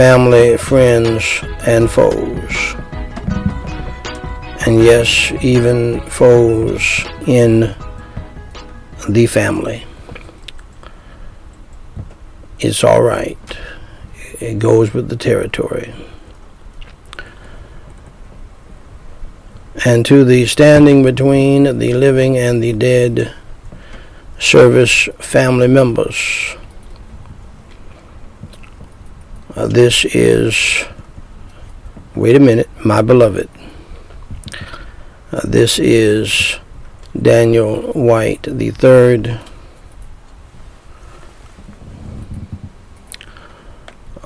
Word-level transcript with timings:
family, 0.00 0.56
friends, 0.56 1.44
and 1.66 1.90
foes. 1.90 2.74
And 4.64 4.82
yes, 4.82 5.30
even 5.42 6.00
foes 6.08 7.04
in 7.26 7.74
the 9.10 9.26
family. 9.26 9.84
It's 12.60 12.82
all 12.82 13.02
right. 13.02 13.36
It 14.40 14.58
goes 14.58 14.94
with 14.94 15.10
the 15.10 15.16
territory. 15.16 15.92
And 19.84 20.06
to 20.06 20.24
the 20.24 20.46
standing 20.46 21.02
between 21.02 21.78
the 21.78 21.92
living 21.92 22.38
and 22.38 22.62
the 22.62 22.72
dead 22.72 23.34
service 24.38 25.10
family 25.18 25.68
members. 25.68 26.56
Uh, 29.60 29.66
this 29.66 30.06
is, 30.06 30.86
wait 32.14 32.34
a 32.34 32.40
minute, 32.40 32.66
my 32.82 33.02
beloved. 33.02 33.46
Uh, 35.32 35.40
this 35.44 35.78
is 35.78 36.56
Daniel 37.20 37.92
Whyte 37.92 38.44
the 38.44 38.70
third. 38.70 39.38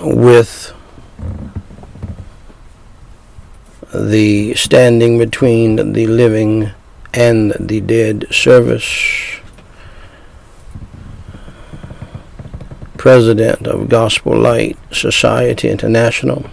With 0.00 0.72
the 3.92 4.54
standing 4.54 5.18
between 5.18 5.94
the 5.94 6.06
living 6.06 6.70
and 7.12 7.54
the 7.58 7.80
dead 7.80 8.28
service. 8.30 9.33
President 13.04 13.66
of 13.66 13.90
Gospel 13.90 14.34
Light 14.34 14.78
Society 14.90 15.68
International. 15.68 16.46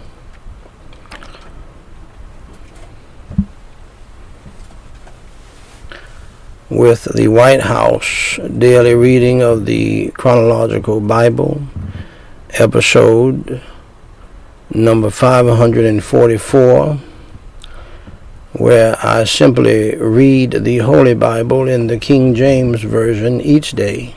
With 6.68 7.04
the 7.04 7.28
Whyte 7.28 7.62
House 7.62 8.38
daily 8.58 8.94
reading 8.94 9.40
of 9.40 9.64
the 9.64 10.10
chronological 10.10 11.00
Bible, 11.00 11.62
episode 12.50 13.62
number 14.68 15.08
544 15.08 16.98
where 18.52 18.98
I 19.02 19.24
simply 19.24 19.96
read 19.96 20.64
the 20.64 20.78
Holy 20.80 21.14
Bible 21.14 21.66
in 21.66 21.86
the 21.86 21.96
King 21.96 22.34
James 22.34 22.82
Version 22.82 23.40
each 23.40 23.70
day 23.70 24.14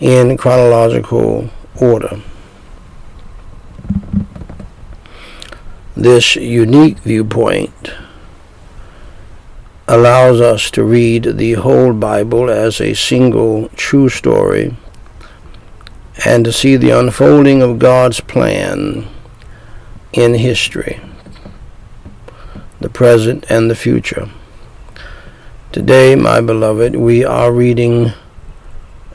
in 0.00 0.36
chronological 0.36 1.50
order. 1.80 2.20
This 5.96 6.36
unique 6.36 6.98
viewpoint 6.98 7.92
allows 9.88 10.40
us 10.40 10.70
to 10.72 10.84
read 10.84 11.38
the 11.38 11.54
whole 11.54 11.92
Bible 11.92 12.50
as 12.50 12.80
a 12.80 12.94
single 12.94 13.68
true 13.70 14.08
story 14.08 14.76
and 16.24 16.44
to 16.44 16.52
see 16.52 16.76
the 16.76 16.90
unfolding 16.90 17.62
of 17.62 17.78
God's 17.78 18.20
plan 18.20 19.08
in 20.12 20.34
history 20.34 21.00
the 22.80 22.88
present, 22.88 23.44
and 23.50 23.70
the 23.70 23.74
future. 23.74 24.28
Today, 25.72 26.14
my 26.14 26.40
beloved, 26.40 26.96
we 26.96 27.24
are 27.24 27.52
reading 27.52 28.12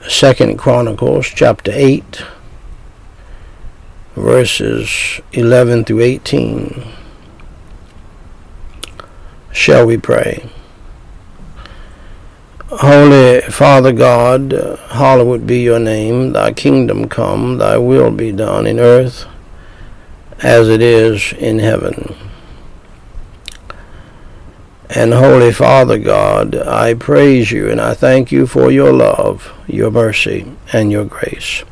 Second 0.08 0.58
Chronicles 0.58 1.28
chapter 1.28 1.72
8 1.74 2.24
verses 4.16 5.22
11 5.32 5.86
through 5.86 6.02
18. 6.02 6.84
Shall 9.52 9.86
we 9.86 9.98
pray? 9.98 10.50
Holy 12.68 13.42
Father 13.42 13.94
God, 13.94 14.52
hallowed 14.90 15.48
be 15.48 15.62
your 15.62 15.80
name, 15.80 16.34
thy 16.34 16.52
kingdom 16.52 17.08
come, 17.08 17.60
thy 17.60 17.78
will 17.78 18.12
be 18.12 18.32
done 18.32 18.68
in 18.68 18.80
earth 18.80 19.26
as 20.40 20.68
it 20.68 20.82
is 20.82 21.34
in 21.34 21.60
heaven. 21.60 22.16
And 24.96 25.12
Holy 25.12 25.52
Father 25.52 25.98
God, 25.98 26.56
I 26.56 26.94
praise 26.94 27.52
you 27.52 27.68
and 27.68 27.82
I 27.82 27.96
thank 27.96 28.32
you 28.32 28.46
for 28.46 28.70
your 28.70 28.94
love, 28.94 29.52
your 29.68 29.90
mercy, 29.90 30.46
and 30.72 30.92
your 30.92 31.06
grace. 31.06 31.64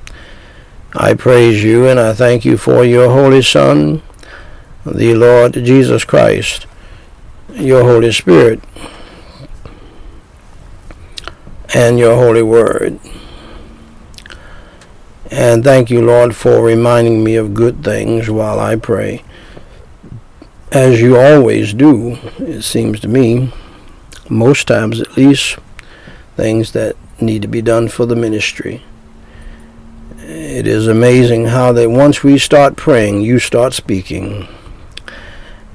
I 0.94 1.14
praise 1.14 1.64
you 1.64 1.88
and 1.88 2.00
I 2.00 2.14
thank 2.14 2.46
you 2.46 2.58
for 2.58 2.84
your 2.84 3.12
Holy 3.12 3.44
Son, 3.44 4.02
the 4.84 5.14
Lord 5.14 5.54
Jesus 5.54 6.04
Christ, 6.04 6.66
your 7.54 7.84
Holy 7.84 8.12
Spirit, 8.12 8.60
and 11.76 12.00
your 12.00 12.16
Holy 12.16 12.42
Word. 12.42 13.00
And 15.30 15.64
thank 15.64 15.92
you, 15.92 16.02
Lord, 16.04 16.36
for 16.36 16.64
reminding 16.64 17.24
me 17.24 17.36
of 17.36 17.54
good 17.54 17.84
things 17.84 18.32
while 18.32 18.60
I 18.60 18.78
pray 18.78 19.24
as 20.72 21.02
you 21.02 21.18
always 21.18 21.74
do, 21.74 22.18
it 22.40 22.62
seems 22.62 23.02
to 23.02 23.08
me, 23.08 23.52
most 24.30 24.68
times 24.68 25.02
at 25.02 25.18
least, 25.18 25.58
things 26.38 26.72
that 26.72 26.96
need 27.20 27.42
to 27.42 27.48
be 27.48 27.62
done 27.62 27.90
for 27.90 28.06
the 28.06 28.16
ministry. 28.16 28.82
It 30.18 30.66
is 30.68 30.88
amazing 30.88 31.48
how 31.48 31.74
that 31.74 31.90
once 31.90 32.24
we 32.24 32.38
start 32.38 32.78
praying, 32.78 33.22
you 33.22 33.38
start 33.38 33.74
speaking. 33.74 34.48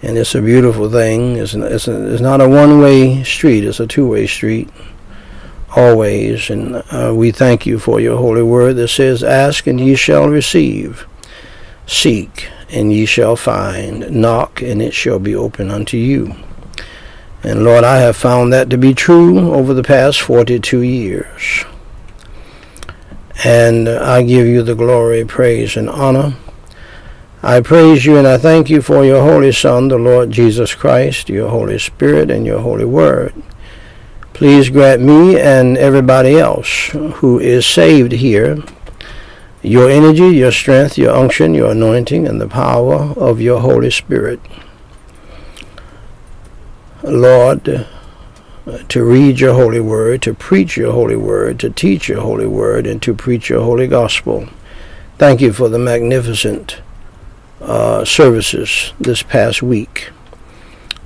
And 0.02 0.16
it's 0.16 0.34
a 0.34 0.40
beautiful 0.40 0.90
thing. 0.90 1.36
It's, 1.36 1.54
it's, 1.54 1.88
a, 1.88 2.12
it's 2.12 2.22
not 2.22 2.40
a 2.40 2.48
one 2.48 2.80
way 2.80 3.22
street, 3.22 3.64
it's 3.64 3.80
a 3.80 3.86
two 3.86 4.08
way 4.08 4.26
street, 4.26 4.70
always. 5.74 6.48
And 6.48 6.82
uh, 6.90 7.12
we 7.14 7.32
thank 7.32 7.66
you 7.66 7.78
for 7.78 8.00
your 8.00 8.16
holy 8.16 8.42
word 8.42 8.76
that 8.76 8.88
says, 8.88 9.22
Ask 9.22 9.66
and 9.66 9.78
ye 9.78 9.94
shall 9.94 10.28
receive, 10.28 11.06
seek 11.86 12.48
and 12.70 12.92
ye 12.92 13.06
shall 13.06 13.36
find. 13.36 14.10
Knock, 14.10 14.62
and 14.62 14.82
it 14.82 14.94
shall 14.94 15.18
be 15.18 15.34
open 15.34 15.70
unto 15.70 15.96
you. 15.96 16.34
And 17.42 17.64
Lord, 17.64 17.84
I 17.84 17.98
have 17.98 18.16
found 18.16 18.52
that 18.52 18.70
to 18.70 18.78
be 18.78 18.94
true 18.94 19.52
over 19.52 19.72
the 19.72 19.82
past 19.82 20.20
42 20.20 20.80
years. 20.80 21.64
And 23.44 23.88
I 23.88 24.22
give 24.22 24.46
you 24.46 24.62
the 24.62 24.74
glory, 24.74 25.24
praise, 25.24 25.76
and 25.76 25.88
honor. 25.88 26.34
I 27.42 27.60
praise 27.60 28.04
you 28.04 28.16
and 28.16 28.26
I 28.26 28.38
thank 28.38 28.68
you 28.68 28.82
for 28.82 29.04
your 29.04 29.22
Holy 29.22 29.52
Son, 29.52 29.88
the 29.88 29.98
Lord 29.98 30.32
Jesus 30.32 30.74
Christ, 30.74 31.28
your 31.28 31.48
Holy 31.48 31.78
Spirit, 31.78 32.30
and 32.30 32.44
your 32.44 32.58
Holy 32.60 32.84
Word. 32.84 33.34
Please 34.32 34.68
grant 34.68 35.00
me 35.00 35.38
and 35.38 35.78
everybody 35.78 36.38
else 36.38 36.88
who 36.88 37.38
is 37.38 37.64
saved 37.64 38.12
here 38.12 38.62
your 39.66 39.90
energy, 39.90 40.28
your 40.28 40.52
strength, 40.52 40.96
your 40.96 41.12
unction, 41.12 41.52
your 41.52 41.72
anointing, 41.72 42.24
and 42.28 42.40
the 42.40 42.46
power 42.46 43.12
of 43.16 43.40
your 43.40 43.60
Holy 43.60 43.90
Spirit. 43.90 44.38
Lord, 47.02 47.84
to 48.88 49.04
read 49.04 49.40
your 49.40 49.54
holy 49.54 49.80
word, 49.80 50.22
to 50.22 50.34
preach 50.34 50.76
your 50.76 50.92
holy 50.92 51.16
word, 51.16 51.58
to 51.60 51.70
teach 51.70 52.08
your 52.08 52.20
holy 52.20 52.46
word, 52.46 52.86
and 52.86 53.02
to 53.02 53.12
preach 53.12 53.48
your 53.48 53.62
holy 53.62 53.88
gospel. 53.88 54.48
Thank 55.18 55.40
you 55.40 55.52
for 55.52 55.68
the 55.68 55.80
magnificent 55.80 56.80
uh, 57.60 58.04
services 58.04 58.92
this 59.00 59.22
past 59.24 59.62
week. 59.62 60.10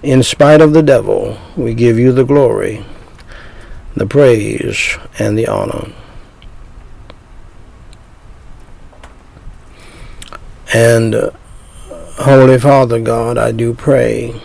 In 0.02 0.22
spite 0.22 0.60
of 0.60 0.74
the 0.74 0.82
devil, 0.82 1.38
we 1.56 1.72
give 1.72 1.98
you 1.98 2.12
the 2.12 2.24
glory, 2.24 2.84
the 3.94 4.06
praise, 4.06 4.98
and 5.18 5.38
the 5.38 5.46
honor. 5.46 5.92
And 10.72 11.16
uh, 11.16 11.30
Holy 12.18 12.58
Father 12.58 13.00
God, 13.00 13.36
I 13.38 13.50
do 13.50 13.74
pray 13.74 14.40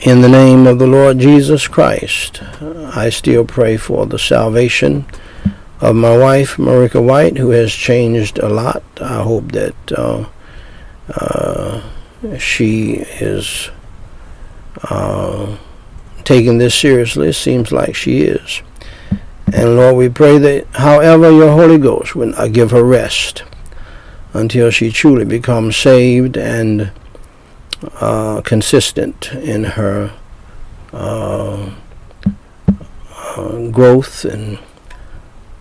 in 0.00 0.20
the 0.20 0.28
name 0.28 0.66
of 0.66 0.80
the 0.80 0.86
Lord 0.86 1.18
Jesus 1.18 1.68
Christ. 1.68 2.42
I 2.62 3.10
still 3.10 3.44
pray 3.44 3.76
for 3.76 4.04
the 4.06 4.18
salvation 4.18 5.06
of 5.80 5.94
my 5.94 6.16
wife, 6.16 6.56
Meriqua 6.56 7.04
Whyte, 7.04 7.38
who 7.38 7.50
has 7.50 7.72
changed 7.72 8.38
a 8.38 8.48
lot. 8.48 8.82
I 9.00 9.22
hope 9.22 9.52
that 9.52 9.92
uh, 9.92 10.24
uh, 11.14 11.82
she 12.38 12.94
is 13.20 13.70
uh, 14.90 15.56
taking 16.24 16.58
this 16.58 16.74
seriously. 16.74 17.32
Seems 17.32 17.70
like 17.70 17.94
she 17.94 18.22
is. 18.22 18.62
And 19.52 19.76
Lord, 19.76 19.96
we 19.96 20.08
pray 20.08 20.38
that 20.38 20.66
however 20.74 21.30
your 21.30 21.52
Holy 21.52 21.78
Ghost 21.78 22.16
will 22.16 22.32
give 22.48 22.72
her 22.72 22.82
rest 22.82 23.44
until 24.34 24.68
she 24.70 24.90
truly 24.90 25.24
becomes 25.24 25.76
saved 25.76 26.36
and 26.36 26.90
uh, 28.00 28.40
consistent 28.42 29.32
in 29.32 29.64
her 29.64 30.12
uh, 30.92 31.70
uh, 33.36 33.68
growth 33.70 34.24
and 34.24 34.58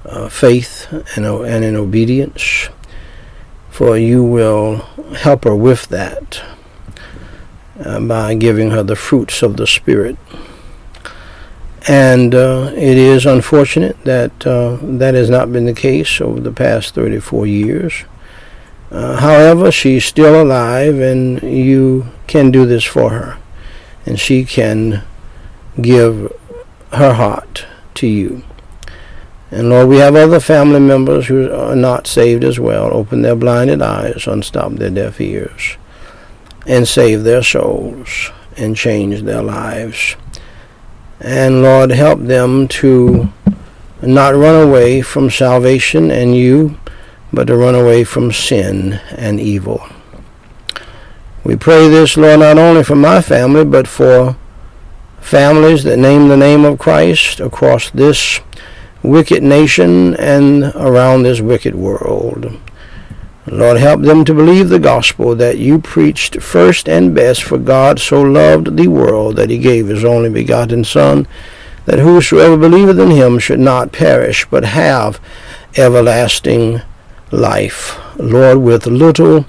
uh, 0.06 0.28
faith 0.30 0.88
and, 1.16 1.25
and 1.25 1.64
in 1.64 1.75
obedience. 1.75 2.70
for 3.70 3.98
you 3.98 4.24
will 4.24 4.78
help 5.18 5.46
her 5.46 5.56
with 5.56 5.88
that 5.88 6.44
uh, 7.84 8.00
by 8.00 8.36
giving 8.36 8.70
her 8.70 8.84
the 8.84 8.96
fruits 8.96 9.42
of 9.42 9.58
the 9.58 9.66
Spirit. 9.66 10.16
And 11.88 12.36
uh, 12.36 12.72
it 12.75 12.98
is 12.98 13.25
unfortunate 13.25 13.98
that 14.04 14.40
that 14.42 15.16
has 15.16 15.30
not 15.30 15.52
been 15.52 15.66
the 15.66 15.74
case 15.74 16.22
over 16.22 16.40
the 16.40 16.52
past 16.52 16.94
34 16.94 17.48
years. 17.48 18.06
Uh, 18.94 19.18
however, 19.18 19.72
she's 19.72 20.06
still 20.06 20.40
alive, 20.40 21.00
and 21.00 21.42
you 21.42 22.07
can 22.28 22.51
do 22.51 22.66
this 22.66 22.84
for 22.84 23.10
her. 23.10 23.38
And 24.06 24.19
she 24.19 24.45
can 24.45 25.04
give 25.81 26.31
her 26.92 27.13
heart 27.13 27.66
to 27.95 28.07
you. 28.07 28.44
And 29.50 29.69
Lord, 29.69 29.88
we 29.90 29.98
have 29.98 30.16
other 30.16 30.40
family 30.40 30.80
members 30.80 31.28
who 31.28 31.51
are 31.51 31.75
not 31.75 32.06
saved 32.06 32.44
as 32.44 32.60
well. 32.60 32.94
Open 32.94 33.24
their 33.24 33.36
blinded 33.36 33.81
eyes, 33.81 34.28
unstop 34.28 34.74
their 34.74 34.92
deaf 34.92 35.19
ears, 35.19 35.78
and 36.68 36.88
save 36.88 37.24
their 37.24 37.44
souls 37.44 38.31
and 38.57 38.75
change 38.75 39.24
their 39.24 39.42
lives. 39.42 40.16
And 41.19 41.63
Lord, 41.63 41.89
help 41.92 42.19
them 42.19 42.68
to 42.68 43.31
not 44.01 44.36
run 44.36 44.68
away 44.68 45.01
from 45.01 45.30
salvation 45.30 46.12
and 46.12 46.36
you 46.36 46.78
but 47.34 47.48
to 47.48 47.58
run 47.58 47.74
away 47.74 48.04
from 48.04 48.32
sin 48.32 48.94
and 49.10 49.40
evil. 49.40 49.84
We 51.44 51.56
pray 51.56 51.90
this, 51.90 52.16
Lord, 52.16 52.40
not 52.40 52.58
only 52.58 52.84
for 52.84 52.96
my 52.96 53.22
family, 53.22 53.66
but 53.66 53.88
for 53.88 54.38
families 55.20 55.84
that 55.84 55.98
name 55.98 56.28
the 56.28 56.38
name 56.38 56.64
of 56.64 56.80
Christ 56.80 57.40
across 57.40 57.90
this 57.90 58.40
wicked 59.02 59.42
nation 59.42 60.16
and 60.16 60.66
around 60.76 61.24
this 61.24 61.42
wicked 61.42 61.76
world. 61.76 62.60
Lord, 63.46 63.78
help 63.78 64.02
them 64.04 64.24
to 64.24 64.34
believe 64.34 64.70
the 64.70 64.80
gospel 64.80 65.36
that 65.36 65.58
you 65.58 65.80
preached 65.80 66.42
first 66.42 66.88
and 66.88 67.14
best, 67.14 67.44
for 67.44 67.58
God 67.58 68.00
so 68.00 68.22
loved 68.22 68.78
the 68.78 68.88
world 68.88 69.36
that 69.36 69.50
he 69.50 69.58
gave 69.58 69.88
his 69.88 70.06
only 70.06 70.30
begotten 70.30 70.86
Son, 70.86 71.28
that 71.86 72.00
whosoever 72.00 72.56
believeth 72.56 72.98
in 73.00 73.12
him 73.12 73.40
should 73.40 73.60
not 73.60 73.92
perish, 73.92 74.46
but 74.50 74.64
have 74.64 75.20
everlasting 75.76 76.74
life. 76.74 76.93
Lord, 77.34 78.60
with 78.60 78.86
little 78.86 79.46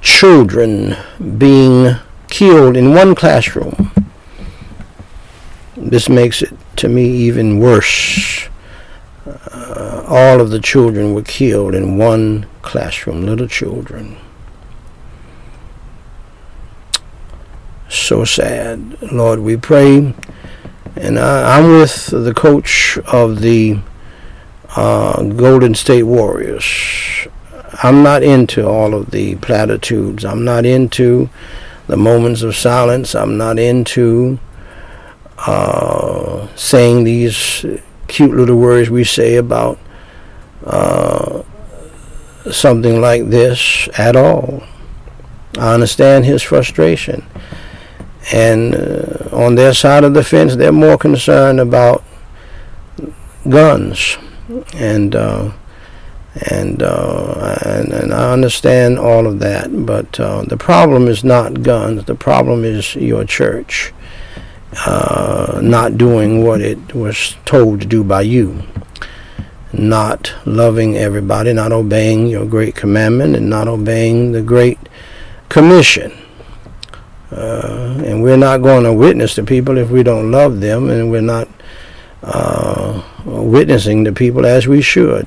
children 0.00 0.96
being 1.38 1.96
killed 2.28 2.76
in 2.76 2.94
one 2.94 3.14
classroom, 3.14 3.92
this 5.76 6.08
makes 6.08 6.42
it 6.42 6.52
to 6.76 6.88
me 6.88 7.04
even 7.04 7.60
worse. 7.60 8.48
Uh, 9.24 10.04
all 10.08 10.40
of 10.40 10.50
the 10.50 10.58
children 10.58 11.14
were 11.14 11.22
killed 11.22 11.74
in 11.74 11.96
one 11.96 12.46
classroom, 12.62 13.24
little 13.24 13.46
children. 13.46 14.16
So 17.88 18.24
sad. 18.24 19.00
Lord, 19.12 19.38
we 19.38 19.56
pray. 19.56 20.14
And 20.96 21.18
I, 21.18 21.58
am 21.58 21.70
with 21.70 22.06
the 22.06 22.34
coach 22.34 22.98
of 23.06 23.40
the 23.40 23.78
uh, 24.76 25.22
Golden 25.22 25.74
State 25.74 26.04
Warriors. 26.04 27.28
I'm 27.82 28.02
not 28.02 28.22
into 28.22 28.66
all 28.66 28.94
of 28.94 29.10
the 29.10 29.36
platitudes. 29.36 30.24
I'm 30.24 30.44
not 30.44 30.64
into 30.64 31.28
the 31.86 31.96
moments 31.96 32.42
of 32.42 32.56
silence. 32.56 33.14
I'm 33.14 33.36
not 33.36 33.58
into 33.58 34.38
uh, 35.38 36.48
saying 36.54 37.04
these 37.04 37.66
cute 38.08 38.34
little 38.34 38.56
words 38.56 38.88
we 38.88 39.04
say 39.04 39.36
about 39.36 39.78
uh, 40.64 41.42
something 42.50 43.00
like 43.00 43.28
this 43.28 43.88
at 43.98 44.16
all. 44.16 44.62
I 45.58 45.74
understand 45.74 46.24
his 46.24 46.42
frustration. 46.42 47.26
And 48.32 48.74
uh, 48.74 49.28
on 49.32 49.56
their 49.56 49.74
side 49.74 50.04
of 50.04 50.14
the 50.14 50.22
fence, 50.22 50.56
they're 50.56 50.72
more 50.72 50.96
concerned 50.96 51.58
about 51.60 52.04
guns 53.48 54.16
and 54.74 55.14
uh, 55.14 55.52
and, 56.50 56.82
uh, 56.82 57.58
and 57.64 57.92
and 57.92 58.14
I 58.14 58.32
understand 58.32 58.98
all 58.98 59.26
of 59.26 59.38
that. 59.40 59.84
But 59.86 60.18
uh, 60.18 60.42
the 60.42 60.56
problem 60.56 61.08
is 61.08 61.24
not 61.24 61.62
guns. 61.62 62.04
The 62.04 62.14
problem 62.14 62.64
is 62.64 62.94
your 62.94 63.24
church 63.24 63.92
uh, 64.86 65.60
not 65.62 65.98
doing 65.98 66.42
what 66.42 66.60
it 66.60 66.94
was 66.94 67.36
told 67.44 67.80
to 67.82 67.86
do 67.86 68.02
by 68.02 68.22
you. 68.22 68.62
Not 69.72 70.34
loving 70.44 70.96
everybody, 70.96 71.52
not 71.52 71.72
obeying 71.72 72.26
your 72.26 72.46
great 72.46 72.74
commandment, 72.74 73.36
and 73.36 73.48
not 73.48 73.68
obeying 73.68 74.32
the 74.32 74.42
great 74.42 74.78
commission. 75.48 76.12
Uh, 77.30 78.02
and 78.04 78.22
we're 78.22 78.36
not 78.36 78.58
going 78.58 78.84
to 78.84 78.92
witness 78.92 79.34
to 79.34 79.42
people 79.42 79.78
if 79.78 79.88
we 79.88 80.02
don't 80.02 80.30
love 80.30 80.60
them, 80.60 80.90
and 80.90 81.10
we're 81.10 81.22
not 81.22 81.48
uh, 82.22 83.02
witnessing 83.24 84.04
to 84.04 84.12
people 84.12 84.46
as 84.46 84.66
we 84.66 84.80
should. 84.80 85.26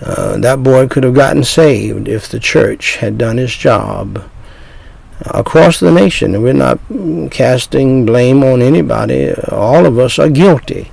Uh, 0.00 0.36
that 0.38 0.62
boy 0.62 0.86
could 0.86 1.04
have 1.04 1.14
gotten 1.14 1.42
saved 1.42 2.08
if 2.08 2.28
the 2.28 2.40
church 2.40 2.96
had 2.96 3.16
done 3.16 3.38
its 3.38 3.54
job 3.54 4.22
across 5.20 5.80
the 5.80 5.90
nation. 5.90 6.34
And 6.34 6.42
we're 6.42 6.52
not 6.52 6.78
casting 7.30 8.04
blame 8.04 8.42
on 8.42 8.60
anybody. 8.60 9.32
All 9.50 9.86
of 9.86 9.98
us 9.98 10.18
are 10.18 10.28
guilty. 10.28 10.90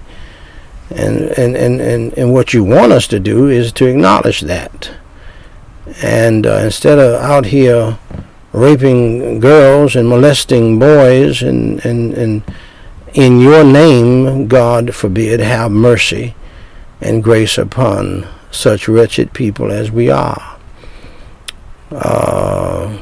And, 0.90 1.32
and, 1.38 1.56
and, 1.56 1.82
and, 1.82 2.18
and 2.18 2.34
what 2.34 2.54
you 2.54 2.64
want 2.64 2.92
us 2.92 3.08
to 3.08 3.20
do 3.20 3.48
is 3.48 3.72
to 3.74 3.88
acknowledge 3.88 4.42
that. 4.42 4.92
And 6.02 6.46
uh, 6.46 6.62
instead 6.64 7.00
of 7.00 7.22
out 7.22 7.46
here 7.48 7.98
raping 8.54 9.40
girls 9.40 9.96
and 9.96 10.08
molesting 10.08 10.80
boys 10.80 11.42
and, 11.42 11.84
and, 11.86 12.14
and 12.14 12.44
in 13.14 13.40
your 13.40 13.64
name, 13.64 14.48
God 14.48 14.96
forbid, 14.96 15.40
have 15.40 15.72
mercy 15.72 16.36
and 17.00 17.24
grace 17.24 17.58
upon 17.58 18.28
such 18.50 18.88
wretched 18.88 19.34
people 19.34 19.72
as 19.72 19.92
we 19.92 20.10
are. 20.10 20.58
Uh, 21.92 22.98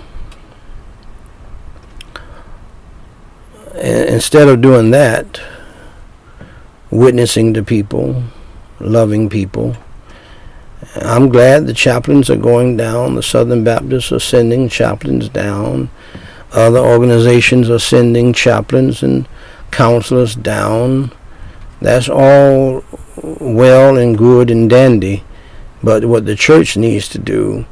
instead 3.75 4.47
of 4.47 4.61
doing 4.61 4.91
that, 4.91 5.41
witnessing 6.89 7.53
to 7.53 7.63
people, 7.63 8.23
loving 8.79 9.29
people, 9.29 9.75
I'm 10.95 11.29
glad 11.29 11.67
the 11.67 11.73
chaplains 11.73 12.29
are 12.29 12.35
going 12.35 12.75
down. 12.75 13.15
The 13.15 13.23
Southern 13.23 13.63
Baptists 13.63 14.11
are 14.11 14.19
sending 14.19 14.67
chaplains 14.67 15.29
down. 15.29 15.89
Other 16.51 16.79
organizations 16.79 17.69
are 17.69 17.79
sending 17.79 18.33
chaplains 18.33 19.03
and 19.03 19.25
counselors 19.71 20.35
down. 20.35 21.11
That's 21.81 22.09
all 22.09 22.83
well 23.17 23.97
and 23.97 24.17
good 24.17 24.51
and 24.51 24.69
dandy. 24.69 25.23
But 25.83 26.05
what 26.05 26.25
the 26.25 26.35
church 26.35 26.77
needs 26.77 27.07
to 27.09 27.17
do 27.17 27.65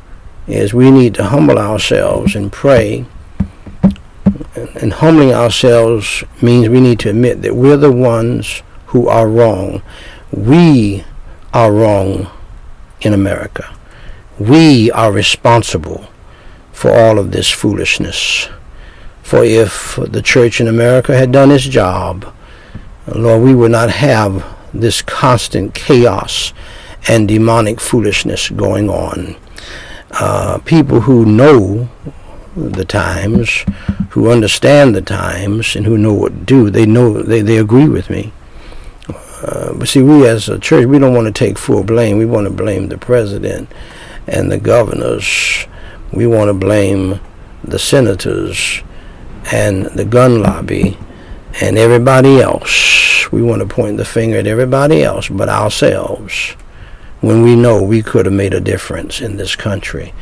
is 0.48 0.74
we 0.74 0.89
need 0.89 1.13
to 1.15 1.25
humble 1.25 1.60
ourselves 1.60 2.36
and 2.36 2.51
pray. 2.51 3.06
And 4.56 4.94
humbling 4.94 5.34
ourselves 5.34 6.24
means 6.41 6.70
we 6.70 6.82
need 6.82 7.00
to 7.01 7.10
admit 7.10 7.41
that 7.44 7.56
we're 7.56 7.77
the 7.77 7.91
ones 7.91 8.63
who 8.88 9.08
are 9.08 9.29
wrong. 9.29 9.84
We 10.32 11.03
are 11.53 11.72
wrong 11.72 12.29
in 13.01 13.13
America. 13.13 13.75
We 14.39 14.91
are 14.91 15.12
responsible 15.12 16.10
for 16.72 16.91
all 16.91 17.20
of 17.20 17.32
this 17.32 17.50
foolishness. 17.50 18.50
For 19.29 19.43
if 19.43 20.00
the 20.07 20.24
church 20.24 20.59
in 20.59 20.67
America 20.67 21.15
had 21.15 21.31
done 21.31 21.51
its 21.51 21.65
job, 21.65 22.33
Lord, 23.05 23.43
we 23.43 23.53
would 23.53 23.69
not 23.69 23.91
have 23.91 24.43
this 24.74 25.03
constant 25.03 25.75
chaos 25.75 26.51
and 27.07 27.27
demonic 27.27 27.79
foolishness 27.79 28.50
going 28.50 28.89
on. 28.89 29.36
Uh, 30.09 30.57
people 30.65 31.01
who 31.01 31.27
know 31.27 31.89
the 32.55 32.83
times, 32.83 33.65
who 34.09 34.31
understand 34.31 34.95
the 34.95 35.01
times, 35.03 35.75
and 35.75 35.86
who 35.86 35.95
know 35.95 36.15
what 36.15 36.31
to 36.31 36.45
do, 36.45 36.69
they 36.71 36.88
know 36.88 37.21
they, 37.21 37.43
they 37.43 37.57
agree 37.59 37.88
with 37.88 38.09
me. 38.09 38.33
Uh, 39.43 39.74
but 39.75 39.88
see, 39.88 40.01
we 40.01 40.27
as 40.27 40.50
a 40.50 40.57
church, 40.57 40.88
we 40.88 40.98
don't 40.98 41.13
want 41.13 41.27
to 41.27 41.31
take 41.31 41.59
full 41.59 41.83
blame. 41.83 42.17
We 42.17 42.25
want 42.25 42.48
to 42.48 42.51
blame 42.53 42.89
the 42.89 42.98
president 42.98 43.71
and 44.25 44.51
the 44.51 44.57
governors. 44.57 45.67
We 46.12 46.25
want 46.25 46.50
to 46.50 46.55
blame 46.55 47.19
the 47.63 47.77
senators 47.77 48.81
and 49.51 49.86
the 49.88 50.06
gun 50.06 50.41
lobby 50.41 50.98
and 51.62 51.77
everybody 51.77 52.39
else. 52.39 53.32
We 53.32 53.41
want 53.41 53.62
to 53.62 53.68
point 53.68 53.98
the 53.98 54.06
finger 54.06 54.38
at 54.38 54.48
everybody 54.48 55.03
else 55.03 55.29
but 55.29 55.50
ourselves 55.50 56.56
when 57.22 57.41
we 57.44 57.56
know 57.56 57.84
we 57.84 58.01
could 58.01 58.25
have 58.25 58.34
made 58.34 58.53
a 58.53 58.62
difference 58.62 59.22
in 59.22 59.38
this 59.38 59.56
country. 59.56 60.13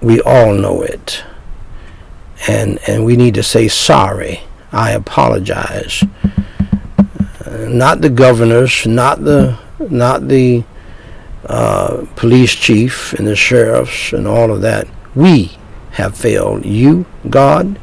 We 0.00 0.20
all 0.22 0.54
know 0.54 0.82
it. 0.82 1.22
And, 2.48 2.78
and 2.86 3.04
we 3.04 3.16
need 3.16 3.34
to 3.34 3.42
say 3.42 3.68
sorry. 3.68 4.40
I 4.72 4.92
apologize. 4.92 6.02
Uh, 7.44 7.68
not 7.68 8.00
the 8.00 8.10
governors, 8.10 8.86
not 8.86 9.24
the, 9.24 9.58
not 9.78 10.28
the 10.28 10.64
uh, 11.46 12.06
police 12.16 12.54
chief 12.54 13.12
and 13.14 13.26
the 13.26 13.36
sheriffs 13.36 14.12
and 14.12 14.26
all 14.26 14.50
of 14.50 14.62
that. 14.62 14.88
We 15.14 15.56
have 15.92 16.16
failed 16.16 16.64
you, 16.64 17.06
God. 17.28 17.78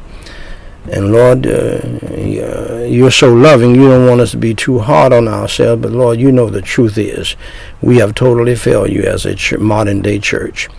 And 0.90 1.12
Lord, 1.12 1.46
uh, 1.46 2.86
you're 2.88 3.12
so 3.12 3.32
loving, 3.32 3.76
you 3.76 3.88
don't 3.88 4.08
want 4.08 4.22
us 4.22 4.32
to 4.32 4.38
be 4.38 4.56
too 4.56 4.80
hard 4.80 5.14
on 5.14 5.28
ourselves, 5.28 5.84
but 5.84 5.92
Lord, 5.92 6.20
you 6.20 6.32
know 6.32 6.50
the 6.50 6.62
truth 6.62 6.98
is 6.98 7.36
we 7.82 7.98
have 7.98 8.16
totally 8.16 8.56
failed 8.56 8.90
you 8.90 9.04
as 9.04 9.26
a 9.26 9.36
ch- 9.36 9.58
modern 9.58 10.02
day 10.02 10.18
church. 10.18 10.70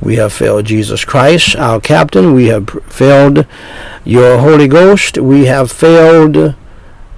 We 0.00 0.16
have 0.16 0.34
failed 0.34 0.66
Jesus 0.66 1.06
Christ, 1.06 1.56
our 1.56 1.80
captain. 1.80 2.34
We 2.34 2.46
have 2.46 2.68
failed 2.86 3.46
your 4.04 4.38
Holy 4.38 4.68
Ghost. 4.68 5.16
We 5.16 5.46
have 5.46 5.72
failed 5.72 6.54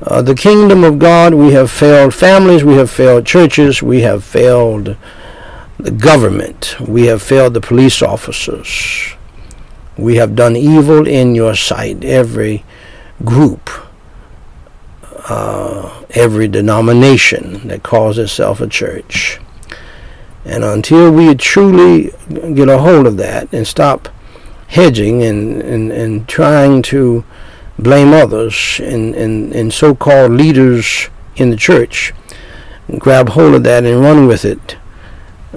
uh, 0.00 0.22
the 0.22 0.36
kingdom 0.36 0.84
of 0.84 1.00
God. 1.00 1.34
We 1.34 1.52
have 1.52 1.72
failed 1.72 2.14
families. 2.14 2.62
We 2.62 2.74
have 2.74 2.90
failed 2.90 3.26
churches. 3.26 3.82
We 3.82 4.02
have 4.02 4.22
failed 4.22 4.96
the 5.76 5.90
government. 5.90 6.76
We 6.80 7.06
have 7.06 7.20
failed 7.20 7.54
the 7.54 7.60
police 7.60 8.00
officers. 8.00 9.16
We 9.98 10.16
have 10.16 10.36
done 10.36 10.56
evil 10.56 11.08
in 11.08 11.34
your 11.34 11.56
sight. 11.56 12.04
Every 12.04 12.64
group, 13.24 13.68
uh, 15.28 16.04
every 16.10 16.46
denomination 16.46 17.66
that 17.66 17.82
calls 17.82 18.16
itself 18.16 18.60
a 18.60 18.68
church. 18.68 19.40
And 20.44 20.64
until 20.64 21.10
we 21.10 21.34
truly 21.34 22.12
get 22.30 22.68
a 22.68 22.78
hold 22.78 23.06
of 23.06 23.16
that 23.16 23.52
and 23.52 23.66
stop 23.66 24.08
hedging 24.68 25.22
and, 25.24 25.60
and, 25.60 25.90
and 25.90 26.28
trying 26.28 26.80
to 26.82 27.24
blame 27.78 28.12
others 28.12 28.80
and, 28.82 29.14
and, 29.16 29.52
and 29.52 29.74
so 29.74 29.94
called 29.94 30.30
leaders 30.30 31.10
in 31.36 31.50
the 31.50 31.56
church, 31.56 32.14
grab 32.98 33.30
hold 33.30 33.54
of 33.54 33.64
that 33.64 33.84
and 33.84 34.00
run 34.00 34.26
with 34.26 34.44
it 34.44 34.77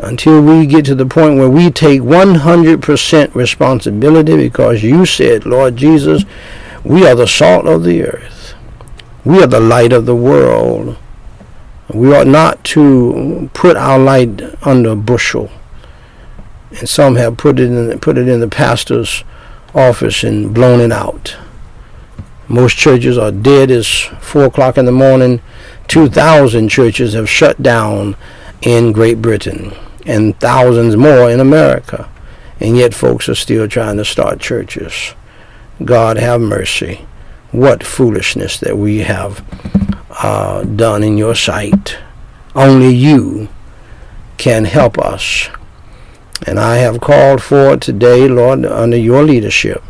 until 0.01 0.41
we 0.41 0.65
get 0.65 0.85
to 0.85 0.95
the 0.95 1.05
point 1.05 1.37
where 1.37 1.49
we 1.49 1.69
take 1.69 2.01
100% 2.01 3.35
responsibility 3.35 4.35
because 4.35 4.81
you 4.81 5.05
said, 5.05 5.45
Lord 5.45 5.77
Jesus, 5.77 6.25
we 6.83 7.05
are 7.05 7.13
the 7.13 7.27
salt 7.27 7.67
of 7.67 7.83
the 7.83 8.03
earth. 8.03 8.55
We 9.23 9.43
are 9.43 9.47
the 9.47 9.59
light 9.59 9.93
of 9.93 10.07
the 10.07 10.15
world. 10.15 10.97
We 11.93 12.15
ought 12.15 12.25
not 12.25 12.63
to 12.65 13.51
put 13.53 13.77
our 13.77 13.99
light 13.99 14.41
under 14.65 14.91
a 14.91 14.95
bushel. 14.95 15.51
And 16.71 16.89
some 16.89 17.15
have 17.17 17.37
put 17.37 17.59
it 17.59 17.69
in 17.69 17.99
put 17.99 18.17
it 18.17 18.27
in 18.27 18.39
the 18.39 18.47
pastor's 18.47 19.23
office 19.75 20.23
and 20.23 20.53
blown 20.53 20.79
it 20.79 20.91
out. 20.91 21.35
Most 22.47 22.77
churches 22.77 23.17
are 23.17 23.31
dead 23.31 23.69
as 23.69 23.87
four 24.19 24.45
o'clock 24.45 24.77
in 24.77 24.85
the 24.85 24.91
morning. 24.91 25.41
Two 25.87 26.09
thousand 26.09 26.69
churches 26.69 27.13
have 27.13 27.29
shut 27.29 27.61
down 27.61 28.15
in 28.61 28.93
Great 28.93 29.21
Britain 29.21 29.75
and 30.05 30.39
thousands 30.39 30.95
more 30.95 31.29
in 31.29 31.39
America. 31.39 32.09
And 32.59 32.77
yet 32.77 32.93
folks 32.93 33.27
are 33.27 33.35
still 33.35 33.67
trying 33.67 33.97
to 33.97 34.05
start 34.05 34.39
churches. 34.39 35.13
God 35.83 36.17
have 36.17 36.41
mercy. 36.41 37.07
What 37.51 37.83
foolishness 37.83 38.59
that 38.59 38.77
we 38.77 38.99
have 38.99 39.43
uh, 40.11 40.63
done 40.63 41.03
in 41.03 41.17
your 41.17 41.35
sight. 41.35 41.97
Only 42.55 42.93
you 42.93 43.49
can 44.37 44.65
help 44.65 44.97
us. 44.97 45.49
And 46.45 46.59
I 46.59 46.77
have 46.77 47.01
called 47.01 47.41
for 47.41 47.77
today, 47.77 48.27
Lord, 48.27 48.65
under 48.65 48.97
your 48.97 49.23
leadership, 49.23 49.83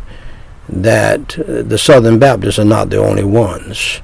that 0.68 1.28
the 1.46 1.78
Southern 1.78 2.18
Baptists 2.18 2.58
are 2.58 2.64
not 2.64 2.90
the 2.90 2.98
only 2.98 3.24
ones. 3.24 4.00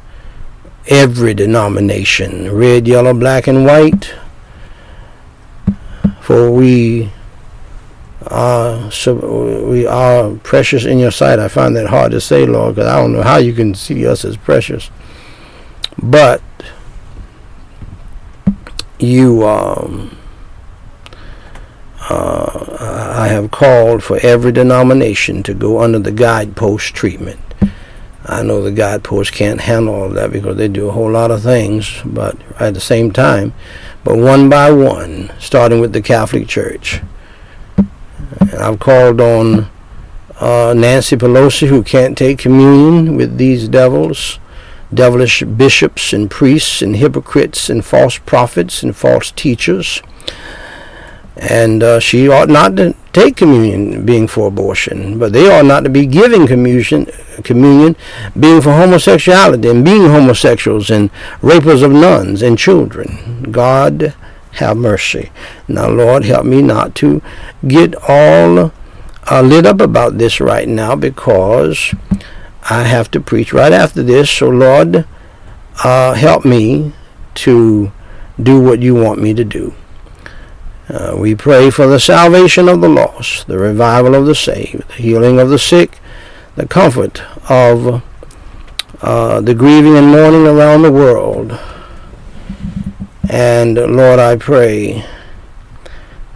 Every 0.86 1.34
denomination, 1.34 2.50
red, 2.50 2.88
yellow, 2.88 3.12
black, 3.12 3.46
and 3.46 3.64
white, 3.66 4.14
for 6.28 6.50
we 6.50 7.11
are 8.26 8.90
we 9.64 9.87
are 9.87 10.35
precious 10.42 10.85
in 10.85 10.99
your 10.99 11.11
sight. 11.11 11.38
I 11.38 11.49
find 11.49 11.75
that 11.76 11.87
hard 11.87 12.11
to 12.11 12.20
say, 12.20 12.44
Lord, 12.44 12.75
because 12.75 12.87
I 12.87 13.00
don't 13.00 13.14
know 13.14 13.23
how 13.23 13.38
you 13.38 13.54
can 13.54 13.75
see 13.75 14.06
us 14.06 14.26
as 14.26 14.37
precious. 14.37 14.90
But 16.02 16.42
you, 18.99 19.49
um, 19.49 20.18
uh, 22.11 23.14
I 23.16 23.28
have 23.28 23.50
called 23.50 24.04
for 24.04 24.18
every 24.18 24.52
denomination 24.52 25.42
to 25.44 25.54
go 25.54 25.80
under 25.80 25.99
the 25.99 26.12
guidepost 26.12 26.94
treatment. 26.94 27.40
I 28.26 28.42
know 28.42 28.61
the 28.61 28.70
guideposts 28.70 29.35
can't 29.35 29.62
handle 29.62 29.94
all 29.94 30.11
that 30.11 30.30
because 30.30 30.58
they 30.58 30.68
do 30.68 30.90
a 30.90 30.92
whole 30.92 31.11
lot 31.11 31.30
of 31.30 31.42
things, 31.42 32.02
but 32.04 32.37
at 32.61 32.75
the 32.75 32.80
same 32.80 33.12
time, 33.12 33.54
but 34.08 34.16
one 34.16 34.48
by 34.48 34.70
one, 34.70 35.30
starting 35.38 35.80
with 35.80 35.92
the 35.92 36.00
Catholic 36.00 36.48
Church. 36.48 37.02
And 38.40 38.54
I've 38.54 38.78
called 38.78 39.20
on 39.20 39.68
uh, 40.40 40.72
Nancy 40.74 41.14
Pelosi, 41.14 41.68
who 41.68 41.82
can't 41.82 42.16
take 42.16 42.38
communion 42.38 43.16
with 43.16 43.36
these 43.36 43.68
devils, 43.68 44.38
devilish 44.94 45.42
bishops 45.42 46.14
and 46.14 46.30
priests 46.30 46.80
and 46.80 46.96
hypocrites 46.96 47.68
and 47.68 47.84
false 47.84 48.16
prophets 48.16 48.82
and 48.82 48.96
false 48.96 49.30
teachers 49.30 50.00
and 51.38 51.82
uh, 51.82 52.00
she 52.00 52.28
ought 52.28 52.48
not 52.48 52.76
to 52.76 52.94
take 53.18 53.37
communion 53.37 54.04
being 54.06 54.28
for 54.28 54.46
abortion, 54.46 55.18
but 55.18 55.32
they 55.32 55.50
ought 55.50 55.64
not 55.64 55.82
to 55.82 55.90
be 55.90 56.06
giving 56.06 56.46
communion, 56.46 57.06
communion 57.42 57.96
being 58.38 58.60
for 58.60 58.72
homosexuality 58.72 59.68
and 59.68 59.84
being 59.84 60.02
homosexuals 60.02 60.88
and 60.90 61.10
rapers 61.42 61.82
of 61.82 61.90
nuns 61.90 62.42
and 62.42 62.56
children. 62.58 63.42
God 63.50 64.14
have 64.52 64.76
mercy. 64.76 65.30
Now, 65.66 65.88
Lord, 65.88 66.25
help 66.25 66.46
me 66.46 66.62
not 66.62 66.94
to 66.96 67.20
get 67.66 67.94
all 68.08 68.72
uh, 69.30 69.42
lit 69.42 69.66
up 69.66 69.80
about 69.80 70.18
this 70.18 70.40
right 70.40 70.68
now 70.68 70.94
because 70.94 71.94
I 72.70 72.84
have 72.84 73.10
to 73.12 73.20
preach 73.20 73.52
right 73.52 73.72
after 73.72 74.02
this. 74.02 74.30
So, 74.30 74.48
Lord, 74.48 75.06
uh, 75.82 76.14
help 76.14 76.44
me 76.44 76.92
to 77.46 77.92
do 78.40 78.60
what 78.60 78.80
you 78.80 78.94
want 78.94 79.20
me 79.20 79.34
to 79.34 79.44
do. 79.44 79.75
Uh, 80.88 81.14
we 81.18 81.35
pray 81.35 81.71
for 81.71 81.87
the 81.87 82.00
salvation 82.00 82.66
of 82.66 82.80
the 82.80 82.88
lost, 82.88 83.47
the 83.47 83.59
revival 83.59 84.14
of 84.14 84.25
the 84.25 84.35
saved, 84.35 84.88
the 84.88 84.95
healing 84.95 85.38
of 85.38 85.50
the 85.50 85.59
sick, 85.59 85.99
the 86.57 86.66
comfort 86.66 87.23
of 87.50 88.02
uh, 89.02 89.40
the 89.40 89.54
grieving 89.54 89.97
and 89.97 90.07
mourning 90.07 90.47
around 90.47 90.83
the 90.83 90.90
world. 90.90 91.59
And 93.28 93.76
Lord, 93.76 94.18
I 94.18 94.37
pray 94.37 95.04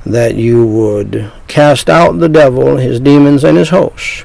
that 0.04 0.34
you 0.34 0.66
would 0.66 1.32
cast 1.48 1.88
out 1.88 2.18
the 2.18 2.28
devil, 2.28 2.76
his 2.76 3.00
demons, 3.00 3.44
and 3.44 3.56
his 3.56 3.70
hosts. 3.70 4.24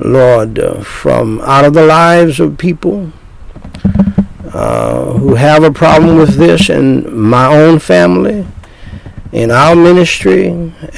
Lord, 0.00 0.58
uh, 0.58 0.82
from 0.82 1.40
out 1.42 1.64
of 1.64 1.74
the 1.74 1.86
lives 1.86 2.40
of 2.40 2.58
people 2.58 3.12
uh, 4.52 5.12
who 5.12 5.34
have 5.34 5.62
a 5.62 5.70
problem 5.70 6.16
with 6.16 6.36
this 6.36 6.68
in 6.68 7.16
my 7.16 7.46
own 7.46 7.78
family, 7.78 8.46
in 9.32 9.50
our 9.50 9.76
ministry 9.76 10.48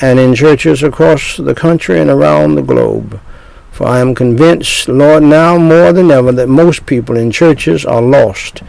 and 0.01 0.19
in 0.19 0.35
churches 0.35 0.83
across 0.83 1.37
the 1.37 1.55
country 1.55 2.01
and 2.01 2.11
around 2.11 2.55
the 2.55 2.63
globe. 2.63 3.21
For 3.71 3.87
I 3.87 4.01
am 4.01 4.15
convinced, 4.15 4.89
Lord, 4.89 5.23
now 5.23 5.59
more 5.59 5.93
than 5.93 6.11
ever, 6.11 6.33
that 6.33 6.49
most 6.49 6.87
people 6.87 7.17
in 7.17 7.31
churches 7.31 7.85
are 7.85 8.03
lost. 8.03 8.63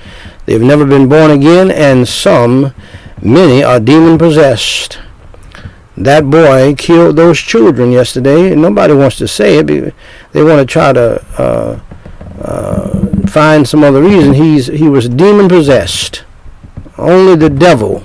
They've 0.45 0.61
never 0.61 0.85
been 0.85 1.09
born 1.09 1.31
again, 1.31 1.71
and 1.71 2.07
some, 2.07 2.73
many, 3.21 3.63
are 3.63 3.79
demon 3.79 4.17
possessed. 4.17 4.99
That 5.95 6.29
boy 6.29 6.73
killed 6.75 7.17
those 7.17 7.39
children 7.39 7.91
yesterday. 7.91 8.55
Nobody 8.55 8.93
wants 8.93 9.17
to 9.17 9.27
say 9.27 9.59
it. 9.59 9.93
They 10.31 10.43
want 10.43 10.59
to 10.59 10.65
try 10.65 10.91
to 10.91 11.23
uh, 11.37 11.79
uh, 12.41 13.27
find 13.27 13.67
some 13.67 13.83
other 13.83 14.01
reason. 14.01 14.33
He's 14.33 14.67
he 14.67 14.89
was 14.89 15.07
demon 15.07 15.47
possessed. 15.47 16.23
Only 16.97 17.35
the 17.35 17.49
devil 17.49 18.03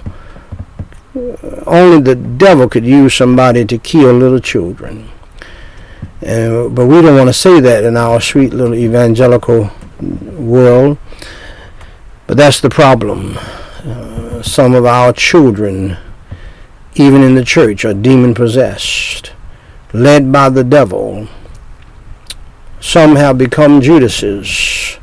only 1.67 2.01
the 2.01 2.15
devil 2.15 2.69
could 2.69 2.85
use 2.85 3.15
somebody 3.15 3.65
to 3.65 3.79
kill 3.79 4.13
little 4.13 4.41
children. 4.41 5.09
And, 6.21 6.75
but 6.75 6.87
we 6.87 7.01
don't 7.01 7.17
want 7.17 7.29
to 7.29 7.33
say 7.33 7.61
that 7.61 7.85
in 7.85 7.97
our 7.97 8.21
sweet 8.21 8.53
little 8.53 8.75
evangelical 8.75 9.71
world. 10.01 10.99
But 12.27 12.37
that's 12.37 12.61
the 12.61 12.71
problem. 12.71 13.39
Uh, 13.39 14.43
some 14.43 14.75
of 14.75 14.85
our 14.85 15.13
children, 15.13 15.97
even 16.95 17.23
in 17.23 17.35
the 17.35 17.45
church, 17.45 17.85
are 17.85 17.95
demon 17.95 18.35
possessed, 18.35 19.33
led 19.93 20.31
by 20.31 20.49
the 20.49 20.65
devil. 20.65 21.29
Some 22.81 23.17
have 23.17 23.39
become 23.39 23.81
Judases 23.81 24.99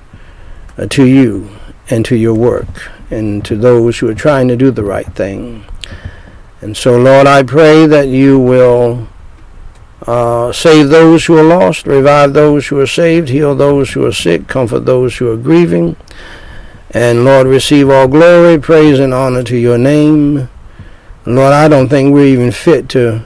uh, 0.78 0.86
to 0.88 1.06
you 1.06 1.50
and 1.90 2.06
to 2.06 2.16
your 2.16 2.34
work 2.34 2.92
and 3.10 3.44
to 3.46 3.56
those 3.56 4.00
who 4.00 4.10
are 4.10 4.16
trying 4.16 4.48
to 4.48 4.56
do 4.56 4.72
the 4.72 4.84
right 4.84 5.12
thing. 5.14 5.66
And 6.62 6.76
so, 6.76 6.98
Lord, 6.98 7.28
I 7.28 7.44
pray 7.44 7.86
that 7.86 8.08
you 8.08 8.40
will 8.40 9.08
uh, 10.08 10.52
save 10.52 10.90
those 10.90 11.26
who 11.26 11.38
are 11.38 11.44
lost, 11.44 11.88
revive 11.88 12.34
those 12.34 12.68
who 12.68 12.80
are 12.80 12.88
saved, 12.88 13.30
heal 13.30 13.56
those 13.56 13.94
who 13.94 14.06
are 14.06 14.12
sick, 14.12 14.48
comfort 14.48 14.82
those 14.82 15.18
who 15.18 15.32
are 15.32 15.38
grieving. 15.38 15.96
And 16.92 17.26
Lord, 17.26 17.48
receive 17.48 17.90
all 17.90 18.08
glory, 18.08 18.60
praise, 18.60 19.00
and 19.00 19.14
honor 19.14 19.44
to 19.44 19.58
your 19.58 19.78
name. 19.78 20.50
Lord, 21.26 21.54
I 21.54 21.68
don't 21.68 21.90
think 21.90 22.14
we're 22.14 22.26
even 22.26 22.52
fit 22.52 22.88
to 22.90 23.26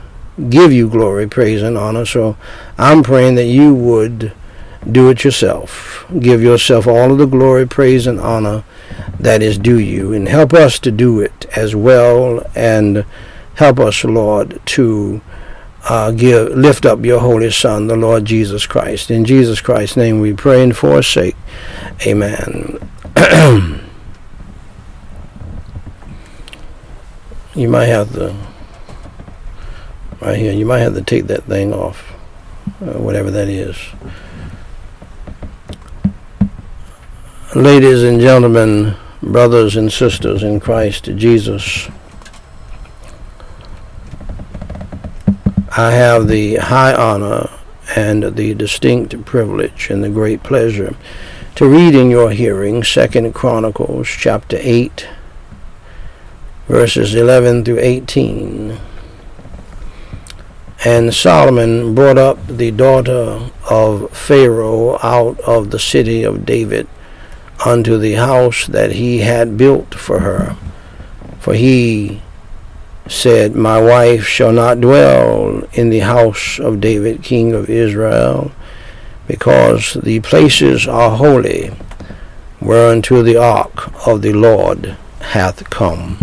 give 0.50 0.72
you 0.72 0.90
glory, 0.90 1.28
praise, 1.28 1.62
and 1.62 1.78
honor. 1.78 2.06
So 2.06 2.38
I'm 2.78 3.04
praying 3.04 3.36
that 3.36 3.46
you 3.46 3.76
would 3.76 4.34
do 4.90 5.10
it 5.10 5.24
yourself. 5.24 6.06
Give 6.20 6.42
yourself 6.42 6.88
all 6.88 7.12
of 7.12 7.18
the 7.18 7.26
glory, 7.26 7.68
praise, 7.68 8.08
and 8.08 8.20
honor 8.20 8.64
that 9.20 9.42
is 9.42 9.58
due 9.58 9.80
you. 9.80 10.14
And 10.14 10.28
help 10.28 10.54
us 10.54 10.80
to 10.80 10.92
do 10.92 11.20
it 11.20 11.46
as 11.56 11.76
well. 11.76 12.46
And 12.56 13.06
help 13.56 13.80
us, 13.80 14.04
Lord, 14.04 14.60
to 14.68 15.22
uh, 15.88 16.12
give 16.12 16.56
lift 16.56 16.86
up 16.86 17.04
your 17.06 17.20
holy 17.20 17.52
Son, 17.52 17.88
the 17.88 17.96
Lord 17.96 18.26
Jesus 18.26 18.66
Christ. 18.66 19.10
In 19.10 19.26
Jesus 19.26 19.62
Christ's 19.62 19.98
name 19.98 20.20
we 20.20 20.34
pray 20.34 20.64
and 20.64 20.76
for 20.76 20.98
his 20.98 21.08
sake. 21.08 21.36
Amen. 22.06 22.80
you 27.56 27.70
might 27.70 27.86
have 27.86 28.14
to 28.14 28.36
right 30.22 30.38
here. 30.38 30.54
You 30.54 30.66
might 30.66 30.80
have 30.80 30.96
to 30.96 31.02
take 31.02 31.28
that 31.28 31.44
thing 31.44 31.74
off, 31.74 32.12
uh, 32.82 32.98
whatever 33.00 33.32
that 33.32 33.48
is. 33.48 33.78
Ladies 37.56 38.04
and 38.04 38.22
gentlemen, 38.22 38.96
brothers 39.24 39.76
and 39.76 39.92
sisters 39.92 40.44
in 40.44 40.60
Christ 40.60 41.06
Jesus, 41.16 41.90
I 45.76 45.90
have 45.90 46.28
the 46.28 46.58
high 46.58 46.94
honor 46.94 47.50
and 47.96 48.36
the 48.36 48.54
distinct 48.54 49.26
privilege 49.26 49.90
and 49.90 50.04
the 50.04 50.12
great 50.12 50.44
pleasure 50.44 50.96
to 51.56 51.68
read 51.68 51.96
in 51.96 52.12
your 52.12 52.30
hearing 52.30 52.84
Second 52.84 53.34
Chronicles 53.34 54.08
chapter 54.08 54.58
8 54.60 55.08
verses 56.68 57.16
11 57.16 57.66
through 57.66 57.80
18. 57.80 58.78
And 60.86 61.12
Solomon 61.12 61.96
brought 61.96 62.20
up 62.20 62.46
the 62.46 62.70
daughter 62.70 63.50
of 63.72 64.16
Pharaoh 64.16 65.00
out 65.02 65.40
of 65.40 65.72
the 65.72 65.80
city 65.80 66.22
of 66.22 66.46
David 66.46 66.88
unto 67.66 67.98
the 67.98 68.14
house 68.14 68.68
that 68.68 68.94
he 68.94 69.20
had 69.20 69.58
built 69.58 69.96
for 69.96 70.20
her. 70.20 70.56
For 71.40 71.54
he 71.54 72.22
said, 73.08 73.56
My 73.56 73.82
wife 73.82 74.26
shall 74.26 74.52
not 74.52 74.82
dwell 74.82 75.64
in 75.74 75.90
the 75.90 76.00
house 76.00 76.60
of 76.60 76.82
David, 76.82 77.24
king 77.24 77.54
of 77.54 77.70
Israel, 77.70 78.52
because 79.28 79.94
the 79.96 80.20
places 80.22 80.88
are 80.88 81.18
holy, 81.18 81.72
whereunto 82.62 83.22
the 83.24 83.38
ark 83.38 84.08
of 84.08 84.22
the 84.22 84.34
Lord 84.34 84.98
hath 85.22 85.70
come. 85.70 86.18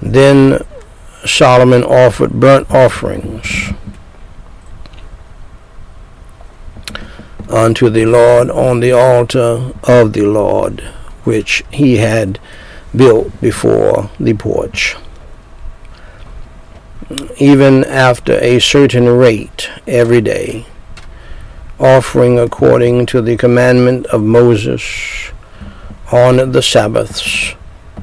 Then 0.00 0.64
Solomon 1.24 1.82
offered 1.82 2.32
burnt 2.32 2.70
offerings 2.70 3.72
unto 7.48 7.90
the 7.90 8.06
Lord 8.06 8.50
on 8.50 8.80
the 8.80 8.92
altar 8.92 9.72
of 9.84 10.12
the 10.12 10.22
Lord, 10.22 10.80
which 11.24 11.62
he 11.70 11.96
had 11.96 12.38
built 12.94 13.40
before 13.40 14.10
the 14.18 14.34
porch. 14.34 14.96
Even 17.38 17.84
after 17.84 18.34
a 18.40 18.58
certain 18.58 19.08
rate 19.08 19.68
every 19.86 20.20
day, 20.20 20.66
offering 21.78 22.38
according 22.38 23.06
to 23.06 23.20
the 23.20 23.36
commandment 23.36 24.06
of 24.06 24.22
Moses 24.22 25.32
on 26.12 26.52
the 26.52 26.62
Sabbaths 26.62 27.54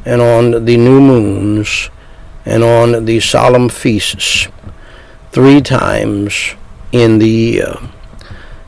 and 0.05 0.21
on 0.21 0.65
the 0.65 0.77
new 0.77 0.99
moons 0.99 1.89
and 2.45 2.63
on 2.63 3.05
the 3.05 3.19
solemn 3.19 3.69
feasts 3.69 4.47
three 5.31 5.61
times 5.61 6.55
in 6.91 7.19
the 7.19 7.29
year, 7.29 7.77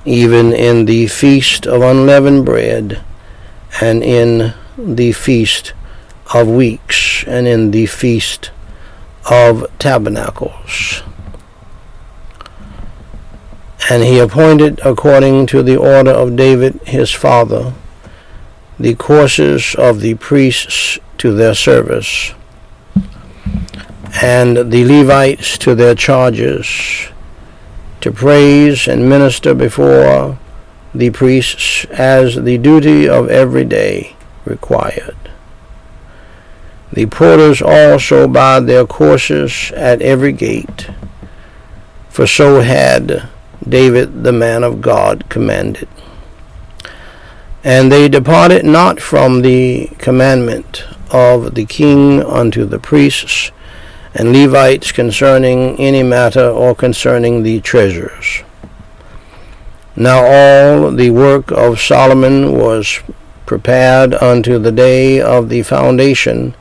even 0.05 0.53
in 0.53 0.85
the 0.85 1.07
feast 1.07 1.65
of 1.65 1.81
unleavened 1.81 2.45
bread, 2.45 3.01
and 3.81 4.03
in 4.03 4.53
the 4.77 5.11
feast 5.11 5.73
of 6.33 6.47
weeks, 6.47 7.23
and 7.27 7.47
in 7.47 7.71
the 7.71 7.85
feast 7.85 8.51
of 9.29 9.65
tabernacles. 9.79 11.03
And 13.89 14.03
he 14.03 14.19
appointed, 14.19 14.79
according 14.85 15.45
to 15.47 15.61
the 15.61 15.77
order 15.77 16.11
of 16.11 16.35
David 16.35 16.79
his 16.85 17.11
father, 17.11 17.73
the 18.79 18.95
courses 18.95 19.75
of 19.77 20.01
the 20.01 20.15
priests 20.15 20.99
to 21.17 21.33
their 21.33 21.53
service 21.53 22.33
and 24.21 24.71
the 24.71 24.85
Levites 24.85 25.57
to 25.59 25.75
their 25.75 25.95
charges 25.95 27.07
to 28.03 28.11
praise 28.11 28.85
and 28.85 29.07
minister 29.07 29.53
before 29.53 30.37
the 30.93 31.09
priests 31.09 31.85
as 31.85 32.35
the 32.35 32.57
duty 32.57 33.07
of 33.07 33.29
every 33.29 33.63
day 33.63 34.13
required. 34.43 35.15
The 36.91 37.05
porters 37.05 37.61
also 37.61 38.27
by 38.27 38.59
their 38.59 38.85
courses 38.85 39.71
at 39.73 40.01
every 40.01 40.33
gate, 40.33 40.89
for 42.09 42.27
so 42.27 42.59
had 42.59 43.29
David 43.65 44.25
the 44.25 44.33
man 44.33 44.65
of 44.65 44.81
God 44.81 45.29
commanded. 45.29 45.87
And 47.63 47.89
they 47.89 48.09
departed 48.09 48.65
not 48.65 48.99
from 48.99 49.43
the 49.43 49.87
commandment 49.97 50.83
of 51.09 51.55
the 51.55 51.65
king 51.65 52.21
unto 52.21 52.65
the 52.65 52.79
priests 52.79 53.51
and 54.13 54.31
Levites 54.31 54.91
concerning 54.91 55.79
any 55.79 56.03
matter 56.03 56.47
or 56.47 56.75
concerning 56.75 57.43
the 57.43 57.59
treasures. 57.61 58.43
Now 59.95 60.25
all 60.25 60.91
the 60.91 61.09
work 61.09 61.51
of 61.51 61.79
Solomon 61.79 62.57
was 62.57 62.99
prepared 63.45 64.13
unto 64.15 64.57
the 64.59 64.71
day 64.71 65.19
of 65.19 65.49
the 65.49 65.63
foundation 65.63 66.55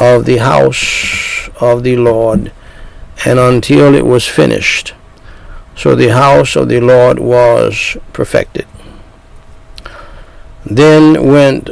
of 0.00 0.24
the 0.24 0.38
house 0.38 1.48
of 1.60 1.82
the 1.82 1.96
Lord, 1.96 2.52
and 3.24 3.38
until 3.38 3.94
it 3.94 4.06
was 4.06 4.26
finished. 4.26 4.94
So 5.76 5.94
the 5.94 6.12
house 6.12 6.56
of 6.56 6.68
the 6.68 6.80
Lord 6.80 7.18
was 7.18 7.96
perfected. 8.12 8.66
Then 10.64 11.26
went 11.26 11.70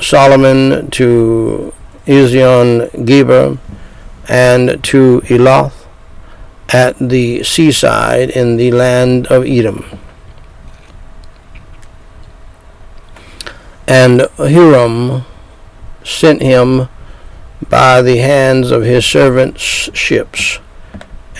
Solomon 0.00 0.90
to 0.92 1.72
Ezion 2.06 3.04
Geber, 3.04 3.58
and 4.30 4.82
to 4.84 5.20
Eloth 5.28 5.88
at 6.68 6.96
the 7.00 7.42
seaside 7.42 8.30
in 8.30 8.56
the 8.56 8.70
land 8.70 9.26
of 9.26 9.44
Edom. 9.44 9.84
And 13.88 14.28
Hiram 14.38 15.24
sent 16.04 16.42
him 16.42 16.88
by 17.68 18.00
the 18.02 18.18
hands 18.18 18.70
of 18.70 18.84
his 18.84 19.04
servants' 19.04 19.90
ships 19.94 20.60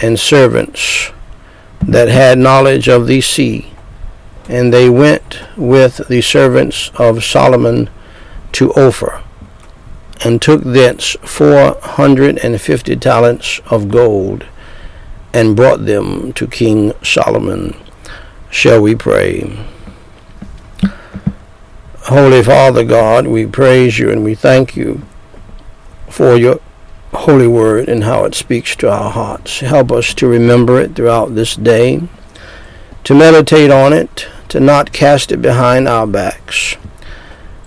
and 0.03 0.19
servants 0.19 1.13
that 1.81 2.09
had 2.09 2.39
knowledge 2.39 2.89
of 2.89 3.07
the 3.07 3.21
sea, 3.21 3.73
and 4.49 4.75
they 4.75 4.91
went 4.91 5.39
with 5.57 6.09
the 6.09 6.23
servants 6.23 6.91
of 6.97 7.23
Solomon 7.23 7.89
to 8.51 8.73
Ophir 8.73 9.23
and 10.23 10.41
took 10.41 10.63
thence 10.63 11.17
four 11.23 11.79
hundred 11.83 12.39
and 12.39 12.61
fifty 12.61 12.97
talents 12.97 13.61
of 13.71 13.89
gold, 13.89 14.47
and 15.33 15.57
brought 15.57 15.87
them 15.87 16.33
to 16.35 16.47
King 16.47 16.93
Solomon. 17.03 17.77
Shall 18.51 18.83
we 18.83 18.95
pray? 18.95 19.67
Holy 22.05 22.43
Father 22.43 22.85
God, 22.85 23.27
we 23.27 23.47
praise 23.47 23.99
you 23.99 24.11
and 24.11 24.25
we 24.25 24.35
thank 24.35 24.77
you 24.77 25.03
for 26.09 26.35
your 26.35 26.61
holy 27.13 27.47
word 27.47 27.89
and 27.89 28.05
how 28.05 28.25
it 28.25 28.35
speaks 28.35 28.75
to 28.77 28.91
our 28.91 29.11
hearts. 29.11 29.61
Help 29.61 29.93
us 29.93 30.13
to 30.15 30.27
remember 30.27 30.81
it 30.81 30.97
throughout 30.97 31.35
this 31.35 31.55
day, 31.55 32.03
to 33.05 33.15
meditate 33.15 33.71
on 33.71 33.93
it, 33.93 34.27
to 34.49 34.59
not 34.59 34.93
cast 34.93 35.31
it 35.31 35.41
behind 35.41 35.87
our 35.87 36.07
backs 36.07 36.77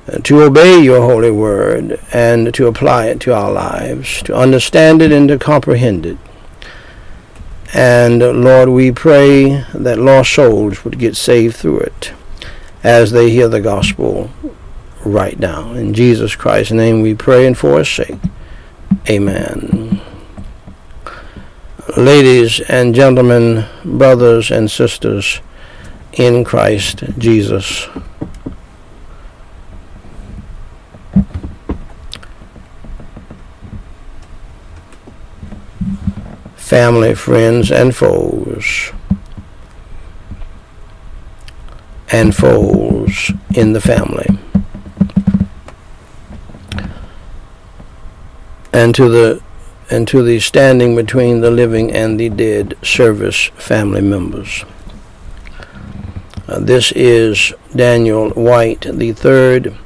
Uh, 0.05 0.17
to 0.17 0.41
obey 0.41 0.81
your 0.81 1.01
holy 1.01 1.31
word 1.31 1.97
and 2.11 2.53
to 2.53 2.67
apply 2.67 3.05
it 3.05 3.21
to 3.21 3.33
our 3.33 3.51
lives, 3.51 4.21
to 4.23 4.35
understand 4.35 5.01
it 5.01 5.13
and 5.13 5.29
to 5.29 5.39
comprehend 5.39 6.05
it. 6.05 6.17
And 7.73 8.21
uh, 8.21 8.31
Lord, 8.31 8.69
we 8.69 8.91
pray 8.91 9.65
that 9.73 9.97
lost 9.97 10.33
souls 10.33 10.83
would 10.83 10.99
get 10.99 11.15
saved 11.15 11.55
through 11.55 11.79
it 11.79 12.11
as 12.83 13.11
they 13.11 13.29
hear 13.29 13.47
the 13.47 13.61
gospel 13.61 14.29
right 15.05 15.39
now. 15.39 15.71
In 15.71 15.93
Jesus 15.93 16.35
Christ's 16.35 16.73
name 16.73 17.01
we 17.01 17.15
pray 17.15 17.47
and 17.47 17.57
for 17.57 17.79
his 17.79 17.89
sake. 17.89 18.19
Amen. 19.09 20.01
Ladies 21.97 22.59
and 22.61 22.93
gentlemen, 22.93 23.65
brothers 23.85 24.51
and 24.51 24.69
sisters 24.69 25.39
in 26.13 26.43
Christ 26.43 27.03
Jesus. 27.17 27.87
Family, 36.73 37.13
friends, 37.13 37.71
and 37.71 37.95
foes. 37.95 38.91
And 42.11 42.35
foes 42.35 43.31
in 43.53 43.73
the 43.73 43.79
family. 43.79 44.25
And 48.73 48.95
to 48.95 49.07
the 49.07 49.43
and 49.91 50.07
to 50.07 50.23
the 50.23 50.39
standing 50.39 50.95
between 50.95 51.41
the 51.41 51.51
living 51.51 51.91
and 51.91 52.19
the 52.19 52.29
dead 52.29 52.75
service 52.81 53.51
family 53.55 54.01
members. 54.01 54.65
Uh, 56.47 56.57
this 56.57 56.91
is 56.93 57.53
Daniel 57.75 58.31
Whyte, 58.31 58.87
the 58.91 59.11
third 59.11 59.77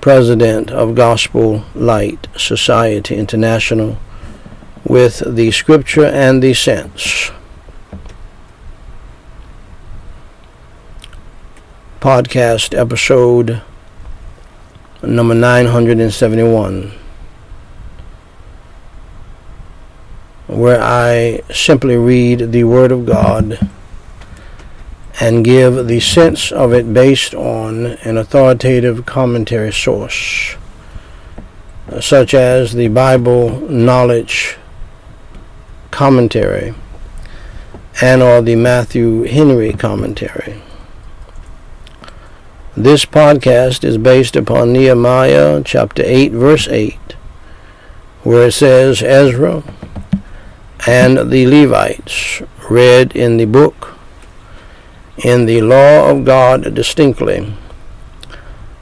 president 0.00 0.70
of 0.70 0.94
Gospel 0.94 1.64
Light 1.74 2.28
Society 2.36 3.16
International, 3.16 3.98
with 4.84 5.22
the 5.34 5.50
scripture 5.50 6.04
and 6.04 6.42
the 6.42 6.52
sense. 6.52 7.30
Podcast 12.00 12.78
episode 12.78 13.62
number 15.02 15.34
971, 15.34 16.92
where 20.46 20.82
I 20.82 21.40
simply 21.50 21.96
read 21.96 22.52
the 22.52 22.64
Word 22.64 22.92
of 22.92 23.06
God 23.06 23.70
and 25.20 25.44
give 25.44 25.86
the 25.86 26.00
sense 26.00 26.52
of 26.52 26.74
it 26.74 26.92
based 26.92 27.34
on 27.34 27.86
an 27.86 28.18
authoritative 28.18 29.06
commentary 29.06 29.72
source, 29.72 30.56
such 32.00 32.34
as 32.34 32.74
the 32.74 32.88
Bible 32.88 33.60
Knowledge 33.70 34.58
Commentary 35.94 36.74
and 38.02 38.20
or 38.20 38.42
the 38.42 38.56
Matthew 38.56 39.22
Henry 39.22 39.72
Commentary. 39.72 40.60
This 42.76 43.04
podcast 43.04 43.84
is 43.84 43.96
based 43.96 44.34
upon 44.34 44.72
Nehemiah 44.72 45.62
chapter 45.64 46.02
8 46.04 46.32
verse 46.32 46.66
8 46.68 46.98
where 48.24 48.48
it 48.48 48.52
says 48.52 49.02
Ezra 49.02 49.62
and 50.86 51.30
the 51.30 51.46
Levites 51.46 52.42
read 52.68 53.14
in 53.14 53.36
the 53.36 53.44
book 53.44 53.94
in 55.18 55.46
the 55.46 55.62
law 55.62 56.10
of 56.10 56.24
God 56.24 56.74
distinctly, 56.74 57.54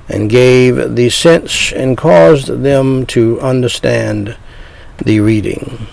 and 0.08 0.30
gave 0.30 0.94
the 0.94 1.10
sense 1.10 1.72
and 1.72 1.96
caused 1.96 2.48
them 2.62 3.06
to 3.06 3.40
understand 3.40 4.36
the 4.98 5.20
reading. 5.20 5.86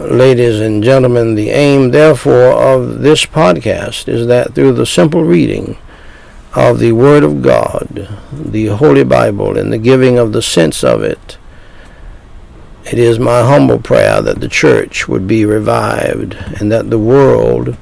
Ladies 0.00 0.60
and 0.60 0.82
gentlemen, 0.82 1.34
the 1.34 1.50
aim, 1.50 1.90
therefore, 1.90 2.52
of 2.52 3.00
this 3.00 3.24
podcast 3.26 4.08
is 4.08 4.26
that 4.26 4.54
through 4.54 4.72
the 4.72 4.86
simple 4.86 5.24
reading 5.24 5.76
of 6.54 6.78
the 6.78 6.92
Word 6.92 7.24
of 7.24 7.42
God, 7.42 8.08
the 8.32 8.66
Holy 8.66 9.04
Bible, 9.04 9.58
and 9.58 9.72
the 9.72 9.78
giving 9.78 10.18
of 10.18 10.32
the 10.32 10.42
sense 10.42 10.84
of 10.84 11.02
it, 11.02 11.38
it 12.84 12.98
is 12.98 13.18
my 13.18 13.42
humble 13.42 13.78
prayer 13.78 14.22
that 14.22 14.40
the 14.40 14.48
church 14.48 15.08
would 15.08 15.26
be 15.26 15.44
revived 15.44 16.34
and 16.60 16.72
that 16.72 16.90
the 16.90 16.98
world 16.98 17.76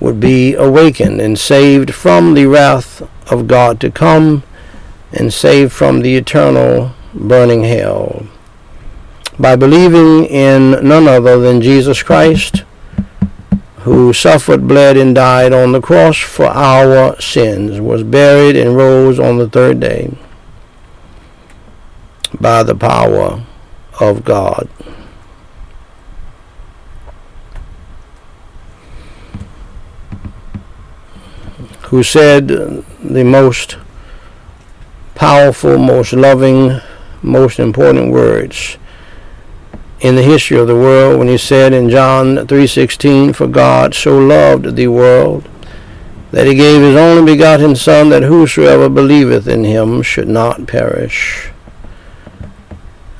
would 0.00 0.18
be 0.18 0.54
awakened 0.54 1.20
and 1.20 1.38
saved 1.38 1.94
from 1.94 2.34
the 2.34 2.46
wrath 2.46 3.02
of 3.30 3.46
God 3.46 3.80
to 3.80 3.90
come 3.90 4.42
and 5.12 5.32
saved 5.32 5.72
from 5.72 6.00
the 6.00 6.16
eternal 6.16 6.92
burning 7.14 7.64
hell 7.64 8.26
by 9.38 9.56
believing 9.56 10.24
in 10.24 10.70
none 10.86 11.06
other 11.06 11.38
than 11.38 11.60
Jesus 11.60 12.02
Christ 12.02 12.64
who 13.86 14.12
suffered, 14.12 14.66
bled, 14.66 14.96
and 14.96 15.14
died 15.14 15.52
on 15.52 15.70
the 15.70 15.80
cross 15.80 16.18
for 16.18 16.46
our 16.46 17.20
sins, 17.20 17.80
was 17.80 18.02
buried, 18.02 18.56
and 18.56 18.76
rose 18.76 19.20
on 19.20 19.38
the 19.38 19.48
third 19.48 19.78
day 19.78 20.12
by 22.40 22.64
the 22.64 22.74
power 22.74 23.44
of 24.00 24.24
God. 24.24 24.68
Who 31.82 32.02
said 32.02 32.48
the 32.48 33.24
most 33.24 33.76
powerful, 35.14 35.78
most 35.78 36.12
loving, 36.12 36.80
most 37.22 37.60
important 37.60 38.10
words 38.10 38.78
in 40.06 40.14
the 40.14 40.22
history 40.22 40.56
of 40.56 40.68
the 40.68 40.74
world 40.76 41.18
when 41.18 41.26
he 41.26 41.36
said 41.36 41.72
in 41.72 41.90
John 41.90 42.46
3:16 42.46 43.32
for 43.34 43.48
God 43.48 43.92
so 43.92 44.16
loved 44.16 44.76
the 44.76 44.86
world 44.86 45.48
that 46.30 46.46
he 46.46 46.54
gave 46.54 46.80
his 46.80 46.94
only 46.94 47.32
begotten 47.32 47.74
son 47.74 48.10
that 48.10 48.22
whosoever 48.22 48.88
believeth 48.88 49.48
in 49.48 49.64
him 49.64 50.02
should 50.02 50.28
not 50.28 50.68
perish 50.68 51.50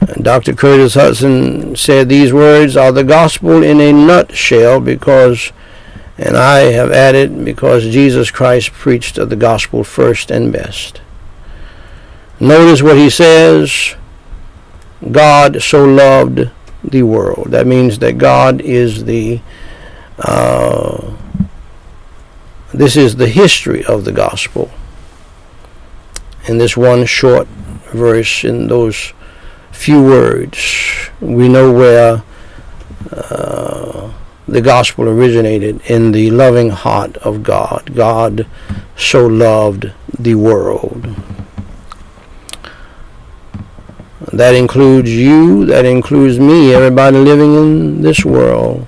And 0.00 0.24
Dr. 0.24 0.52
Curtis 0.52 0.94
Hudson 0.94 1.74
said 1.74 2.08
these 2.08 2.32
words 2.32 2.76
are 2.76 2.92
the 2.92 3.02
gospel 3.02 3.64
in 3.64 3.80
a 3.80 3.92
nutshell 3.92 4.78
because, 4.78 5.50
and 6.16 6.36
I 6.36 6.70
have 6.70 6.92
added, 6.92 7.44
because 7.44 7.82
Jesus 7.82 8.30
Christ 8.30 8.70
preached 8.70 9.16
the 9.16 9.34
gospel 9.34 9.82
first 9.82 10.30
and 10.30 10.52
best. 10.52 11.00
Notice 12.38 12.80
what 12.80 12.96
he 12.96 13.10
says 13.10 13.96
God 15.10 15.60
so 15.60 15.84
loved 15.84 16.50
the 16.86 17.02
world. 17.02 17.48
That 17.50 17.66
means 17.66 17.98
that 17.98 18.18
God 18.18 18.60
is 18.60 19.04
the, 19.04 19.40
uh, 20.18 21.14
this 22.72 22.96
is 22.96 23.16
the 23.16 23.28
history 23.28 23.84
of 23.84 24.04
the 24.04 24.12
gospel. 24.12 24.70
In 26.46 26.58
this 26.58 26.76
one 26.76 27.06
short 27.06 27.48
verse, 27.92 28.44
in 28.44 28.68
those 28.68 29.12
few 29.76 30.02
words. 30.02 31.10
We 31.20 31.48
know 31.48 31.70
where 31.72 32.22
uh, 33.12 34.12
the 34.48 34.60
gospel 34.60 35.08
originated 35.08 35.80
in 35.86 36.12
the 36.12 36.30
loving 36.30 36.70
heart 36.70 37.16
of 37.18 37.42
God. 37.42 37.94
God 37.94 38.46
so 38.96 39.26
loved 39.26 39.92
the 40.18 40.34
world. 40.34 41.14
That 44.36 44.54
includes 44.54 45.10
you, 45.10 45.64
that 45.64 45.86
includes 45.86 46.38
me, 46.38 46.74
everybody 46.74 47.16
living 47.16 47.54
in 47.54 48.02
this 48.02 48.22
world. 48.22 48.86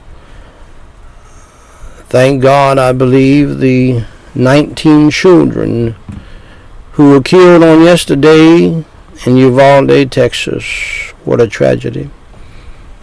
Thank 2.10 2.42
God, 2.42 2.76
I 2.76 2.92
believe 2.92 3.58
the 3.58 4.04
19 4.34 5.10
children 5.10 5.96
who 6.92 7.12
were 7.12 7.22
killed 7.22 7.62
on 7.62 7.82
yesterday 7.82 8.84
in 9.24 9.36
Uvalde, 9.36 10.12
Texas. 10.12 11.14
What 11.24 11.40
a 11.40 11.48
tragedy. 11.48 12.10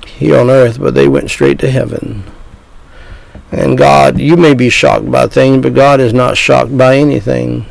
Here 0.06 0.40
on 0.40 0.52
earth, 0.52 0.80
but 0.80 0.94
they 0.94 1.08
went 1.08 1.32
straight 1.32 1.58
to 1.60 1.72
heaven. 1.72 2.26
And 3.52 3.76
God, 3.76 4.20
you 4.20 4.38
may 4.38 4.54
be 4.54 4.70
shocked 4.70 5.10
by 5.10 5.26
things, 5.26 5.64
but 5.64 5.74
God 5.74 6.00
is 6.00 6.14
not 6.14 6.38
shocked 6.38 6.78
by 6.78 6.98
anything. 6.98 7.66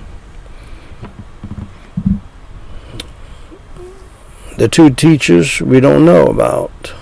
The 4.57 4.69
two 4.69 4.91
teachers 4.91 5.61
we 5.61 5.81
don't 5.81 6.05
know 6.05 6.27
about. 6.27 6.95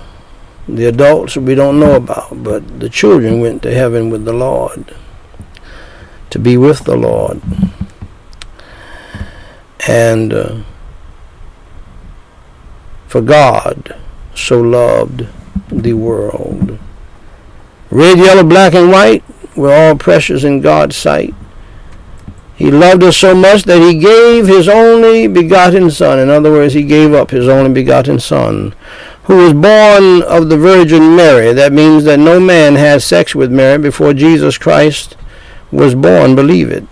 The 0.68 0.86
adults 0.86 1.36
we 1.36 1.54
don't 1.54 1.80
know 1.80 1.96
about, 1.96 2.42
but 2.42 2.80
the 2.80 2.88
children 2.88 3.40
went 3.40 3.62
to 3.62 3.74
heaven 3.74 4.10
with 4.10 4.24
the 4.24 4.32
Lord 4.32 4.94
to 6.32 6.38
be 6.38 6.56
with 6.56 6.84
the 6.84 6.96
Lord. 6.96 7.42
And 9.86 10.32
uh, 10.32 10.62
for 13.06 13.20
God 13.20 14.00
so 14.34 14.58
loved 14.58 15.26
the 15.68 15.92
world. 15.92 16.78
Red, 17.90 18.16
yellow, 18.16 18.44
black, 18.44 18.72
and 18.72 18.90
white, 18.90 19.22
we're 19.54 19.76
all 19.76 19.94
precious 19.94 20.42
in 20.42 20.62
God's 20.62 20.96
sight. 20.96 21.34
He 22.62 22.70
loved 22.70 23.02
us 23.02 23.16
so 23.16 23.34
much 23.34 23.64
that 23.64 23.82
he 23.82 23.98
gave 23.98 24.46
his 24.46 24.68
only 24.68 25.26
begotten 25.26 25.90
Son. 25.90 26.20
In 26.20 26.30
other 26.30 26.52
words, 26.52 26.74
he 26.74 26.84
gave 26.84 27.12
up 27.12 27.32
his 27.32 27.48
only 27.48 27.72
begotten 27.72 28.20
Son, 28.20 28.72
who 29.24 29.38
was 29.38 29.52
born 29.52 30.22
of 30.22 30.48
the 30.48 30.56
Virgin 30.56 31.16
Mary. 31.16 31.52
That 31.52 31.72
means 31.72 32.04
that 32.04 32.20
no 32.20 32.38
man 32.38 32.76
had 32.76 33.02
sex 33.02 33.34
with 33.34 33.50
Mary 33.50 33.78
before 33.78 34.14
Jesus 34.14 34.58
Christ 34.58 35.16
was 35.72 35.96
born. 35.96 36.36
Believe 36.36 36.70
it. 36.70 36.86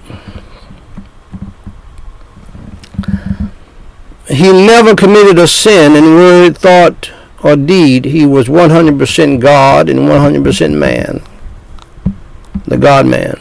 he 4.27 4.51
never 4.51 4.97
committed 4.97 5.39
a 5.39 5.47
sin 5.47 5.95
in 5.95 6.17
word, 6.17 6.59
thought, 6.59 7.13
or 7.45 7.55
deed. 7.55 8.07
He 8.07 8.27
was 8.27 8.49
100% 8.49 9.39
God 9.39 9.89
and 9.89 10.01
100% 10.01 10.75
man. 10.77 11.23
The 12.67 12.77
God 12.77 13.07
man. 13.07 13.41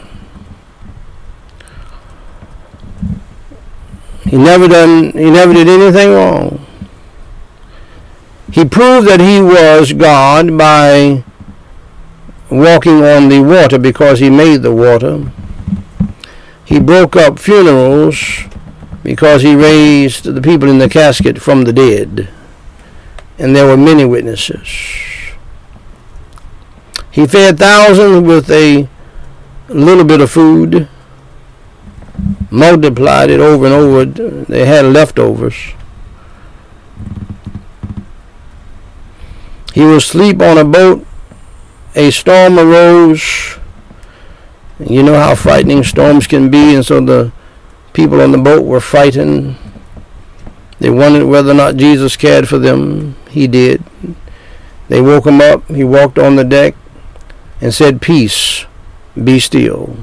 He 4.22 4.36
never 4.36 4.68
done 4.68 5.12
he 5.12 5.30
never 5.30 5.52
did 5.52 5.68
anything 5.68 6.12
wrong. 6.12 6.66
He 8.52 8.64
proved 8.64 9.06
that 9.08 9.20
he 9.20 9.40
was 9.40 9.92
God 9.92 10.58
by 10.58 11.24
walking 12.50 13.02
on 13.04 13.28
the 13.28 13.40
water 13.40 13.78
because 13.78 14.18
he 14.18 14.28
made 14.28 14.62
the 14.62 14.74
water. 14.74 15.30
He 16.64 16.80
broke 16.80 17.16
up 17.16 17.38
funerals 17.38 18.44
because 19.02 19.42
he 19.42 19.54
raised 19.54 20.24
the 20.24 20.40
people 20.40 20.68
in 20.68 20.78
the 20.78 20.88
casket 20.88 21.40
from 21.40 21.62
the 21.62 21.72
dead. 21.72 22.28
And 23.38 23.56
there 23.56 23.66
were 23.66 23.76
many 23.76 24.04
witnesses. 24.04 24.68
He 27.10 27.26
fed 27.26 27.58
thousands 27.58 28.26
with 28.26 28.50
a 28.50 28.88
little 29.68 30.04
bit 30.04 30.20
of 30.20 30.30
food, 30.30 30.88
multiplied 32.50 33.30
it 33.30 33.40
over 33.40 33.66
and 33.66 33.74
over. 33.74 34.04
They 34.04 34.66
had 34.66 34.84
leftovers. 34.86 35.74
He 39.72 39.84
was 39.84 40.04
asleep 40.04 40.40
on 40.40 40.58
a 40.58 40.64
boat. 40.64 41.06
A 41.94 42.10
storm 42.10 42.58
arose. 42.58 43.58
You 44.78 45.02
know 45.02 45.14
how 45.14 45.34
frightening 45.34 45.84
storms 45.84 46.26
can 46.26 46.50
be, 46.50 46.74
and 46.74 46.84
so 46.84 47.00
the 47.00 47.32
people 47.92 48.20
on 48.20 48.32
the 48.32 48.38
boat 48.38 48.64
were 48.64 48.80
frightened. 48.80 49.56
They 50.78 50.90
wondered 50.90 51.26
whether 51.26 51.50
or 51.50 51.54
not 51.54 51.76
Jesus 51.76 52.16
cared 52.16 52.48
for 52.48 52.58
them. 52.58 53.16
He 53.28 53.46
did. 53.46 53.84
They 54.88 55.00
woke 55.00 55.26
him 55.26 55.40
up. 55.40 55.68
He 55.68 55.84
walked 55.84 56.18
on 56.18 56.36
the 56.36 56.44
deck 56.44 56.74
and 57.60 57.74
said, 57.74 58.00
Peace, 58.00 58.64
be 59.22 59.38
still. 59.38 59.96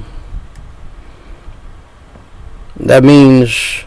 That 2.80 3.04
means 3.04 3.84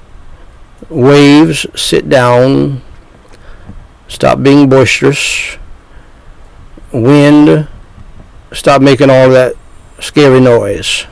waves, 0.89 1.65
sit 1.75 2.09
down, 2.09 2.81
stop 4.07 4.43
being 4.43 4.69
boisterous, 4.69 5.57
wind, 6.91 7.67
stop 8.51 8.81
making 8.81 9.09
all 9.09 9.29
that 9.29 9.55
scary 9.99 10.41
noise. 10.41 11.05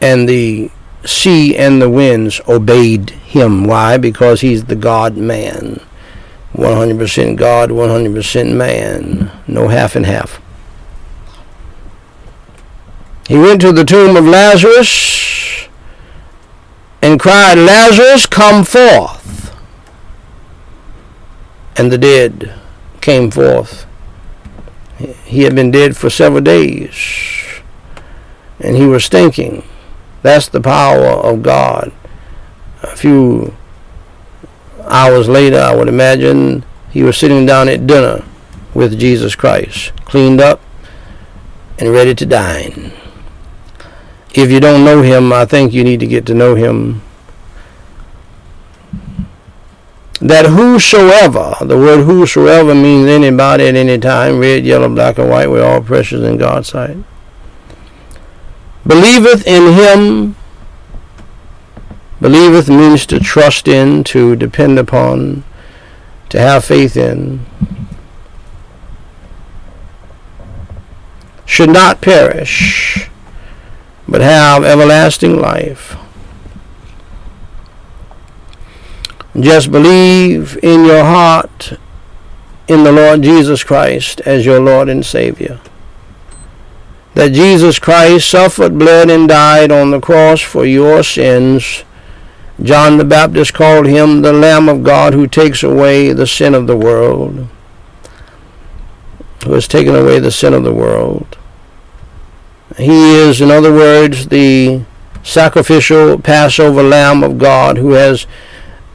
And 0.00 0.28
the 0.28 0.70
sea 1.04 1.56
and 1.56 1.82
the 1.82 1.90
winds 1.90 2.40
obeyed 2.46 3.10
him. 3.10 3.64
Why? 3.64 3.96
Because 3.96 4.40
he's 4.42 4.64
the 4.66 4.76
God 4.76 5.16
man. 5.16 5.80
100% 6.54 7.36
God, 7.36 7.70
100% 7.70 8.52
man. 8.54 9.30
No 9.46 9.68
half 9.68 9.96
and 9.96 10.06
half. 10.06 10.40
He 13.28 13.36
went 13.36 13.60
to 13.62 13.72
the 13.72 13.84
tomb 13.84 14.16
of 14.16 14.24
Lazarus 14.24 15.26
and 17.06 17.20
cried, 17.20 17.56
Lazarus, 17.56 18.26
come 18.26 18.64
forth. 18.64 19.54
And 21.76 21.92
the 21.92 21.98
dead 21.98 22.52
came 23.00 23.30
forth. 23.30 23.86
He 25.24 25.42
had 25.42 25.54
been 25.54 25.70
dead 25.70 25.96
for 25.96 26.10
several 26.10 26.40
days, 26.40 27.62
and 28.58 28.76
he 28.76 28.86
was 28.86 29.04
stinking. 29.04 29.62
That's 30.22 30.48
the 30.48 30.60
power 30.60 31.06
of 31.06 31.44
God. 31.44 31.92
A 32.82 32.96
few 32.96 33.54
hours 34.82 35.28
later, 35.28 35.60
I 35.60 35.76
would 35.76 35.88
imagine, 35.88 36.64
he 36.90 37.04
was 37.04 37.16
sitting 37.16 37.46
down 37.46 37.68
at 37.68 37.86
dinner 37.86 38.24
with 38.74 38.98
Jesus 38.98 39.36
Christ, 39.36 39.92
cleaned 40.06 40.40
up 40.40 40.60
and 41.78 41.92
ready 41.92 42.16
to 42.16 42.26
dine. 42.26 42.90
If 44.36 44.50
you 44.50 44.60
don't 44.60 44.84
know 44.84 45.02
him, 45.02 45.32
I 45.32 45.44
think 45.46 45.72
you 45.72 45.82
need 45.82 46.00
to 46.00 46.06
get 46.06 46.26
to 46.26 46.34
know 46.34 46.54
him. 46.54 47.02
That 50.20 50.46
whosoever, 50.46 51.56
the 51.60 51.76
word 51.76 52.04
whosoever 52.04 52.74
means 52.74 53.08
anybody 53.08 53.66
at 53.66 53.74
any 53.74 53.98
time, 53.98 54.38
red, 54.38 54.64
yellow, 54.64 54.88
black, 54.88 55.18
or 55.18 55.26
white, 55.26 55.50
we're 55.50 55.64
all 55.64 55.80
precious 55.80 56.22
in 56.22 56.36
God's 56.36 56.68
sight. 56.68 56.96
Believeth 58.86 59.46
in 59.46 59.72
him 59.72 60.36
Believeth 62.20 62.68
means 62.68 63.04
to 63.06 63.20
trust 63.20 63.68
in, 63.68 64.02
to 64.04 64.36
depend 64.36 64.78
upon, 64.78 65.44
to 66.30 66.40
have 66.40 66.64
faith 66.64 66.96
in. 66.96 67.44
Should 71.44 71.70
not 71.70 72.00
perish, 72.00 73.10
but 74.08 74.20
have 74.20 74.64
everlasting 74.64 75.38
life. 75.38 75.96
Just 79.38 79.70
believe 79.70 80.58
in 80.62 80.84
your 80.84 81.04
heart 81.04 81.72
in 82.68 82.84
the 82.84 82.92
Lord 82.92 83.22
Jesus 83.22 83.62
Christ 83.62 84.20
as 84.22 84.46
your 84.46 84.60
Lord 84.60 84.88
and 84.88 85.04
Savior. 85.04 85.60
That 87.14 87.32
Jesus 87.32 87.78
Christ 87.78 88.30
suffered, 88.30 88.78
bled, 88.78 89.10
and 89.10 89.28
died 89.28 89.70
on 89.70 89.90
the 89.90 90.00
cross 90.00 90.40
for 90.40 90.64
your 90.64 91.02
sins 91.02 91.84
John 92.62 92.96
the 92.96 93.04
Baptist 93.04 93.52
called 93.52 93.86
him 93.86 94.22
the 94.22 94.32
Lamb 94.32 94.68
of 94.68 94.82
God 94.82 95.12
who 95.12 95.26
takes 95.26 95.62
away 95.62 96.12
the 96.12 96.26
sin 96.26 96.54
of 96.54 96.66
the 96.66 96.76
world, 96.76 97.48
who 99.44 99.52
has 99.52 99.68
taken 99.68 99.94
away 99.94 100.18
the 100.18 100.30
sin 100.30 100.54
of 100.54 100.64
the 100.64 100.72
world. 100.72 101.36
He 102.76 103.14
is, 103.16 103.40
in 103.40 103.50
other 103.50 103.72
words, 103.72 104.28
the 104.28 104.82
sacrificial 105.22 106.18
Passover 106.18 106.82
Lamb 106.82 107.22
of 107.22 107.38
God 107.38 107.78
who 107.78 107.92
has 107.92 108.26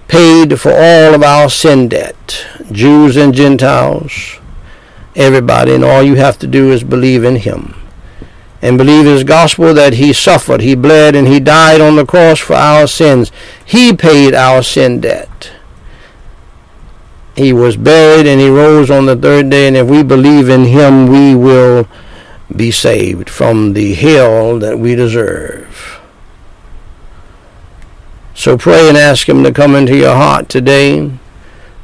paid 0.07 0.59
for 0.59 0.71
all 0.71 1.13
of 1.15 1.23
our 1.23 1.49
sin 1.49 1.87
debt, 1.89 2.45
Jews 2.71 3.17
and 3.17 3.33
Gentiles, 3.33 4.39
everybody, 5.15 5.73
and 5.73 5.83
all 5.83 6.03
you 6.03 6.15
have 6.15 6.37
to 6.39 6.47
do 6.47 6.71
is 6.71 6.83
believe 6.83 7.23
in 7.23 7.37
him 7.37 7.75
and 8.61 8.77
believe 8.77 9.05
his 9.05 9.23
gospel 9.23 9.73
that 9.73 9.93
he 9.93 10.13
suffered, 10.13 10.61
he 10.61 10.75
bled, 10.75 11.15
and 11.15 11.27
he 11.27 11.39
died 11.39 11.81
on 11.81 11.95
the 11.95 12.05
cross 12.05 12.39
for 12.39 12.53
our 12.53 12.85
sins. 12.87 13.31
He 13.65 13.93
paid 13.93 14.35
our 14.35 14.61
sin 14.61 15.01
debt. 15.01 15.51
He 17.35 17.53
was 17.53 17.75
buried 17.75 18.27
and 18.27 18.39
he 18.39 18.49
rose 18.49 18.91
on 18.91 19.07
the 19.07 19.15
third 19.15 19.49
day, 19.49 19.67
and 19.67 19.75
if 19.75 19.87
we 19.87 20.03
believe 20.03 20.47
in 20.47 20.65
him, 20.65 21.07
we 21.07 21.33
will 21.33 21.87
be 22.55 22.71
saved 22.71 23.29
from 23.29 23.73
the 23.73 23.93
hell 23.93 24.59
that 24.59 24.79
we 24.79 24.95
deserve. 24.95 25.99
So 28.33 28.57
pray 28.57 28.87
and 28.87 28.97
ask 28.97 29.27
him 29.29 29.43
to 29.43 29.51
come 29.51 29.75
into 29.75 29.95
your 29.95 30.15
heart 30.15 30.49
today 30.49 31.11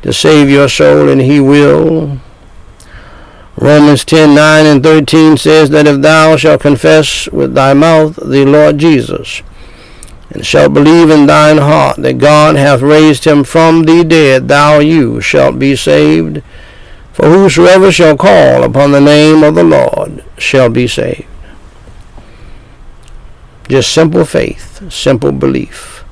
to 0.01 0.13
save 0.13 0.49
your 0.49 0.69
soul, 0.69 1.09
and 1.09 1.21
he 1.21 1.39
will. 1.39 2.19
Romans 3.57 4.05
10 4.05 4.35
9 4.35 4.65
and 4.65 4.83
13 4.83 5.37
says 5.37 5.69
that 5.71 5.87
if 5.87 6.01
thou 6.01 6.37
shalt 6.37 6.61
confess 6.61 7.27
with 7.29 7.53
thy 7.55 7.73
mouth 7.73 8.15
the 8.15 8.45
Lord 8.45 8.77
Jesus, 8.77 9.41
and 10.29 10.45
shalt 10.45 10.73
believe 10.73 11.09
in 11.09 11.25
thine 11.25 11.57
heart 11.57 11.97
that 11.97 12.19
God 12.19 12.55
hath 12.55 12.81
raised 12.81 13.25
him 13.25 13.43
from 13.43 13.83
the 13.83 14.03
dead, 14.03 14.47
thou 14.47 14.79
you 14.79 15.19
shalt 15.19 15.57
be 15.57 15.75
saved. 15.75 16.43
For 17.17 17.27
whosoever 17.27 17.91
shall 17.91 18.15
call 18.15 18.63
upon 18.63 18.91
the 18.91 19.01
name 19.01 19.41
of 19.41 19.55
the 19.55 19.63
Lord 19.63 20.23
shall 20.37 20.69
be 20.69 20.85
saved. 20.85 21.25
Just 23.67 23.91
simple 23.91 24.23
faith, 24.23 24.93
simple 24.93 25.31
belief 25.31 26.03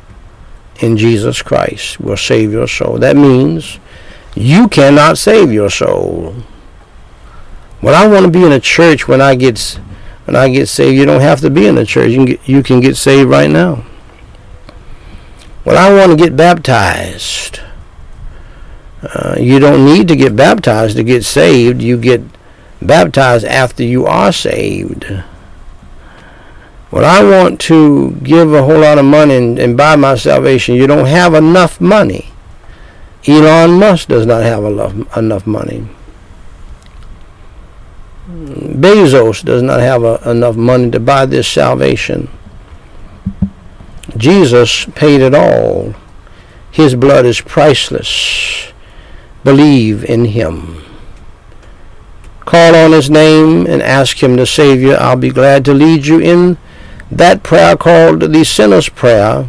in 0.80 0.98
Jesus 0.98 1.44
Christ 1.44 2.00
will 2.00 2.18
save 2.18 2.52
your 2.52 2.68
soul. 2.68 2.98
That 2.98 3.16
means 3.16 3.78
you 4.34 4.68
cannot 4.68 5.20
save 5.20 5.54
your 5.54 5.70
soul. 5.70 6.38
Well, 7.84 7.94
I 7.94 8.08
want 8.08 8.26
to 8.26 8.32
be 8.32 8.44
in 8.44 8.52
a 8.52 8.60
church 8.60 9.08
when 9.08 9.22
I 9.22 9.36
get 9.36 9.80
when 10.26 10.36
I 10.36 10.50
get 10.50 10.68
saved. 10.68 10.98
You 10.98 11.06
don't 11.06 11.22
have 11.22 11.40
to 11.42 11.52
be 11.52 11.68
in 11.68 11.78
a 11.78 11.86
church. 11.86 12.10
You 12.10 12.18
can 12.18 12.26
get, 12.26 12.50
you 12.50 12.64
can 12.64 12.80
get 12.80 12.98
saved 12.98 13.30
right 13.30 13.52
now. 13.52 13.86
Well, 15.64 15.78
I 15.78 15.96
want 15.96 16.18
to 16.18 16.26
get 16.26 16.36
baptized. 16.36 17.60
Uh, 19.14 19.36
you 19.40 19.60
don't 19.60 19.86
need 19.86 20.08
to 20.08 20.16
get 20.16 20.36
baptized 20.36 20.98
to 20.98 21.04
get 21.04 21.24
saved. 21.24 21.82
You 21.82 21.98
get 21.98 22.22
baptized 22.82 23.46
after 23.46 23.84
you 23.84 24.06
are 24.06 24.32
saved. 24.32 25.06
Well, 26.92 27.06
I 27.06 27.24
want 27.24 27.60
to 27.62 28.12
give 28.24 28.54
a 28.54 28.64
whole 28.64 28.80
lot 28.80 28.98
of 28.98 29.06
money 29.06 29.36
and, 29.36 29.60
and 29.60 29.76
buy 29.76 29.96
my 29.96 30.16
salvation. 30.16 30.76
You 30.76 30.88
don't 30.88 31.08
have 31.08 31.34
enough 31.34 31.82
money. 31.82 32.32
Elon 33.28 33.80
Musk 33.80 34.08
does 34.08 34.26
not 34.26 34.44
have 34.44 34.64
enough, 34.64 35.18
enough 35.18 35.48
money. 35.48 35.88
Bezos 38.28 39.44
does 39.44 39.62
not 39.62 39.80
have 39.80 40.04
a, 40.04 40.20
enough 40.30 40.56
money 40.56 40.90
to 40.92 41.00
buy 41.00 41.26
this 41.26 41.48
salvation. 41.48 42.30
Jesus 44.18 44.86
paid 44.96 45.22
it 45.22 45.36
all. 45.36 45.94
His 46.72 46.96
blood 46.96 47.26
is 47.26 47.42
priceless. 47.42 48.74
Believe 49.46 50.04
in 50.04 50.26
him. 50.26 50.82
Call 52.46 52.76
on 52.76 52.94
his 52.94 53.12
name 53.12 53.68
and 53.68 53.82
ask 53.82 54.22
him 54.22 54.36
to 54.38 54.46
save 54.46 54.82
you. 54.82 54.94
I'll 54.94 55.16
be 55.16 55.30
glad 55.30 55.64
to 55.66 55.74
lead 55.74 56.08
you 56.08 56.20
in 56.20 56.58
that 57.12 57.44
prayer 57.44 57.78
called 57.78 58.22
the 58.22 58.44
sinner's 58.44 58.90
prayer. 58.90 59.48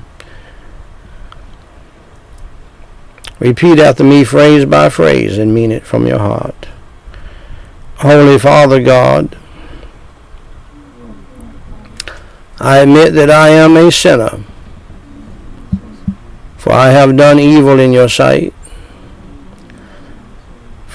Repeat 3.39 3.79
after 3.79 4.05
me 4.05 4.23
phrase 4.23 4.67
by 4.67 4.91
phrase 4.91 5.39
and 5.39 5.55
mean 5.55 5.73
it 5.73 5.85
from 5.85 6.07
your 6.07 6.19
heart. 6.19 6.69
Holy 7.97 8.39
Father 8.39 8.83
God, 8.83 9.35
I 12.59 12.79
admit 12.79 13.15
that 13.15 13.31
I 13.31 13.49
am 13.49 13.79
a 13.79 13.91
sinner, 13.91 14.45
for 16.59 16.73
I 16.73 16.89
have 16.89 17.17
done 17.17 17.39
evil 17.39 17.79
in 17.79 17.95
your 17.95 18.11
sight. 18.11 18.53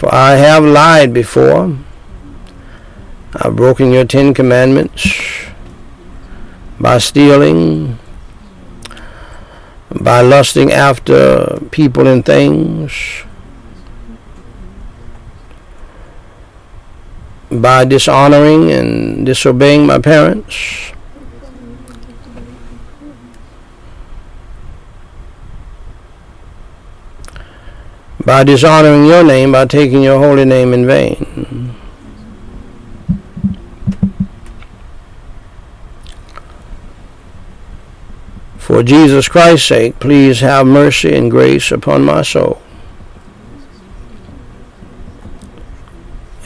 For 0.01 0.09
I 0.11 0.31
have 0.31 0.65
lied 0.65 1.13
before. 1.13 1.77
I've 3.35 3.55
broken 3.55 3.91
your 3.91 4.03
Ten 4.03 4.33
Commandments 4.33 5.05
by 6.79 6.97
stealing, 6.97 7.99
by 9.91 10.21
lusting 10.21 10.71
after 10.71 11.59
people 11.69 12.07
and 12.07 12.25
things, 12.25 12.91
by 17.51 17.85
dishonoring 17.85 18.71
and 18.71 19.23
disobeying 19.23 19.85
my 19.85 19.99
parents. 19.99 20.93
By 28.31 28.45
dishonoring 28.45 29.07
your 29.07 29.25
name, 29.25 29.51
by 29.51 29.65
taking 29.65 30.03
your 30.03 30.17
holy 30.17 30.45
name 30.45 30.73
in 30.73 30.87
vain. 30.87 31.75
For 38.57 38.83
Jesus 38.83 39.27
Christ's 39.27 39.67
sake, 39.67 39.99
please 39.99 40.39
have 40.39 40.65
mercy 40.65 41.13
and 41.13 41.29
grace 41.29 41.73
upon 41.73 42.05
my 42.05 42.21
soul. 42.21 42.61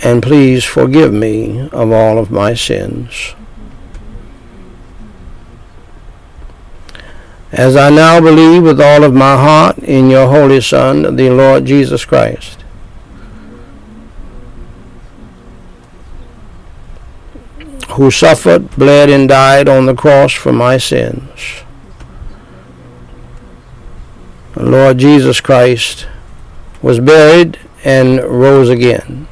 And 0.03 0.23
please 0.23 0.63
forgive 0.63 1.13
me 1.13 1.69
of 1.69 1.91
all 1.91 2.17
of 2.17 2.31
my 2.31 2.55
sins. 2.55 3.35
As 7.51 7.75
I 7.75 7.89
now 7.89 8.19
believe 8.19 8.63
with 8.63 8.81
all 8.81 9.03
of 9.03 9.13
my 9.13 9.35
heart 9.35 9.77
in 9.79 10.09
your 10.09 10.27
Holy 10.27 10.61
Son, 10.61 11.15
the 11.15 11.29
Lord 11.29 11.65
Jesus 11.65 12.03
Christ, 12.03 12.63
who 17.91 18.11
suffered, 18.11 18.69
bled, 18.71 19.09
and 19.09 19.29
died 19.29 19.69
on 19.69 19.85
the 19.85 19.95
cross 19.95 20.33
for 20.33 20.51
my 20.51 20.77
sins 20.77 21.63
Lord 24.55 24.99
Jesus 24.99 25.41
Christ 25.41 26.07
was 26.81 26.99
buried 27.01 27.59
and 27.83 28.23
rose 28.23 28.69
again. 28.69 29.27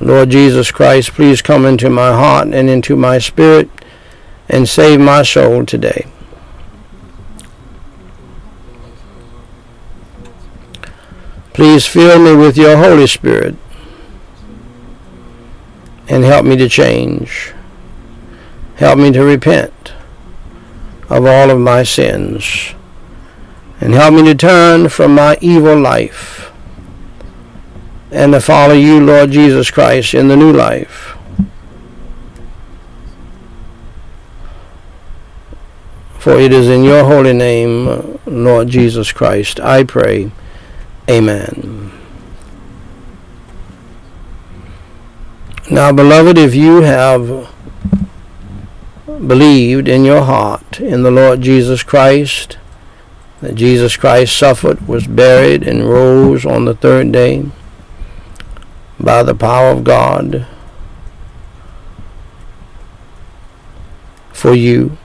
Lord 0.00 0.28
Jesus 0.28 0.70
Christ, 0.70 1.12
please 1.12 1.40
come 1.40 1.64
into 1.64 1.88
my 1.88 2.12
heart 2.12 2.48
and 2.48 2.68
into 2.68 2.94
my 2.94 3.18
spirit 3.18 3.70
and 4.48 4.68
save 4.68 5.00
my 5.00 5.22
soul 5.22 5.64
today. 5.64 6.06
Please 11.52 11.86
fill 11.86 12.18
me 12.18 12.34
with 12.34 12.56
your 12.56 12.76
Holy 12.76 13.06
Spirit 13.06 13.54
and 16.08 16.24
help 16.24 16.44
me 16.44 16.56
to 16.56 16.68
change. 16.68 17.52
Help 18.76 18.98
me 18.98 19.12
to 19.12 19.22
repent 19.22 19.92
of 21.08 21.24
all 21.24 21.50
of 21.50 21.60
my 21.60 21.82
sins 21.84 22.74
and 23.80 23.94
help 23.94 24.14
me 24.14 24.24
to 24.24 24.34
turn 24.34 24.88
from 24.88 25.14
my 25.14 25.38
evil 25.40 25.78
life 25.78 26.50
and 28.10 28.32
to 28.32 28.40
follow 28.40 28.74
you, 28.74 29.00
Lord 29.00 29.30
Jesus 29.30 29.70
Christ, 29.70 30.14
in 30.14 30.28
the 30.28 30.36
new 30.36 30.52
life. 30.52 31.13
For 36.24 36.40
it 36.40 36.54
is 36.54 36.70
in 36.70 36.84
your 36.84 37.04
holy 37.04 37.34
name, 37.34 38.18
Lord 38.24 38.68
Jesus 38.68 39.12
Christ, 39.12 39.60
I 39.60 39.84
pray. 39.84 40.30
Amen. 41.06 41.92
Now, 45.70 45.92
beloved, 45.92 46.38
if 46.38 46.54
you 46.54 46.80
have 46.80 47.52
believed 49.06 49.86
in 49.86 50.06
your 50.06 50.22
heart 50.22 50.80
in 50.80 51.02
the 51.02 51.10
Lord 51.10 51.42
Jesus 51.42 51.82
Christ, 51.82 52.56
that 53.42 53.54
Jesus 53.54 53.94
Christ 53.98 54.34
suffered, 54.34 54.88
was 54.88 55.06
buried, 55.06 55.62
and 55.62 55.86
rose 55.86 56.46
on 56.46 56.64
the 56.64 56.74
third 56.74 57.12
day 57.12 57.44
by 58.98 59.22
the 59.22 59.34
power 59.34 59.72
of 59.72 59.84
God 59.84 60.46
for 64.32 64.54
you. 64.54 64.96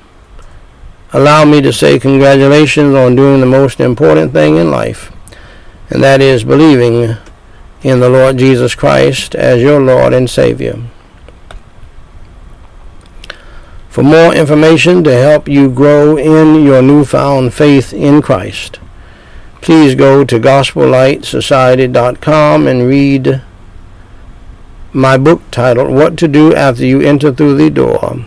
Allow 1.11 1.45
me 1.45 1.59
to 1.61 1.73
say 1.73 1.97
congratulations 1.97 2.93
on 2.93 3.15
doing 3.15 3.39
the 3.39 3.47
most 3.47 3.79
important 3.79 4.31
thing 4.31 4.57
in 4.57 4.69
life, 4.69 5.11
and 5.89 6.03
that 6.03 6.21
is 6.21 6.43
believing 6.43 7.17
in 7.81 7.99
the 7.99 8.09
Lord 8.09 8.37
Jesus 8.37 8.75
Christ 8.75 9.33
as 9.33 9.59
your 9.61 9.81
Lord 9.81 10.13
and 10.13 10.29
Savior. 10.29 10.79
For 13.89 14.03
more 14.03 14.35
information 14.35 15.03
to 15.03 15.11
help 15.11 15.47
you 15.47 15.67
grow 15.69 16.15
in 16.15 16.63
your 16.63 16.83
newfound 16.83 17.55
faith 17.55 17.91
in 17.91 18.21
Christ, 18.21 18.79
please 19.61 19.95
go 19.95 20.23
to 20.23 20.39
gospellightsociety.com 20.39 22.67
and 22.67 22.87
read 22.87 23.41
my 24.93 25.17
book 25.17 25.41
titled 25.49 25.91
What 25.91 26.17
to 26.17 26.27
Do 26.27 26.53
After 26.53 26.85
You 26.85 27.01
Enter 27.01 27.33
Through 27.33 27.55
the 27.55 27.71
Door. 27.71 28.25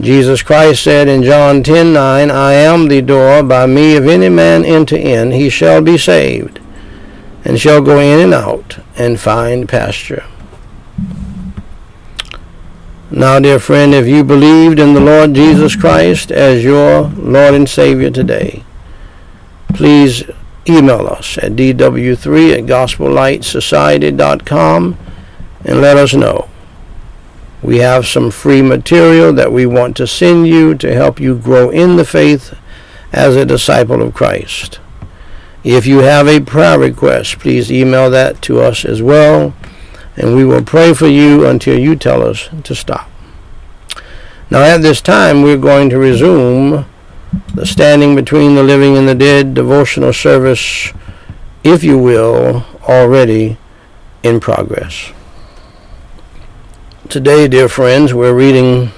Jesus 0.00 0.42
Christ 0.42 0.84
said 0.84 1.08
in 1.08 1.24
John 1.24 1.64
10:9, 1.64 2.30
I 2.30 2.52
am 2.52 2.86
the 2.86 3.02
door, 3.02 3.42
by 3.42 3.66
me 3.66 3.96
if 3.96 4.04
any 4.04 4.28
man 4.28 4.64
enter 4.64 4.94
in, 4.96 5.32
he 5.32 5.50
shall 5.50 5.82
be 5.82 5.98
saved, 5.98 6.60
and 7.44 7.58
shall 7.58 7.80
go 7.80 7.98
in 7.98 8.20
and 8.20 8.32
out 8.32 8.78
and 8.96 9.18
find 9.18 9.68
pasture. 9.68 10.22
Now, 13.10 13.40
dear 13.40 13.58
friend, 13.58 13.94
if 13.94 14.06
you 14.06 14.22
believed 14.22 14.78
in 14.78 14.92
the 14.92 15.00
Lord 15.00 15.32
Jesus 15.34 15.74
Christ 15.74 16.30
as 16.30 16.62
your 16.62 17.08
Lord 17.16 17.54
and 17.54 17.66
Savior 17.68 18.10
today, 18.10 18.62
please 19.74 20.22
email 20.68 21.08
us 21.08 21.38
at 21.38 21.52
dw3 21.52 22.58
at 22.58 22.66
gospellightsociety.com 22.66 24.98
and 25.64 25.80
let 25.80 25.96
us 25.96 26.12
know. 26.14 26.48
We 27.62 27.78
have 27.78 28.06
some 28.06 28.30
free 28.30 28.62
material 28.62 29.32
that 29.34 29.52
we 29.52 29.66
want 29.66 29.96
to 29.96 30.06
send 30.06 30.46
you 30.46 30.74
to 30.76 30.94
help 30.94 31.20
you 31.20 31.36
grow 31.36 31.70
in 31.70 31.96
the 31.96 32.04
faith 32.04 32.54
as 33.12 33.36
a 33.36 33.44
disciple 33.44 34.02
of 34.02 34.14
Christ. 34.14 34.80
If 35.64 35.86
you 35.86 35.98
have 35.98 36.28
a 36.28 36.40
prayer 36.40 36.78
request, 36.78 37.40
please 37.40 37.70
email 37.72 38.10
that 38.10 38.40
to 38.42 38.60
us 38.60 38.84
as 38.84 39.02
well 39.02 39.54
and 40.18 40.34
we 40.34 40.44
will 40.44 40.62
pray 40.62 40.92
for 40.92 41.06
you 41.06 41.46
until 41.46 41.78
you 41.78 41.94
tell 41.94 42.22
us 42.28 42.48
to 42.64 42.74
stop. 42.74 43.08
Now, 44.50 44.62
at 44.62 44.82
this 44.82 45.00
time, 45.00 45.42
we're 45.42 45.56
going 45.56 45.90
to 45.90 45.98
resume 45.98 46.86
the 47.54 47.64
Standing 47.66 48.16
Between 48.16 48.56
the 48.56 48.62
Living 48.62 48.96
and 48.96 49.06
the 49.06 49.14
Dead 49.14 49.54
devotional 49.54 50.12
service, 50.12 50.92
if 51.62 51.84
you 51.84 51.98
will, 51.98 52.64
already 52.82 53.58
in 54.24 54.40
progress. 54.40 55.12
Today, 57.08 57.48
dear 57.48 57.70
friends, 57.70 58.12
we're 58.12 58.34
reading 58.34 58.90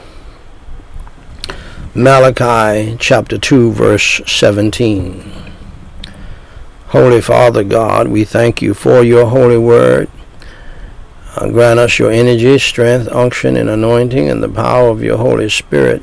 Malachi 1.94 2.96
chapter 2.98 3.38
2, 3.38 3.70
verse 3.70 4.20
17. 4.26 5.32
Holy 6.88 7.20
Father 7.20 7.62
God, 7.62 8.08
we 8.08 8.24
thank 8.24 8.60
you 8.60 8.74
for 8.74 9.04
your 9.04 9.26
holy 9.26 9.58
word. 9.58 10.10
Uh, 11.36 11.50
grant 11.50 11.78
us 11.78 12.00
your 12.00 12.10
energy, 12.10 12.58
strength, 12.58 13.06
unction, 13.12 13.56
and 13.56 13.70
anointing, 13.70 14.28
and 14.28 14.42
the 14.42 14.48
power 14.48 14.88
of 14.88 15.04
your 15.04 15.16
Holy 15.16 15.48
Spirit 15.48 16.02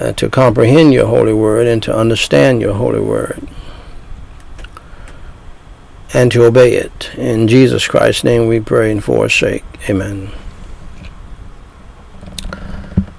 uh, 0.00 0.10
to 0.14 0.28
comprehend 0.28 0.92
your 0.92 1.06
holy 1.06 1.32
word 1.32 1.68
and 1.68 1.80
to 1.84 1.96
understand 1.96 2.60
your 2.60 2.74
holy 2.74 2.98
word 2.98 3.46
and 6.12 6.32
to 6.32 6.44
obey 6.44 6.72
it. 6.72 7.14
In 7.16 7.46
Jesus 7.46 7.86
Christ's 7.86 8.24
name 8.24 8.48
we 8.48 8.58
pray 8.58 8.90
and 8.90 9.04
for 9.04 9.22
his 9.22 9.34
sake. 9.34 9.62
Amen. 9.88 10.32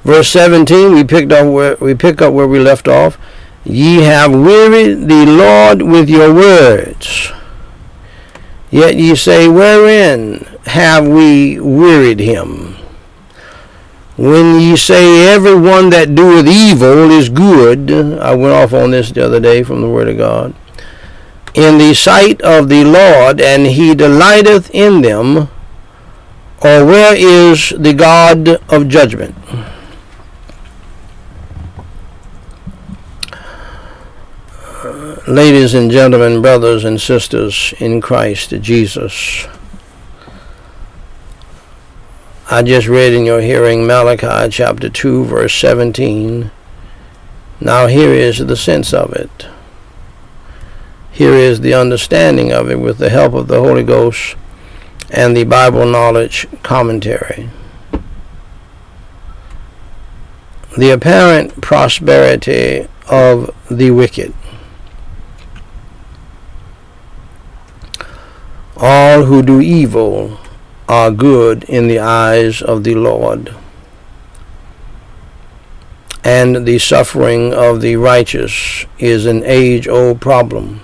Verse 0.08 0.30
17, 0.30 0.94
we 0.94 1.04
picked 1.04 1.34
up 1.34 1.52
where 1.52 1.76
we 1.82 1.94
pick 1.94 2.22
up 2.22 2.34
where 2.34 2.48
we 2.48 2.60
left 2.60 2.88
off. 2.88 3.18
Ye 3.66 4.04
have 4.04 4.32
wearied 4.32 5.10
the 5.10 5.26
Lord 5.26 5.82
with 5.82 6.10
your 6.10 6.34
words. 6.34 7.34
Yet 8.72 8.96
ye 8.96 9.16
say, 9.16 9.50
Wherein 9.50 10.46
have 10.66 11.06
we 11.06 11.60
wearied 11.60 12.22
him? 12.22 12.78
when 14.18 14.62
ye 14.62 14.78
say 14.78 15.28
every 15.28 15.54
one 15.54 15.92
that 15.92 16.16
doeth 16.16 16.48
evil 16.48 17.12
is 17.12 17.28
good, 17.28 17.92
I 17.92 18.34
went 18.34 18.54
off 18.54 18.74
on 18.74 18.92
this 18.92 19.12
the 19.12 19.26
other 19.26 19.42
day 19.42 19.62
from 19.62 19.82
the 19.82 19.90
Word 19.90 20.08
of 20.08 20.18
God, 20.18 20.56
in 21.54 21.78
the 21.78 21.94
sight 21.94 22.42
of 22.42 22.70
the 22.70 22.86
Lord, 22.86 23.42
and 23.42 23.68
he 23.68 23.94
delighteth 23.94 24.74
in 24.74 25.02
them, 25.02 25.50
or 26.64 26.86
where 26.86 27.14
is 27.14 27.74
the 27.78 27.94
God 27.94 28.48
of 28.72 28.88
judgment? 28.88 29.36
Ladies 35.28 35.74
and 35.74 35.92
gentlemen, 35.92 36.42
brothers 36.42 36.86
and 36.86 37.02
sisters 37.02 37.74
in 37.80 38.00
Christ 38.00 38.50
Jesus, 38.62 39.46
I 42.50 42.64
just 42.64 42.88
read 42.88 43.12
in 43.12 43.26
your 43.26 43.42
hearing 43.42 43.86
Malachi 43.86 44.50
chapter 44.50 44.88
2, 44.90 45.26
verse 45.26 45.54
17. 45.56 46.50
Now, 47.60 47.88
here 47.88 48.14
is 48.14 48.38
the 48.38 48.56
sense 48.56 48.94
of 48.94 49.12
it. 49.12 49.48
Here 51.12 51.34
is 51.34 51.60
the 51.60 51.74
understanding 51.74 52.54
of 52.54 52.72
it 52.72 52.80
with 52.80 52.98
the 52.98 53.10
help 53.10 53.34
of 53.34 53.50
the 53.50 53.60
Holy 53.60 53.84
Ghost 53.84 54.38
and 55.10 55.36
the 55.36 55.44
Bible 55.44 55.86
knowledge 55.86 56.48
commentary. 56.64 57.50
The 60.78 60.92
apparent 60.92 61.60
prosperity 61.60 62.88
of 63.10 63.54
the 63.70 63.92
wicked. 63.92 64.34
All 68.80 69.24
who 69.24 69.42
do 69.42 69.60
evil 69.60 70.38
are 70.88 71.10
good 71.10 71.64
in 71.64 71.88
the 71.88 71.98
eyes 71.98 72.62
of 72.62 72.84
the 72.84 72.94
Lord. 72.94 73.56
And 76.24 76.68
the 76.68 76.78
suffering 76.78 77.56
of 77.56 77.82
the 77.82 77.96
righteous 77.96 78.86
is 79.00 79.26
an 79.26 79.44
age 79.46 79.88
old 79.88 80.22
problem. 80.22 80.82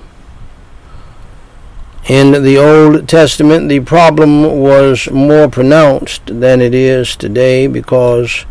In 2.08 2.44
the 2.44 2.58
Old 2.58 3.08
Testament, 3.08 3.70
the 3.70 3.82
problem 3.82 4.41
was 4.60 5.12
more 5.12 5.48
pronounced 5.48 6.26
than 6.26 6.62
it 6.62 6.74
is 6.74 7.16
today 7.16 7.68
because 7.68 8.48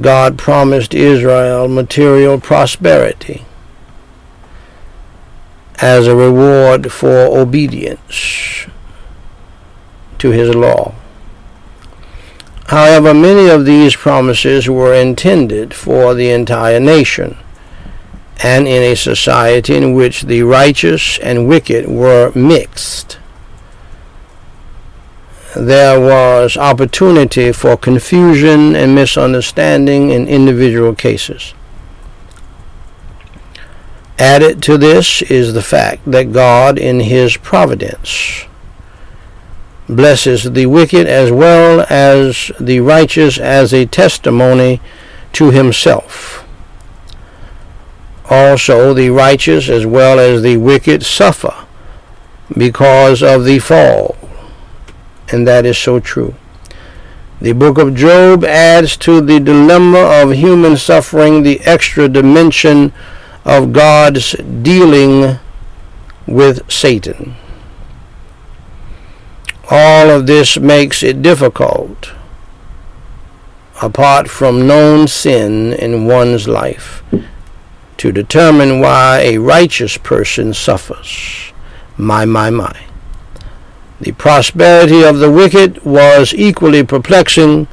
God 0.00 0.38
promised 0.38 0.94
Israel 0.94 1.68
material 1.68 2.40
prosperity 2.40 3.44
as 5.80 6.06
a 6.06 6.16
reward 6.16 6.90
for 6.92 7.38
obedience 7.38 8.66
to 10.18 10.30
his 10.30 10.54
law. 10.54 10.94
However, 12.68 13.14
many 13.14 13.48
of 13.48 13.64
these 13.64 13.94
promises 13.94 14.68
were 14.68 14.94
intended 14.94 15.72
for 15.72 16.14
the 16.14 16.30
entire 16.30 16.80
nation, 16.80 17.36
and 18.42 18.66
in 18.66 18.82
a 18.82 18.96
society 18.96 19.76
in 19.76 19.94
which 19.94 20.22
the 20.22 20.42
righteous 20.42 21.18
and 21.20 21.46
wicked 21.46 21.86
were 21.86 22.32
mixed. 22.34 23.18
There 25.54 25.98
was 25.98 26.56
opportunity 26.56 27.52
for 27.52 27.76
confusion 27.76 28.74
and 28.76 28.94
misunderstanding 28.94 30.10
in 30.10 30.28
individual 30.28 30.94
cases. 30.94 31.54
Added 34.18 34.62
to 34.62 34.78
this 34.78 35.22
is 35.22 35.52
the 35.52 35.62
fact 35.62 36.10
that 36.10 36.32
God, 36.32 36.78
in 36.78 37.00
His 37.00 37.36
providence, 37.36 38.46
blesses 39.88 40.52
the 40.52 40.66
wicked 40.66 41.06
as 41.06 41.30
well 41.30 41.86
as 41.88 42.50
the 42.58 42.80
righteous 42.80 43.38
as 43.38 43.72
a 43.72 43.86
testimony 43.86 44.80
to 45.32 45.50
himself. 45.50 46.44
Also, 48.28 48.92
the 48.92 49.10
righteous 49.10 49.68
as 49.68 49.86
well 49.86 50.18
as 50.18 50.42
the 50.42 50.56
wicked 50.56 51.04
suffer 51.04 51.54
because 52.56 53.22
of 53.22 53.44
the 53.44 53.58
fall. 53.58 54.16
And 55.28 55.46
that 55.46 55.64
is 55.64 55.78
so 55.78 56.00
true. 56.00 56.34
The 57.40 57.52
book 57.52 57.78
of 57.78 57.94
Job 57.94 58.44
adds 58.44 58.96
to 58.98 59.20
the 59.20 59.38
dilemma 59.38 59.98
of 59.98 60.32
human 60.32 60.76
suffering 60.76 61.42
the 61.42 61.60
extra 61.60 62.08
dimension 62.08 62.92
of 63.46 63.72
God's 63.72 64.32
dealing 64.62 65.38
with 66.26 66.70
Satan. 66.70 67.36
All 69.70 70.10
of 70.10 70.26
this 70.26 70.58
makes 70.58 71.02
it 71.04 71.22
difficult, 71.22 72.12
apart 73.80 74.28
from 74.28 74.66
known 74.66 75.06
sin 75.06 75.72
in 75.72 76.06
one's 76.06 76.48
life, 76.48 77.04
to 77.98 78.10
determine 78.10 78.80
why 78.80 79.20
a 79.20 79.38
righteous 79.38 79.96
person 79.96 80.52
suffers. 80.52 81.52
My, 81.96 82.24
my, 82.24 82.50
my. 82.50 82.84
The 84.00 84.12
prosperity 84.12 85.04
of 85.04 85.18
the 85.18 85.30
wicked 85.30 85.84
was 85.84 86.34
equally 86.34 86.84
perplexing 86.84 87.68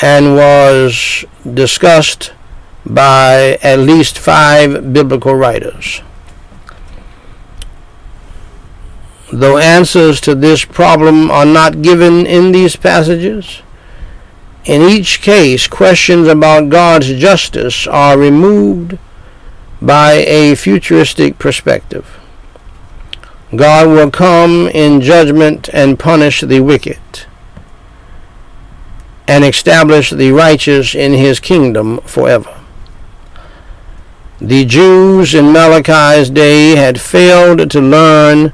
and 0.00 0.34
was 0.34 1.24
discussed 1.54 2.32
by 2.86 3.58
at 3.62 3.80
least 3.80 4.18
five 4.18 4.92
biblical 4.92 5.34
writers. 5.34 6.02
Though 9.32 9.58
answers 9.58 10.20
to 10.22 10.34
this 10.34 10.64
problem 10.64 11.30
are 11.30 11.44
not 11.44 11.82
given 11.82 12.26
in 12.26 12.52
these 12.52 12.76
passages, 12.76 13.62
in 14.64 14.82
each 14.82 15.20
case, 15.20 15.66
questions 15.66 16.28
about 16.28 16.68
God's 16.68 17.12
justice 17.14 17.86
are 17.86 18.18
removed 18.18 18.98
by 19.82 20.12
a 20.26 20.54
futuristic 20.54 21.38
perspective. 21.38 22.18
God 23.54 23.88
will 23.88 24.10
come 24.10 24.68
in 24.68 25.00
judgment 25.00 25.68
and 25.72 25.98
punish 25.98 26.40
the 26.40 26.60
wicked 26.60 26.98
and 29.28 29.44
establish 29.44 30.10
the 30.10 30.30
righteous 30.30 30.94
in 30.94 31.12
his 31.12 31.40
kingdom 31.40 31.98
forever. 32.00 32.60
The 34.40 34.66
Jews 34.66 35.34
in 35.34 35.50
Malachi's 35.50 36.28
day 36.28 36.76
had 36.76 37.00
failed 37.00 37.70
to 37.70 37.80
learn 37.80 38.52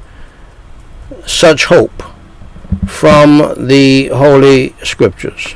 such 1.25 1.65
hope 1.65 2.01
from 2.87 3.67
the 3.67 4.07
Holy 4.07 4.75
Scriptures. 4.81 5.55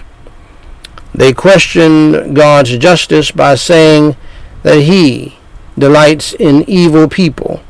They 1.16 1.32
questioned 1.32 2.36
God's 2.36 2.78
justice 2.78 3.32
by 3.32 3.56
saying 3.56 4.18
that 4.64 4.82
He 4.82 5.38
delights 5.80 6.34
in 6.34 6.70
evil 6.70 7.08
people 7.08 7.62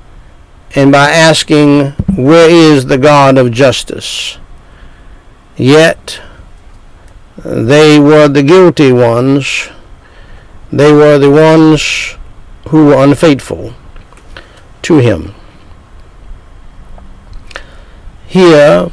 and 0.74 0.92
by 0.92 1.12
asking, 1.12 1.92
Where 2.16 2.50
is 2.50 2.88
the 2.88 2.98
God 2.98 3.38
of 3.38 3.52
justice? 3.52 4.40
Yet 5.56 6.20
they 7.46 8.00
were 8.00 8.28
the 8.28 8.44
guilty 8.44 8.92
ones. 8.92 9.70
They 10.72 10.92
were 10.92 11.20
the 11.20 11.30
ones 11.32 12.17
who 12.68 12.88
were 12.88 13.04
unfaithful 13.04 13.74
to 14.82 14.98
Him 14.98 15.34
here 18.28 18.92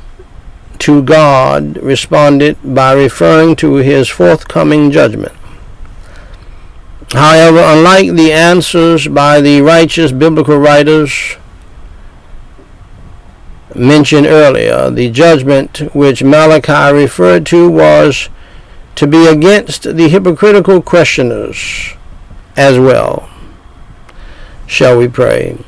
to 0.78 1.02
God 1.02 1.76
responded 1.78 2.56
by 2.62 2.92
referring 2.92 3.56
to 3.56 3.76
his 3.76 4.08
forthcoming 4.08 4.90
judgment. 4.90 5.34
However, 7.12 7.58
unlike 7.58 8.14
the 8.14 8.32
answers 8.32 9.06
by 9.08 9.40
the 9.40 9.60
righteous 9.60 10.12
biblical 10.12 10.58
writers 10.58 11.36
mentioned 13.74 14.26
earlier, 14.26 14.90
the 14.90 15.10
judgment 15.10 15.78
which 15.94 16.22
Malachi 16.22 16.94
referred 16.94 17.44
to 17.46 17.68
was 17.68 18.28
to 18.94 19.06
be 19.06 19.26
against 19.26 19.82
the 19.82 20.08
hypocritical 20.08 20.80
questioners 20.80 21.94
as 22.56 22.78
well. 22.78 23.28
Shall 24.66 24.98
we 24.98 25.08
pray? 25.08 25.58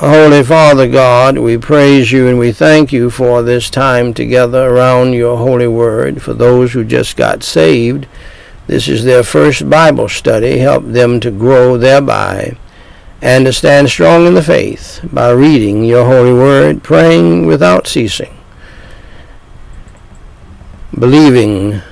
Holy 0.00 0.42
Father 0.42 0.88
God, 0.88 1.38
we 1.38 1.58
praise 1.58 2.10
you 2.10 2.26
and 2.26 2.38
we 2.38 2.52
thank 2.52 2.92
you 2.92 3.10
for 3.10 3.42
this 3.42 3.68
time 3.68 4.14
together 4.14 4.68
around 4.68 5.12
your 5.12 5.36
holy 5.36 5.66
word. 5.66 6.22
For 6.22 6.32
those 6.32 6.72
who 6.72 6.84
just 6.84 7.16
got 7.16 7.42
saved, 7.42 8.06
this 8.66 8.88
is 8.88 9.04
their 9.04 9.22
first 9.22 9.68
Bible 9.68 10.08
study. 10.08 10.58
Help 10.58 10.84
them 10.86 11.20
to 11.20 11.30
grow 11.30 11.76
thereby 11.76 12.56
and 13.20 13.44
to 13.44 13.52
stand 13.52 13.90
strong 13.90 14.26
in 14.26 14.34
the 14.34 14.42
faith 14.42 15.00
by 15.12 15.30
reading 15.30 15.84
your 15.84 16.06
holy 16.06 16.32
word, 16.32 16.82
praying 16.82 17.46
without 17.46 17.86
ceasing, 17.86 18.34
believing 20.98 21.82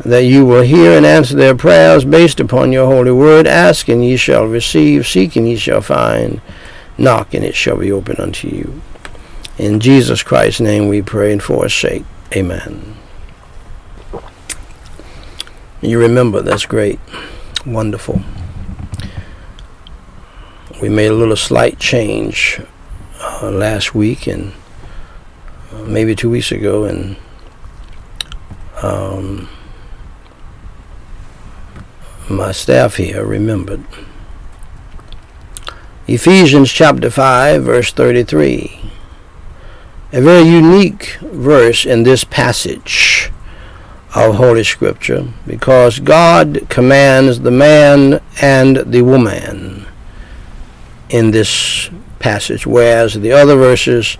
that 0.00 0.24
you 0.24 0.44
will 0.44 0.62
hear 0.62 0.96
and 0.96 1.06
answer 1.06 1.36
their 1.36 1.54
prayers 1.54 2.04
based 2.04 2.40
upon 2.40 2.72
your 2.72 2.86
holy 2.86 3.12
word. 3.12 3.46
Ask 3.46 3.88
and 3.88 4.04
ye 4.04 4.16
shall 4.16 4.46
receive, 4.46 5.06
seek 5.06 5.36
and 5.36 5.48
ye 5.48 5.56
shall 5.56 5.80
find 5.80 6.40
Knock, 6.96 7.34
and 7.34 7.44
it 7.44 7.56
shall 7.56 7.76
be 7.76 7.90
opened 7.90 8.20
unto 8.20 8.48
you. 8.48 8.80
In 9.58 9.80
Jesus 9.80 10.22
Christ's 10.22 10.60
name 10.60 10.88
we 10.88 11.02
pray 11.02 11.32
and 11.32 11.42
for 11.42 11.64
his 11.64 11.74
sake. 11.74 12.04
Amen. 12.34 12.96
You 15.80 16.00
remember, 16.00 16.40
that's 16.40 16.66
great. 16.66 16.98
Wonderful. 17.66 18.22
We 20.80 20.88
made 20.88 21.08
a 21.08 21.14
little 21.14 21.36
slight 21.36 21.78
change 21.78 22.60
uh, 23.20 23.50
last 23.50 23.94
week 23.94 24.26
and 24.26 24.52
uh, 25.72 25.82
maybe 25.82 26.14
two 26.14 26.30
weeks 26.30 26.50
ago, 26.50 26.84
and 26.84 27.16
um, 28.82 29.48
my 32.28 32.52
staff 32.52 32.96
here 32.96 33.24
remembered. 33.24 33.84
Ephesians 36.06 36.72
chapter 36.72 37.10
5, 37.10 37.62
verse 37.64 37.92
33. 37.92 38.80
A 40.12 40.20
very 40.20 40.42
unique 40.42 41.16
verse 41.20 41.84
in 41.84 42.02
this 42.02 42.24
passage 42.24 43.30
of 44.14 44.36
Holy 44.36 44.64
Scripture 44.64 45.28
because 45.46 45.98
God 45.98 46.66
commands 46.68 47.40
the 47.40 47.50
man 47.50 48.20
and 48.40 48.76
the 48.76 49.02
woman 49.02 49.86
in 51.08 51.30
this 51.30 51.90
passage, 52.20 52.66
whereas 52.66 53.14
the 53.14 53.32
other 53.32 53.56
verses, 53.56 54.16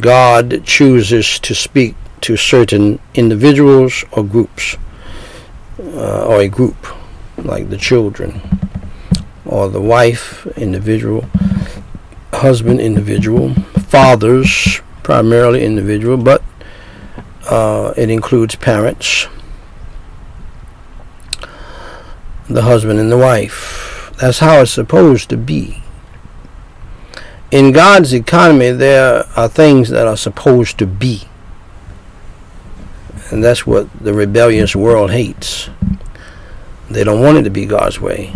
God 0.00 0.64
chooses 0.64 1.38
to 1.40 1.54
speak 1.54 1.94
to 2.22 2.36
certain 2.36 3.00
individuals 3.14 4.04
or 4.12 4.24
groups, 4.24 4.76
uh, 5.78 6.26
or 6.26 6.40
a 6.40 6.48
group, 6.48 6.76
like 7.36 7.68
the 7.70 7.76
children, 7.76 8.40
or 9.44 9.68
the 9.68 9.80
wife, 9.80 10.46
individual, 10.56 11.24
husband, 12.32 12.80
individual, 12.80 13.54
fathers, 13.88 14.80
primarily 15.02 15.64
individual, 15.64 16.16
but 16.16 16.42
uh, 17.50 17.92
it 17.96 18.08
includes 18.10 18.54
parents, 18.54 19.26
the 22.48 22.62
husband 22.62 22.98
and 22.98 23.10
the 23.10 23.18
wife. 23.18 24.12
That's 24.20 24.38
how 24.38 24.60
it's 24.60 24.70
supposed 24.70 25.28
to 25.30 25.36
be. 25.36 25.82
In 27.50 27.72
God's 27.72 28.14
economy, 28.14 28.70
there 28.70 29.24
are 29.36 29.48
things 29.48 29.90
that 29.90 30.06
are 30.06 30.16
supposed 30.16 30.78
to 30.78 30.86
be. 30.86 31.28
And 33.30 33.42
that's 33.42 33.66
what 33.66 33.88
the 33.98 34.14
rebellious 34.14 34.76
world 34.76 35.10
hates. 35.10 35.68
They 36.90 37.04
don't 37.04 37.20
want 37.20 37.38
it 37.38 37.42
to 37.42 37.50
be 37.50 37.66
God's 37.66 38.00
way. 38.00 38.34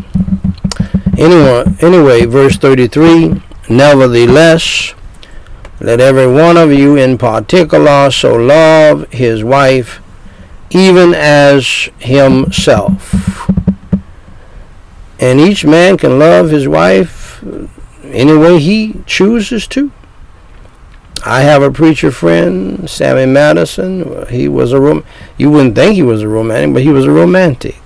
Anyway, 1.18 1.64
anyway 1.80 2.24
verse 2.26 2.56
33 2.56 3.42
Nevertheless, 3.68 4.94
let 5.80 6.00
every 6.00 6.30
one 6.30 6.56
of 6.56 6.72
you 6.72 6.96
in 6.96 7.18
particular 7.18 8.10
so 8.10 8.36
love 8.36 9.10
his 9.10 9.42
wife 9.42 10.00
even 10.70 11.14
as 11.14 11.90
himself. 11.98 13.50
And 15.18 15.40
each 15.40 15.64
man 15.64 15.96
can 15.96 16.18
love 16.18 16.50
his 16.50 16.68
wife 16.68 17.42
any 18.04 18.36
way 18.36 18.60
he 18.60 19.02
chooses 19.06 19.66
to. 19.68 19.90
I 21.24 21.40
have 21.40 21.62
a 21.62 21.72
preacher 21.72 22.12
friend, 22.12 22.88
Sammy 22.88 23.26
Madison. 23.26 24.26
He 24.28 24.46
was 24.46 24.72
a 24.72 24.80
rom- 24.80 25.04
you 25.36 25.50
wouldn't 25.50 25.74
think 25.74 25.94
he 25.94 26.02
was 26.02 26.22
a 26.22 26.28
romantic, 26.28 26.74
but 26.74 26.82
he 26.82 26.90
was 26.90 27.04
a 27.04 27.10
romantic. 27.10 27.82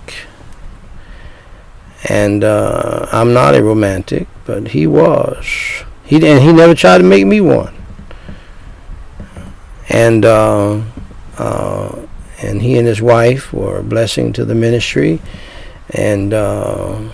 And 2.08 2.44
uh, 2.44 3.06
I'm 3.12 3.32
not 3.32 3.54
a 3.54 3.62
romantic, 3.62 4.26
but 4.46 4.68
he 4.68 4.86
was. 4.86 5.84
He 6.04 6.16
and 6.16 6.42
he 6.42 6.52
never 6.52 6.74
tried 6.74 6.98
to 6.98 7.04
make 7.04 7.26
me 7.26 7.40
one 7.40 7.74
and 9.90 10.24
uh, 10.24 10.80
uh, 11.36 12.06
and 12.42 12.62
he 12.62 12.78
and 12.78 12.86
his 12.86 13.02
wife 13.02 13.52
were 13.52 13.78
a 13.78 13.82
blessing 13.82 14.32
to 14.32 14.44
the 14.44 14.54
ministry, 14.54 15.20
and 15.90 16.32
uh, 16.32 17.10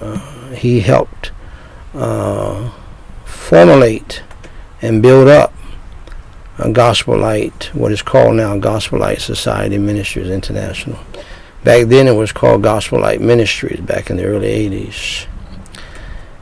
uh 0.00 0.50
he 0.52 0.80
helped 0.80 1.32
uh, 1.94 2.70
formulate 3.24 4.22
and 4.80 5.02
build 5.02 5.28
up 5.28 5.52
a 6.58 6.70
Gospel 6.70 7.18
Light, 7.18 7.70
what 7.74 7.92
is 7.92 8.02
called 8.02 8.36
now 8.36 8.56
Gospel 8.58 9.00
Light 9.00 9.20
Society 9.20 9.78
Ministries 9.78 10.30
International. 10.30 10.98
Back 11.64 11.86
then 11.86 12.08
it 12.08 12.14
was 12.14 12.32
called 12.32 12.62
Gospel 12.62 13.00
Light 13.00 13.20
Ministries 13.20 13.80
back 13.80 14.10
in 14.10 14.16
the 14.16 14.24
early 14.24 14.48
80s. 14.48 15.26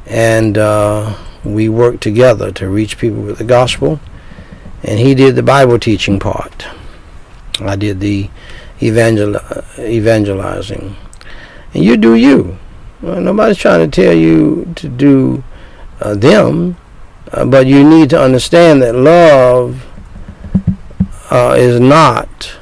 And 0.07 0.57
uh, 0.57 1.17
we 1.45 1.69
worked 1.69 2.03
together 2.03 2.53
to 2.53 2.69
reach 2.69 2.99
people 2.99 3.23
with 3.23 3.39
the 3.39 3.45
gospel 3.45 4.01
and 4.83 4.99
he 4.99 5.15
did 5.15 5.35
the 5.35 5.43
Bible 5.43 5.79
teaching 5.79 6.19
part. 6.19 6.67
I 7.61 7.77
did 7.77 8.01
the 8.01 8.31
evangel 8.81 9.37
evangelizing, 9.79 10.97
and 11.75 11.85
you 11.85 11.97
do 11.97 12.15
you. 12.15 12.59
Well, 13.03 13.21
nobody's 13.21 13.59
trying 13.59 13.89
to 13.89 14.03
tell 14.03 14.15
you 14.15 14.73
to 14.77 14.89
do 14.89 15.43
uh, 16.01 16.15
them, 16.15 16.77
uh, 17.33 17.45
but 17.45 17.67
you 17.67 17.89
need 17.89 18.11
to 18.11 18.21
understand 18.21 18.83
that 18.83 18.95
love 18.95 19.85
uh, 21.31 21.55
is 21.59 21.81
not 21.81 22.57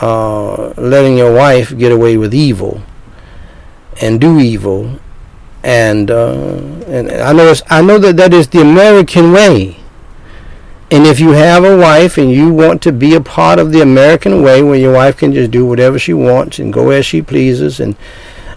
uh, 0.00 0.68
letting 0.76 1.16
your 1.16 1.32
wife 1.34 1.76
get 1.76 1.92
away 1.92 2.16
with 2.16 2.34
evil 2.34 2.82
and 4.00 4.20
do 4.20 4.38
evil. 4.38 4.98
And 5.62 6.10
uh, 6.10 6.56
and 6.86 7.10
I 7.10 7.32
know 7.32 7.52
I 7.68 7.82
know 7.82 7.98
that 7.98 8.16
that 8.16 8.32
is 8.32 8.48
the 8.48 8.60
American 8.62 9.32
way. 9.32 9.76
And 10.92 11.06
if 11.06 11.20
you 11.20 11.30
have 11.30 11.64
a 11.64 11.76
wife 11.76 12.18
and 12.18 12.32
you 12.32 12.52
want 12.52 12.82
to 12.82 12.92
be 12.92 13.14
a 13.14 13.20
part 13.20 13.60
of 13.60 13.70
the 13.70 13.80
American 13.80 14.42
way 14.42 14.60
where 14.60 14.78
your 14.78 14.94
wife 14.94 15.18
can 15.18 15.32
just 15.32 15.52
do 15.52 15.64
whatever 15.64 16.00
she 16.00 16.12
wants 16.12 16.58
and 16.58 16.72
go 16.72 16.90
as 16.90 17.06
she 17.06 17.22
pleases 17.22 17.78
and 17.78 17.94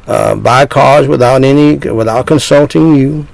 uh, 0.08 0.36
buy 0.36 0.66
cars 0.66 1.08
without 1.08 1.44
any 1.44 1.76
without 1.78 2.26
consulting 2.26 2.96
you, 2.96 3.28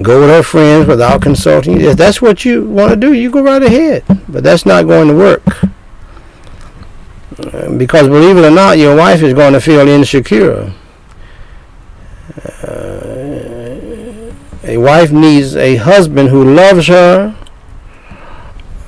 go 0.00 0.20
with 0.20 0.30
her 0.30 0.42
friends 0.42 0.86
without 0.86 1.20
consulting 1.20 1.80
you. 1.80 1.90
If 1.90 1.96
that's 1.98 2.22
what 2.22 2.44
you 2.44 2.64
want 2.64 2.90
to 2.90 2.96
do, 2.96 3.12
you 3.12 3.30
go 3.30 3.42
right 3.42 3.62
ahead. 3.62 4.04
But 4.28 4.42
that's 4.42 4.64
not 4.64 4.86
going 4.86 5.08
to 5.08 5.14
work. 5.14 5.42
Because 7.76 8.08
believe 8.08 8.36
it 8.36 8.44
or 8.44 8.50
not, 8.50 8.78
your 8.78 8.96
wife 8.96 9.22
is 9.22 9.34
going 9.34 9.52
to 9.52 9.60
feel 9.60 9.86
insecure. 9.88 10.72
Uh, 12.62 13.00
a 14.62 14.76
wife 14.76 15.10
needs 15.10 15.56
a 15.56 15.76
husband 15.76 16.28
who 16.28 16.54
loves 16.54 16.86
her 16.86 17.34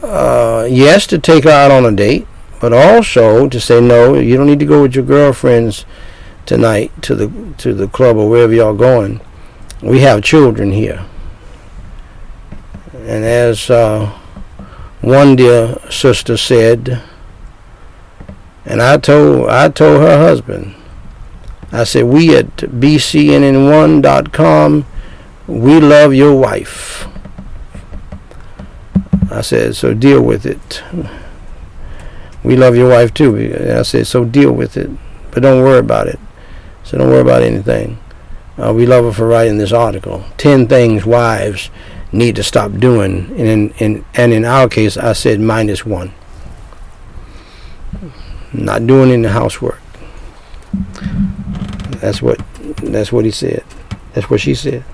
uh, 0.03 0.67
yes, 0.69 1.07
to 1.07 1.19
take 1.19 1.45
her 1.45 1.51
out 1.51 1.71
on 1.71 1.87
a 1.87 1.91
date, 1.91 2.27
but 2.61 2.73
also 2.73 3.49
to 3.49 3.61
say 3.61 3.81
no. 3.81 4.15
You 4.15 4.37
don't 4.37 4.47
need 4.47 4.59
to 4.59 4.67
go 4.67 4.83
with 4.83 4.95
your 4.95 5.05
girlfriends 5.05 5.87
tonight 6.45 6.91
to 7.03 7.15
the 7.15 7.55
to 7.59 7.73
the 7.73 7.89
club 7.89 8.17
or 8.17 8.29
wherever 8.29 8.53
y'all 8.53 8.75
going. 8.75 9.21
We 9.81 10.01
have 10.01 10.23
children 10.23 10.73
here, 10.73 11.07
and 12.93 13.25
as 13.25 13.71
uh, 13.71 14.19
one 15.01 15.37
dear 15.37 15.79
sister 15.91 16.37
said, 16.37 17.03
and 18.65 18.81
I 18.83 18.97
told 18.99 19.49
I 19.49 19.69
told 19.69 20.01
her 20.01 20.19
husband, 20.19 20.75
I 21.71 21.85
said 21.85 22.05
we 22.05 22.37
at 22.37 22.57
bcnn1.com, 22.57 24.87
we 25.47 25.81
love 25.81 26.15
your 26.15 26.35
wife. 26.39 27.07
I 29.31 29.41
said, 29.41 29.77
so 29.77 29.95
deal 29.95 30.21
with 30.23 30.45
it. 30.45 30.83
We 32.45 32.57
love 32.57 32.77
your 32.77 32.91
wife 32.91 33.15
too. 33.15 33.35
And 33.37 33.79
I 33.79 33.83
said, 33.83 34.07
so 34.07 34.27
deal 34.27 34.53
with 34.53 34.77
it. 34.77 34.91
But 35.31 35.43
don't 35.43 35.65
worry 35.65 35.79
about 35.79 36.09
it. 36.09 36.21
So 36.85 36.99
don't 36.99 37.09
worry 37.09 37.23
about 37.23 37.43
anything. 37.43 37.99
Uh, 38.59 38.75
we 38.75 38.85
love 38.85 39.07
her 39.07 39.13
for 39.13 39.27
writing 39.27 39.57
this 39.57 39.73
article. 39.73 40.27
Ten 40.37 40.69
things 40.69 41.07
wives 41.07 41.71
need 42.13 42.37
to 42.37 42.43
stop 42.43 42.73
doing. 42.73 43.31
And 43.31 43.41
in, 43.41 43.71
in, 43.79 44.05
and 44.15 44.35
in 44.35 44.45
our 44.45 44.69
case, 44.69 44.99
I 44.99 45.15
said 45.15 45.41
minus 45.41 45.87
one. 45.87 46.13
Not 48.53 48.87
doing 48.87 49.11
any 49.11 49.29
housework. 49.29 49.81
That's 52.01 52.21
what 52.21 52.41
that's 52.83 53.13
what 53.13 53.25
he 53.25 53.31
said. 53.31 53.65
That's 54.13 54.29
what 54.29 54.41
she 54.41 54.55
said. 54.55 54.85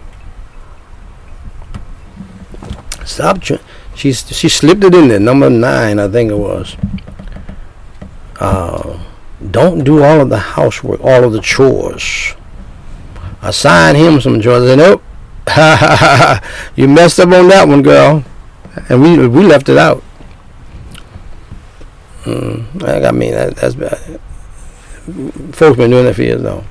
Stop 3.05 3.43
she 3.43 4.13
she 4.13 4.49
slipped 4.49 4.85
it 4.85 4.95
in 4.95 5.09
there, 5.09 5.19
number 5.19 5.51
nine, 5.51 5.99
I 5.99 6.07
think 6.07 6.31
it 6.31 6.37
was. 6.37 6.77
Uh, 8.39 9.03
don't 9.51 9.83
do 9.83 10.05
all 10.05 10.21
of 10.21 10.29
the 10.29 10.39
housework, 10.39 11.01
all 11.01 11.25
of 11.25 11.33
the 11.33 11.41
chores. 11.41 12.35
Assign 13.43 13.97
him 13.97 14.21
some 14.21 14.41
chores. 14.41 14.71
And 14.71 14.81
nope, 14.81 15.03
you 16.77 16.87
messed 16.87 17.19
up 17.19 17.33
on 17.33 17.49
that 17.49 17.67
one, 17.67 17.83
girl. 17.83 18.25
And 18.89 19.03
we 19.03 19.27
we 19.27 19.45
left 19.45 19.69
it 19.69 19.79
out. 19.79 20.05
Mm, 22.29 23.07
I 23.07 23.11
mean, 23.11 23.33
that, 23.33 23.57
that's 23.57 23.75
bad. 23.75 24.21
Folks 25.55 25.79
been 25.79 25.91
doing 25.91 26.05
that 26.05 26.15
for 26.15 26.23
years 26.23 26.43
now. 26.43 26.65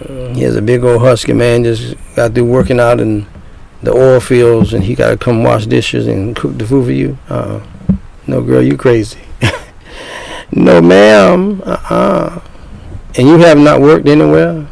Mm, 0.00 0.36
here's 0.36 0.56
a 0.56 0.62
big 0.62 0.84
old 0.84 1.00
husky 1.00 1.32
man 1.32 1.64
just 1.64 1.94
got 2.14 2.34
through 2.34 2.44
working 2.44 2.78
out 2.78 3.00
in 3.00 3.26
the 3.82 3.92
oil 3.92 4.20
fields 4.20 4.74
and 4.74 4.84
he 4.84 4.94
got 4.94 5.10
to 5.10 5.16
come 5.16 5.42
wash 5.42 5.66
dishes 5.66 6.06
and 6.06 6.36
cook 6.36 6.58
the 6.58 6.66
food 6.66 6.84
for 6.84 6.92
you. 6.92 7.18
Uh, 7.28 7.60
no, 8.26 8.42
girl, 8.42 8.62
you 8.62 8.76
crazy. 8.76 9.20
no, 10.52 10.82
ma'am. 10.82 11.62
Uh-uh. 11.64 12.40
And 13.16 13.28
you 13.28 13.38
have 13.38 13.58
not 13.58 13.80
worked 13.80 14.06
anywhere? 14.06 14.66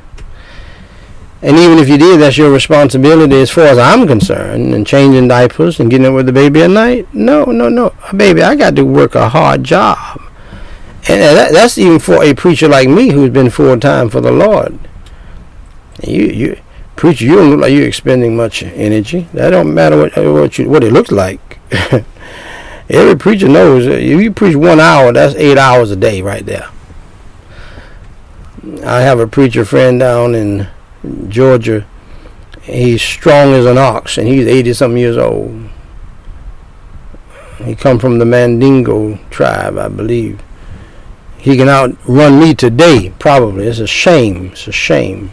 And 1.40 1.56
even 1.56 1.78
if 1.78 1.88
you 1.88 1.98
did, 1.98 2.20
that's 2.20 2.36
your 2.36 2.50
responsibility 2.50 3.36
as 3.36 3.50
far 3.50 3.64
as 3.64 3.78
I'm 3.78 4.06
concerned. 4.08 4.74
And 4.74 4.86
changing 4.86 5.28
diapers 5.28 5.78
and 5.78 5.88
getting 5.88 6.06
up 6.06 6.14
with 6.14 6.26
the 6.26 6.32
baby 6.32 6.62
at 6.62 6.70
night? 6.70 7.12
No, 7.14 7.44
no, 7.44 7.68
no. 7.68 7.94
Baby, 8.14 8.42
I 8.42 8.56
got 8.56 8.74
to 8.76 8.84
work 8.84 9.14
a 9.14 9.28
hard 9.28 9.62
job. 9.62 10.20
And 11.08 11.20
that, 11.20 11.52
that's 11.52 11.78
even 11.78 12.00
for 12.00 12.22
a 12.24 12.34
preacher 12.34 12.68
like 12.68 12.88
me 12.88 13.10
who's 13.10 13.30
been 13.30 13.50
full 13.50 13.78
time 13.78 14.10
for 14.10 14.20
the 14.20 14.32
Lord. 14.32 14.78
You, 16.02 16.24
you, 16.24 16.60
preacher, 16.96 17.24
you 17.24 17.36
don't 17.36 17.50
look 17.50 17.60
like 17.60 17.72
you're 17.72 17.86
expending 17.86 18.36
much 18.36 18.62
energy. 18.62 19.28
That 19.32 19.50
don't 19.50 19.72
matter 19.72 19.96
what 19.96 20.16
what 20.16 20.58
you 20.58 20.68
what 20.68 20.84
it 20.84 20.92
looks 20.92 21.10
like. 21.10 21.60
Every 22.90 23.16
preacher 23.16 23.48
knows 23.48 23.86
uh, 23.86 23.92
if 23.92 24.20
you 24.20 24.32
preach 24.32 24.56
one 24.56 24.80
hour, 24.80 25.12
that's 25.12 25.34
eight 25.36 25.58
hours 25.58 25.90
a 25.90 25.96
day 25.96 26.20
right 26.20 26.44
there. 26.44 26.68
I 28.84 29.00
have 29.00 29.20
a 29.20 29.26
preacher 29.26 29.64
friend 29.64 30.00
down 30.00 30.34
in 30.34 30.68
Georgia. 31.28 31.86
He's 32.62 33.02
strong 33.02 33.54
as 33.54 33.66
an 33.66 33.78
ox, 33.78 34.18
and 34.18 34.28
he's 34.28 34.46
eighty 34.46 34.72
something 34.72 34.98
years 34.98 35.16
old. 35.16 35.70
He 37.64 37.74
come 37.74 37.98
from 37.98 38.18
the 38.18 38.24
Mandingo 38.24 39.18
tribe, 39.30 39.78
I 39.78 39.88
believe. 39.88 40.40
He 41.38 41.56
can 41.56 41.68
outrun 41.68 42.40
me 42.40 42.54
today, 42.54 43.12
probably. 43.18 43.66
It's 43.66 43.78
a 43.78 43.86
shame. 43.86 44.46
It's 44.52 44.68
a 44.68 44.72
shame. 44.72 45.30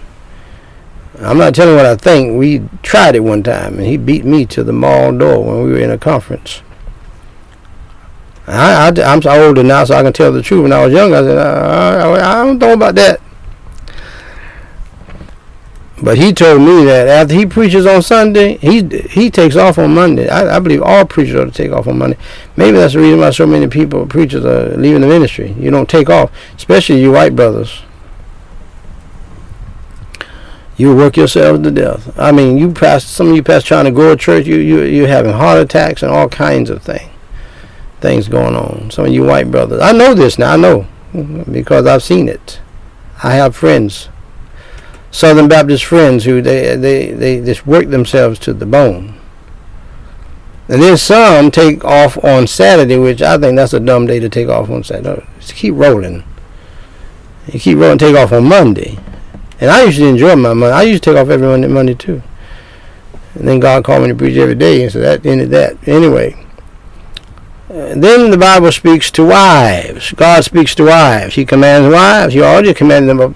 I'm 1.20 1.38
not 1.38 1.56
telling 1.56 1.76
what 1.76 1.86
I 1.86 1.96
think. 1.96 2.38
We 2.38 2.68
tried 2.84 3.16
it 3.16 3.22
one 3.22 3.44
time, 3.44 3.78
and 3.78 3.86
he 3.86 3.98
beat 3.98 4.26
me 4.26 4.46
to 4.48 4.64
the 4.64 4.74
mall 4.74 5.12
door 5.18 5.44
when 5.44 5.64
we 5.64 5.72
were 5.72 5.80
in 5.80 5.92
a 5.92 5.98
conference. 5.98 6.62
I, 8.48 8.90
I, 8.90 9.14
am 9.14 9.22
older 9.26 9.64
now, 9.64 9.86
so 9.86 9.96
I 9.96 10.04
can 10.04 10.14
tell 10.14 10.32
the 10.32 10.42
truth. 10.42 10.64
When 10.64 10.74
I 10.74 10.86
was 10.86 10.94
younger, 10.94 11.16
I 11.18 11.22
said, 11.22 11.38
I, 11.38 11.98
I, 12.00 12.32
I 12.32 12.46
don't 12.46 12.60
know 12.60 12.74
about 12.74 12.96
that. 12.96 13.20
But 16.02 16.18
he 16.18 16.34
told 16.34 16.62
me 16.62 16.84
that 16.86 17.08
after 17.08 17.34
he 17.34 17.46
preaches 17.46 17.86
on 17.86 18.02
Sunday, 18.02 18.58
he 18.58 18.84
he 19.10 19.32
takes 19.32 19.56
off 19.56 19.78
on 19.78 19.94
Monday. 19.94 20.28
I, 20.28 20.58
I 20.58 20.60
believe 20.60 20.82
all 20.82 21.06
preachers 21.06 21.36
ought 21.36 21.46
to 21.46 21.52
take 21.52 21.72
off 21.72 21.88
on 21.88 21.98
Monday. 22.00 22.18
Maybe 22.58 22.78
that's 22.78 22.94
the 22.94 23.00
reason 23.00 23.20
why 23.20 23.30
so 23.30 23.48
many 23.48 23.68
people, 23.68 24.06
preachers, 24.06 24.44
are 24.44 24.76
leaving 24.76 25.02
the 25.02 25.08
ministry. 25.08 25.54
You 25.54 25.72
don't 25.72 25.88
take 25.88 26.10
off, 26.10 26.32
especially 26.58 27.02
you 27.02 27.14
white 27.14 27.36
brothers. 27.36 27.82
You 30.76 30.94
work 30.94 31.16
yourselves 31.16 31.64
to 31.64 31.72
death. 31.72 32.20
I 32.20 32.34
mean, 32.34 32.58
you 32.58 32.74
pass 32.74 33.06
some 33.06 33.30
of 33.30 33.36
you 33.36 33.44
past 33.44 33.66
trying 33.66 33.86
to 33.86 33.92
go 33.92 34.10
to 34.10 34.18
church. 34.22 34.46
You 34.46 34.58
you 34.58 34.82
you're 34.84 35.08
having 35.08 35.32
heart 35.32 35.60
attacks 35.60 36.04
and 36.04 36.12
all 36.12 36.28
kinds 36.28 36.70
of 36.70 36.84
things, 36.84 37.10
things 38.02 38.28
going 38.28 38.58
on. 38.58 38.92
Some 38.92 39.06
of 39.06 39.14
you 39.14 39.24
white 39.24 39.50
brothers. 39.50 39.82
I 39.82 39.94
know 39.94 40.14
this 40.14 40.38
now. 40.38 40.54
I 40.54 40.58
know 40.58 40.88
because 41.50 41.86
I've 41.86 42.04
seen 42.04 42.28
it. 42.28 42.60
I 43.24 43.36
have 43.36 43.56
friends 43.56 44.10
Southern 45.16 45.48
Baptist 45.48 45.86
friends 45.86 46.26
who 46.26 46.42
they, 46.42 46.76
they, 46.76 47.12
they 47.12 47.40
just 47.40 47.66
work 47.66 47.88
themselves 47.88 48.38
to 48.38 48.54
the 48.54 48.66
bone. 48.66 49.18
And 50.68 50.82
then 50.82 50.98
some 50.98 51.52
take 51.52 51.86
off 51.86 52.22
on 52.22 52.48
Saturday, 52.48 52.98
which 52.98 53.22
I 53.22 53.38
think 53.38 53.56
that's 53.56 53.72
a 53.72 53.80
dumb 53.80 54.08
day 54.08 54.20
to 54.20 54.28
take 54.28 54.50
off 54.50 54.70
on 54.70 54.84
Saturday. 54.84 55.26
Just 55.40 55.56
keep 55.56 55.74
rolling. 55.76 56.26
You 57.48 57.62
keep 57.62 57.78
rolling, 57.78 57.98
take 57.98 58.18
off 58.18 58.34
on 58.34 58.50
Monday. 58.50 59.00
And 59.62 59.72
I 59.72 59.84
usually 59.84 60.10
enjoy 60.10 60.36
my 60.36 60.52
Monday. 60.52 60.76
I 60.76 60.82
used 60.82 61.02
to 61.04 61.12
take 61.12 61.18
off 61.18 61.30
every 61.30 61.48
Monday, 61.48 61.70
Monday 61.70 61.94
too. 61.94 62.22
And 63.36 63.48
then 63.48 63.62
God 63.62 63.86
called 63.86 64.02
me 64.02 64.10
to 64.10 64.16
preach 64.16 64.36
every 64.36 64.56
day, 64.56 64.84
and 64.84 64.92
so 64.92 65.00
that 65.00 65.26
ended 65.26 65.50
that. 65.52 65.88
Anyway, 65.88 66.46
uh, 67.70 67.96
then 67.96 68.32
the 68.32 68.38
Bible 68.38 68.74
speaks 68.74 69.10
to 69.12 69.26
wives. 69.26 70.12
God 70.12 70.44
speaks 70.44 70.76
to 70.76 70.88
wives. 70.88 71.36
He 71.36 71.46
commands 71.46 71.90
wives. 71.90 72.34
He 72.34 72.42
already 72.42 72.74
commanded 72.74 73.18
them 73.18 73.36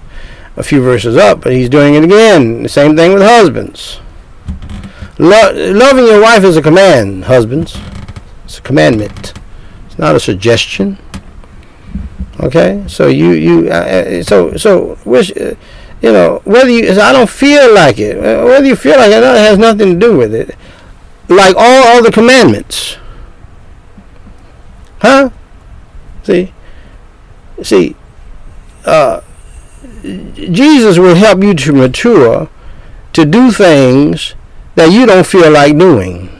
a 0.56 0.62
few 0.62 0.82
verses 0.82 1.16
up, 1.16 1.40
but 1.40 1.52
he's 1.52 1.68
doing 1.68 1.94
it 1.94 2.04
again. 2.04 2.62
The 2.62 2.68
same 2.68 2.96
thing 2.96 3.12
with 3.12 3.22
husbands. 3.22 4.00
Lo- 5.18 5.52
loving 5.52 6.06
your 6.06 6.20
wife 6.20 6.44
is 6.44 6.56
a 6.56 6.62
command, 6.62 7.24
husbands. 7.24 7.78
It's 8.44 8.58
a 8.58 8.62
commandment. 8.62 9.34
It's 9.86 9.98
not 9.98 10.16
a 10.16 10.20
suggestion. 10.20 10.98
Okay, 12.40 12.82
so 12.88 13.08
you 13.08 13.32
you 13.32 13.68
uh, 13.68 13.74
uh 13.74 14.22
so 14.22 14.56
so 14.56 14.98
wish 15.04 15.30
uh, 15.36 15.54
you 16.00 16.12
know 16.12 16.40
whether 16.44 16.70
you 16.70 16.90
I 16.90 17.12
don't 17.12 17.28
feel 17.28 17.74
like 17.74 17.98
it 17.98 18.16
uh, 18.16 18.44
whether 18.44 18.64
you 18.64 18.76
feel 18.76 18.96
like 18.96 19.10
it 19.10 19.20
that 19.20 19.36
has 19.36 19.58
nothing 19.58 19.92
to 19.92 20.06
do 20.06 20.16
with 20.16 20.34
it. 20.34 20.56
Like 21.28 21.54
all 21.56 21.98
other 21.98 22.10
commandments, 22.10 22.96
huh? 25.00 25.30
See, 26.22 26.52
see, 27.62 27.94
uh, 28.84 29.20
Jesus 30.02 30.98
will 30.98 31.14
help 31.14 31.42
you 31.42 31.54
to 31.54 31.72
mature 31.72 32.48
to 33.12 33.24
do 33.24 33.50
things 33.50 34.34
that 34.74 34.92
you 34.92 35.06
don't 35.06 35.26
feel 35.26 35.50
like 35.50 35.76
doing. 35.76 36.30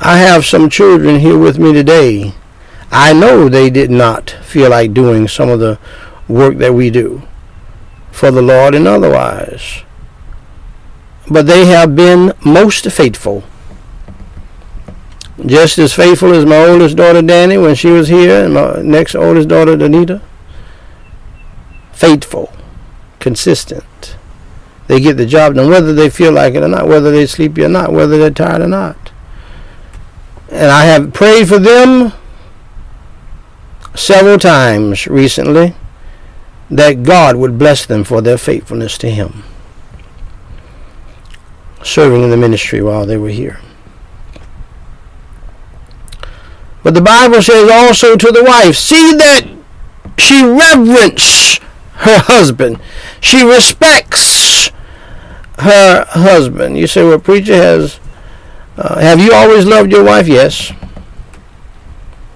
I 0.00 0.18
have 0.18 0.44
some 0.44 0.68
children 0.70 1.20
here 1.20 1.38
with 1.38 1.58
me 1.58 1.72
today. 1.72 2.34
I 2.90 3.12
know 3.12 3.48
they 3.48 3.70
did 3.70 3.90
not 3.90 4.30
feel 4.30 4.70
like 4.70 4.94
doing 4.94 5.26
some 5.26 5.48
of 5.48 5.58
the 5.58 5.78
work 6.28 6.58
that 6.58 6.74
we 6.74 6.90
do 6.90 7.22
for 8.12 8.30
the 8.30 8.42
Lord 8.42 8.74
and 8.74 8.86
otherwise. 8.86 9.82
But 11.28 11.46
they 11.46 11.66
have 11.66 11.96
been 11.96 12.32
most 12.44 12.90
faithful. 12.90 13.42
Just 15.44 15.78
as 15.78 15.92
faithful 15.92 16.32
as 16.32 16.46
my 16.46 16.56
oldest 16.56 16.96
daughter 16.96 17.20
Danny 17.20 17.58
when 17.58 17.74
she 17.74 17.88
was 17.88 18.08
here 18.08 18.44
and 18.44 18.54
my 18.54 18.80
next 18.80 19.14
oldest 19.14 19.48
daughter 19.48 19.76
Danita 19.76 20.22
faithful, 21.96 22.52
consistent. 23.20 24.16
They 24.86 25.00
get 25.00 25.16
the 25.16 25.26
job 25.26 25.54
done, 25.54 25.70
whether 25.70 25.92
they 25.94 26.10
feel 26.10 26.30
like 26.30 26.54
it 26.54 26.62
or 26.62 26.68
not, 26.68 26.86
whether 26.86 27.10
they're 27.10 27.26
sleepy 27.26 27.64
or 27.64 27.68
not, 27.68 27.92
whether 27.92 28.18
they're 28.18 28.30
tired 28.30 28.60
or 28.60 28.68
not. 28.68 29.10
And 30.50 30.70
I 30.70 30.84
have 30.84 31.12
prayed 31.12 31.48
for 31.48 31.58
them 31.58 32.12
several 33.94 34.38
times 34.38 35.06
recently 35.06 35.74
that 36.70 37.02
God 37.02 37.36
would 37.36 37.58
bless 37.58 37.86
them 37.86 38.04
for 38.04 38.20
their 38.20 38.38
faithfulness 38.38 38.98
to 38.98 39.10
Him, 39.10 39.42
serving 41.82 42.22
in 42.22 42.30
the 42.30 42.36
ministry 42.36 42.82
while 42.82 43.06
they 43.06 43.16
were 43.16 43.30
here. 43.30 43.58
But 46.82 46.94
the 46.94 47.00
Bible 47.00 47.42
says 47.42 47.70
also 47.70 48.16
to 48.16 48.30
the 48.30 48.44
wife, 48.44 48.76
see 48.76 49.14
that 49.16 49.48
she 50.18 50.44
reverence 50.44 51.58
her 51.96 52.18
husband. 52.18 52.80
She 53.20 53.42
respects 53.44 54.70
her 55.58 56.04
husband. 56.08 56.78
You 56.78 56.86
say, 56.86 57.04
well, 57.04 57.18
preacher 57.18 57.56
has. 57.56 57.98
Uh, 58.76 59.00
have 59.00 59.20
you 59.20 59.32
always 59.32 59.64
loved 59.64 59.90
your 59.90 60.04
wife? 60.04 60.28
Yes. 60.28 60.72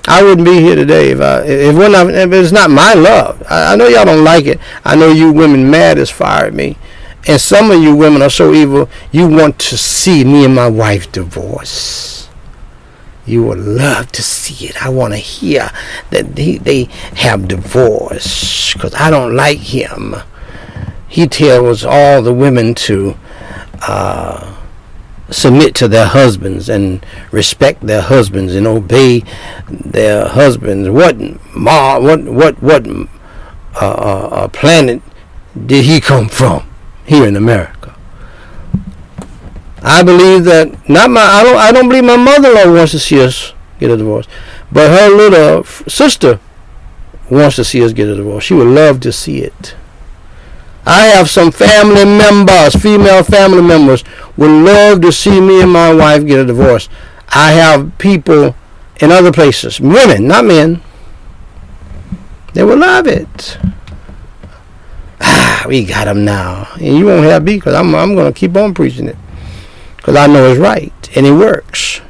I 0.06 0.22
wouldn't 0.22 0.46
be 0.46 0.60
here 0.60 0.74
today 0.74 1.10
if 1.10 1.20
I 1.20 1.42
if, 1.44 1.74
not, 1.76 2.10
if 2.10 2.32
it's 2.32 2.52
not 2.52 2.70
my 2.70 2.94
love. 2.94 3.42
I, 3.48 3.74
I, 3.74 3.76
know 3.76 3.86
y'all 3.86 4.04
don't 4.06 4.24
like 4.24 4.46
it. 4.46 4.58
I 4.84 4.96
know 4.96 5.10
you 5.12 5.30
women 5.30 5.70
mad 5.70 5.98
as 5.98 6.10
fire 6.10 6.46
at 6.46 6.54
me, 6.54 6.78
and 7.28 7.40
some 7.40 7.70
of 7.70 7.82
you 7.82 7.94
women 7.94 8.22
are 8.22 8.30
so 8.30 8.52
evil. 8.52 8.88
You 9.12 9.28
want 9.28 9.58
to 9.60 9.76
see 9.76 10.24
me 10.24 10.44
and 10.44 10.54
my 10.54 10.68
wife 10.68 11.12
divorce. 11.12 12.19
You 13.26 13.44
would 13.44 13.58
love 13.58 14.10
to 14.12 14.22
see 14.22 14.66
it. 14.66 14.82
I 14.82 14.88
want 14.88 15.12
to 15.12 15.18
hear 15.18 15.70
that 16.10 16.36
they, 16.36 16.56
they 16.58 16.84
have 17.16 17.48
divorce 17.48 18.72
because 18.72 18.94
I 18.94 19.10
don't 19.10 19.36
like 19.36 19.58
him. 19.58 20.16
He 21.08 21.26
tells 21.26 21.84
all 21.84 22.22
the 22.22 22.32
women 22.32 22.74
to 22.76 23.16
uh, 23.82 24.56
submit 25.30 25.74
to 25.76 25.88
their 25.88 26.06
husbands 26.06 26.68
and 26.68 27.04
respect 27.30 27.86
their 27.86 28.02
husbands 28.02 28.54
and 28.54 28.66
obey 28.66 29.22
their 29.68 30.28
husbands. 30.28 30.88
What 30.88 31.18
ma? 31.54 31.98
What 31.98 32.24
what 32.24 32.62
what 32.62 32.86
uh, 32.88 33.06
uh, 33.74 34.28
uh 34.32 34.48
planet 34.48 35.02
did 35.66 35.84
he 35.84 36.00
come 36.00 36.28
from 36.28 36.68
here 37.06 37.26
in 37.26 37.36
America? 37.36 37.79
I 39.82 40.02
believe 40.02 40.44
that 40.44 40.88
not 40.88 41.10
my 41.10 41.20
I 41.22 41.42
don't 41.42 41.56
I 41.56 41.72
don't 41.72 41.88
believe 41.88 42.04
my 42.04 42.16
mother-in-law 42.16 42.74
wants 42.74 42.92
to 42.92 42.98
see 42.98 43.22
us 43.22 43.54
get 43.78 43.90
a 43.90 43.96
divorce, 43.96 44.26
but 44.70 44.90
her 44.90 45.08
little 45.08 45.64
sister 45.88 46.38
wants 47.30 47.56
to 47.56 47.64
see 47.64 47.82
us 47.82 47.92
get 47.92 48.08
a 48.08 48.14
divorce. 48.14 48.44
She 48.44 48.54
would 48.54 48.66
love 48.68 49.00
to 49.00 49.12
see 49.12 49.38
it. 49.38 49.74
I 50.84 51.04
have 51.06 51.30
some 51.30 51.50
family 51.52 52.04
members, 52.04 52.74
female 52.74 53.22
family 53.22 53.62
members, 53.62 54.04
would 54.36 54.50
love 54.50 55.00
to 55.02 55.12
see 55.12 55.40
me 55.40 55.62
and 55.62 55.72
my 55.72 55.94
wife 55.94 56.26
get 56.26 56.40
a 56.40 56.44
divorce. 56.44 56.88
I 57.28 57.52
have 57.52 57.96
people 57.98 58.54
in 59.00 59.12
other 59.12 59.32
places, 59.32 59.80
women, 59.80 60.26
not 60.26 60.44
men. 60.44 60.82
They 62.52 62.64
would 62.64 62.78
love 62.78 63.06
it. 63.06 63.58
Ah, 65.20 65.64
we 65.68 65.84
got 65.84 66.06
them 66.06 66.24
now. 66.24 66.68
And 66.74 66.98
you 66.98 67.06
won't 67.06 67.24
have 67.24 67.44
me 67.44 67.56
because 67.56 67.74
I'm, 67.74 67.94
I'm 67.94 68.14
going 68.14 68.32
to 68.32 68.38
keep 68.38 68.56
on 68.56 68.74
preaching 68.74 69.06
it 69.06 69.16
because 70.00 70.16
I 70.16 70.26
know 70.26 70.50
it's 70.50 70.58
right 70.58 70.92
and 71.14 71.26
it 71.26 71.32
works. 71.32 72.00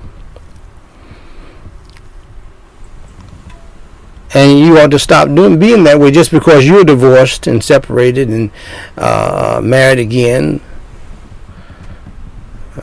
and 4.33 4.59
you 4.61 4.79
ought 4.79 4.91
to 4.91 4.99
stop 4.99 5.29
doing 5.35 5.59
being 5.59 5.85
that 5.85 5.99
way 5.99 6.11
just 6.11 6.31
because 6.31 6.67
you're 6.67 6.85
divorced 6.85 7.47
and 7.47 7.63
separated 7.63 8.29
and 8.29 8.51
uh, 8.97 9.61
married 9.63 9.99
again 9.99 10.61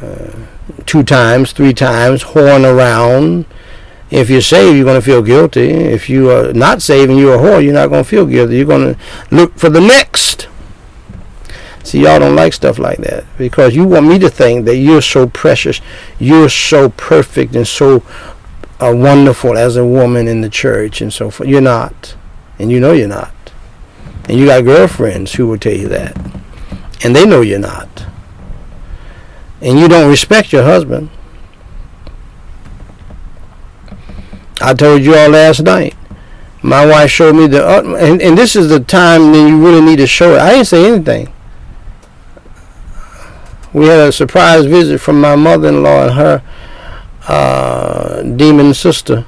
uh, 0.02 0.32
two 0.86 1.04
times, 1.04 1.54
three 1.54 1.74
times, 1.74 2.24
whoring 2.24 2.66
around. 2.66 3.46
If 4.10 4.30
you're 4.30 4.42
saved, 4.42 4.76
you're 4.76 4.86
going 4.86 5.00
to 5.00 5.06
feel 5.06 5.22
guilty. 5.22 5.70
If 5.70 6.10
you 6.10 6.32
are 6.32 6.54
not 6.54 6.82
saved 6.82 7.12
and 7.12 7.20
you're 7.20 7.36
a 7.36 7.38
whore, 7.38 7.64
you're 7.64 7.74
not 7.74 7.88
going 7.90 8.04
to 8.04 8.10
feel 8.10 8.26
guilty. 8.26 8.58
You're 8.58 8.66
going 8.66 8.96
to 8.96 9.00
look 9.32 9.58
for 9.58 9.70
the 9.70 9.82
next. 9.82 10.48
See, 11.88 12.02
y'all 12.02 12.20
don't 12.20 12.36
like 12.36 12.52
stuff 12.52 12.80
like 12.80 12.98
that 12.98 13.24
because 13.38 13.74
you 13.74 13.88
want 13.88 14.08
me 14.08 14.20
to 14.20 14.30
think 14.30 14.66
that 14.66 14.76
you're 14.76 15.02
so 15.02 15.26
precious, 15.26 15.80
you're 16.20 16.50
so 16.50 16.90
perfect 16.90 17.56
and 17.56 17.66
so 17.66 18.04
uh, 18.82 18.94
wonderful 18.94 19.58
as 19.58 19.78
a 19.78 19.86
woman 19.86 20.28
in 20.28 20.42
the 20.42 20.50
church 20.50 21.00
and 21.00 21.14
so 21.14 21.32
forth. 21.32 21.48
You're 21.48 21.62
not. 21.62 22.18
And 22.60 22.70
you 22.70 22.82
know 22.82 22.92
you're 22.92 23.08
not. 23.08 23.34
And 24.28 24.38
you 24.38 24.48
got 24.48 24.66
girlfriends 24.66 25.36
who 25.36 25.48
will 25.48 25.58
tell 25.58 25.78
you 25.78 25.88
that. 25.88 26.18
And 27.06 27.16
they 27.16 27.26
know 27.26 27.40
you're 27.40 27.58
not. 27.58 28.06
And 29.62 29.80
you 29.80 29.88
don't 29.88 30.10
respect 30.10 30.52
your 30.52 30.64
husband. 30.64 31.10
I 34.60 34.74
told 34.74 35.04
you 35.04 35.16
all 35.16 35.30
last 35.30 35.62
night. 35.62 35.96
My 36.62 36.86
wife 36.86 37.12
showed 37.12 37.38
me 37.38 37.48
the, 37.48 37.66
uh, 37.66 37.96
and, 37.98 38.22
and 38.22 38.38
this 38.38 38.58
is 38.58 38.68
the 38.68 38.82
time 38.82 39.32
that 39.32 39.48
you 39.48 39.66
really 39.66 39.80
need 39.80 40.00
to 40.00 40.08
show 40.08 40.36
it. 40.36 40.42
I 40.42 40.52
didn't 40.52 40.68
say 40.68 40.92
anything. 40.92 41.32
We 43.78 43.86
had 43.86 44.00
a 44.00 44.12
surprise 44.12 44.66
visit 44.66 45.00
from 45.00 45.22
my 45.22 45.36
mother-in-law 45.36 46.08
and 46.08 46.14
her 46.16 46.44
uh, 47.28 48.24
demon 48.24 48.74
sister. 48.74 49.24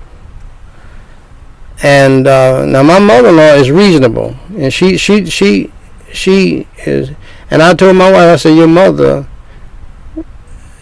And 1.84 2.26
uh, 2.26 2.66
now 2.66 2.82
my 2.82 2.98
mother-in-law 2.98 3.54
is 3.62 3.70
reasonable, 3.70 4.36
and 4.58 4.74
she 4.74 4.98
she 4.98 5.26
she 5.26 5.72
she 6.12 6.68
is. 6.80 7.12
And 7.52 7.62
I 7.62 7.76
told 7.76 7.96
my 7.96 8.12
wife, 8.12 8.34
I 8.34 8.36
said, 8.38 8.56
your 8.56 8.68
mother, 8.68 9.28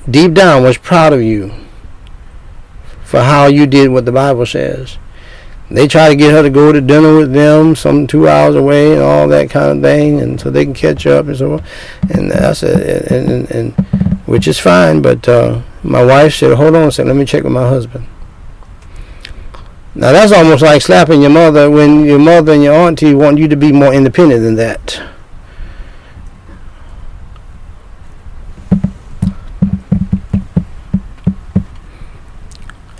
deep 0.09 0.33
down, 0.33 0.63
was 0.63 0.77
proud 0.77 1.11
of 1.11 1.21
you 1.21 1.51
for 3.03 3.19
how 3.19 3.47
you 3.47 3.67
did 3.67 3.91
what 3.91 4.05
the 4.05 4.13
Bible 4.13 4.45
says. 4.45 4.97
They 5.69 5.87
try 5.87 6.09
to 6.09 6.15
get 6.15 6.31
her 6.31 6.43
to 6.43 6.49
go 6.49 6.71
to 6.71 6.79
dinner 6.79 7.17
with 7.17 7.33
them, 7.33 7.75
some 7.75 8.07
two 8.07 8.27
hours 8.27 8.55
away, 8.55 8.93
and 8.93 9.01
all 9.01 9.27
that 9.27 9.49
kind 9.49 9.77
of 9.77 9.83
thing, 9.83 10.21
and 10.21 10.39
so 10.39 10.49
they 10.49 10.63
can 10.63 10.73
catch 10.73 11.05
up 11.05 11.27
and 11.27 11.37
so 11.37 11.53
on. 11.53 11.63
And 12.09 12.31
I 12.31 12.53
said, 12.53 13.11
and, 13.11 13.29
and, 13.29 13.51
and 13.51 13.85
which 14.25 14.47
is 14.47 14.59
fine, 14.59 15.01
but. 15.01 15.27
Uh, 15.27 15.61
my 15.87 16.03
wife 16.03 16.35
said, 16.35 16.57
hold 16.57 16.75
on 16.75 16.89
a 16.89 16.91
second, 16.91 17.07
let 17.07 17.17
me 17.17 17.23
check 17.23 17.43
with 17.43 17.53
my 17.53 17.67
husband. 17.67 18.05
Now 19.95 20.11
that's 20.11 20.33
almost 20.33 20.61
like 20.61 20.81
slapping 20.81 21.21
your 21.21 21.29
mother 21.29 21.71
when 21.71 22.03
your 22.03 22.19
mother 22.19 22.51
and 22.53 22.61
your 22.61 22.73
auntie 22.73 23.15
want 23.15 23.37
you 23.37 23.47
to 23.47 23.55
be 23.55 23.71
more 23.71 23.93
independent 23.93 24.43
than 24.43 24.55
that. 24.55 25.01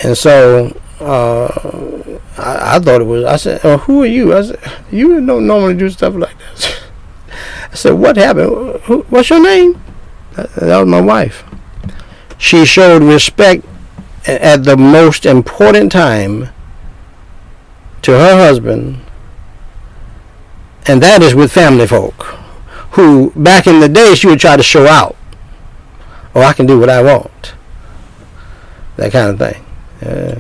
And 0.02 0.18
so 0.18 0.80
uh, 1.00 2.20
I, 2.38 2.76
I, 2.76 2.80
thought 2.80 3.02
it 3.02 3.06
was. 3.06 3.24
I 3.26 3.36
said, 3.36 3.62
oh, 3.64 3.78
"Who 3.78 4.04
are 4.04 4.08
you?" 4.08 4.36
I 4.36 4.42
said, 4.42 4.60
"You 4.92 5.24
don't 5.26 5.46
normally 5.46 5.76
do 5.76 5.90
stuff 5.90 6.16
like 6.16 6.38
this." 6.40 6.80
I 7.72 7.76
said, 7.76 7.94
"What 7.94 8.18
happened? 8.18 8.82
Who, 8.84 9.02
what's 9.04 9.30
your 9.30 9.42
name?" 9.42 9.82
That, 10.34 10.80
was 10.80 10.88
my 10.88 11.02
wife. 11.02 11.44
She 12.38 12.66
showed 12.66 13.02
respect 13.04 13.66
at 14.26 14.64
the 14.64 14.78
most 14.78 15.26
important 15.26 15.92
time 15.92 16.50
to 18.04 18.12
her 18.12 18.36
husband, 18.36 19.02
and 20.88 21.02
that 21.02 21.22
is 21.22 21.34
with 21.34 21.52
family 21.52 21.88
folk 21.88 22.38
who 22.92 23.32
back 23.36 23.68
in 23.68 23.80
the 23.80 23.90
day 23.90 24.16
she 24.16 24.28
would 24.28 24.40
try 24.40 24.58
to 24.58 24.64
show 24.64 24.88
out. 24.88 25.16
Oh, 26.34 26.42
I 26.42 26.54
can 26.54 26.66
do 26.66 26.80
what 26.80 26.90
I 26.90 27.02
want. 27.02 27.54
That 28.96 29.12
kind 29.12 29.30
of 29.30 29.40
thing. 29.40 29.66
Uh, 30.02 30.40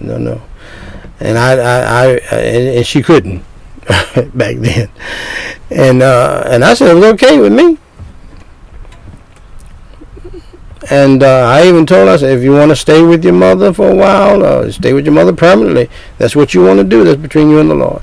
no, 0.00 0.18
no. 0.18 0.42
And 1.20 1.38
I, 1.38 1.52
I, 1.52 1.80
I 1.80 2.06
and, 2.32 2.76
and 2.78 2.86
she 2.86 3.02
couldn't 3.02 3.44
back 4.34 4.56
then. 4.56 4.88
And 5.70 6.02
uh, 6.02 6.44
and 6.46 6.64
I 6.64 6.74
said 6.74 6.90
it 6.90 6.94
was 6.94 7.04
okay 7.14 7.38
with 7.38 7.52
me. 7.52 7.78
And 10.90 11.22
uh, 11.22 11.46
I 11.46 11.68
even 11.68 11.86
told 11.86 12.08
her, 12.08 12.14
I 12.14 12.16
said, 12.16 12.36
if 12.36 12.42
you 12.42 12.52
want 12.52 12.70
to 12.70 12.76
stay 12.76 13.02
with 13.02 13.22
your 13.22 13.34
mother 13.34 13.72
for 13.72 13.90
a 13.90 13.94
while, 13.94 14.44
or 14.44 14.72
stay 14.72 14.92
with 14.92 15.04
your 15.04 15.14
mother 15.14 15.32
permanently, 15.32 15.88
that's 16.18 16.34
what 16.34 16.52
you 16.52 16.64
want 16.64 16.78
to 16.78 16.84
do. 16.84 17.04
That's 17.04 17.20
between 17.20 17.48
you 17.48 17.60
and 17.60 17.70
the 17.70 17.74
Lord. 17.76 18.02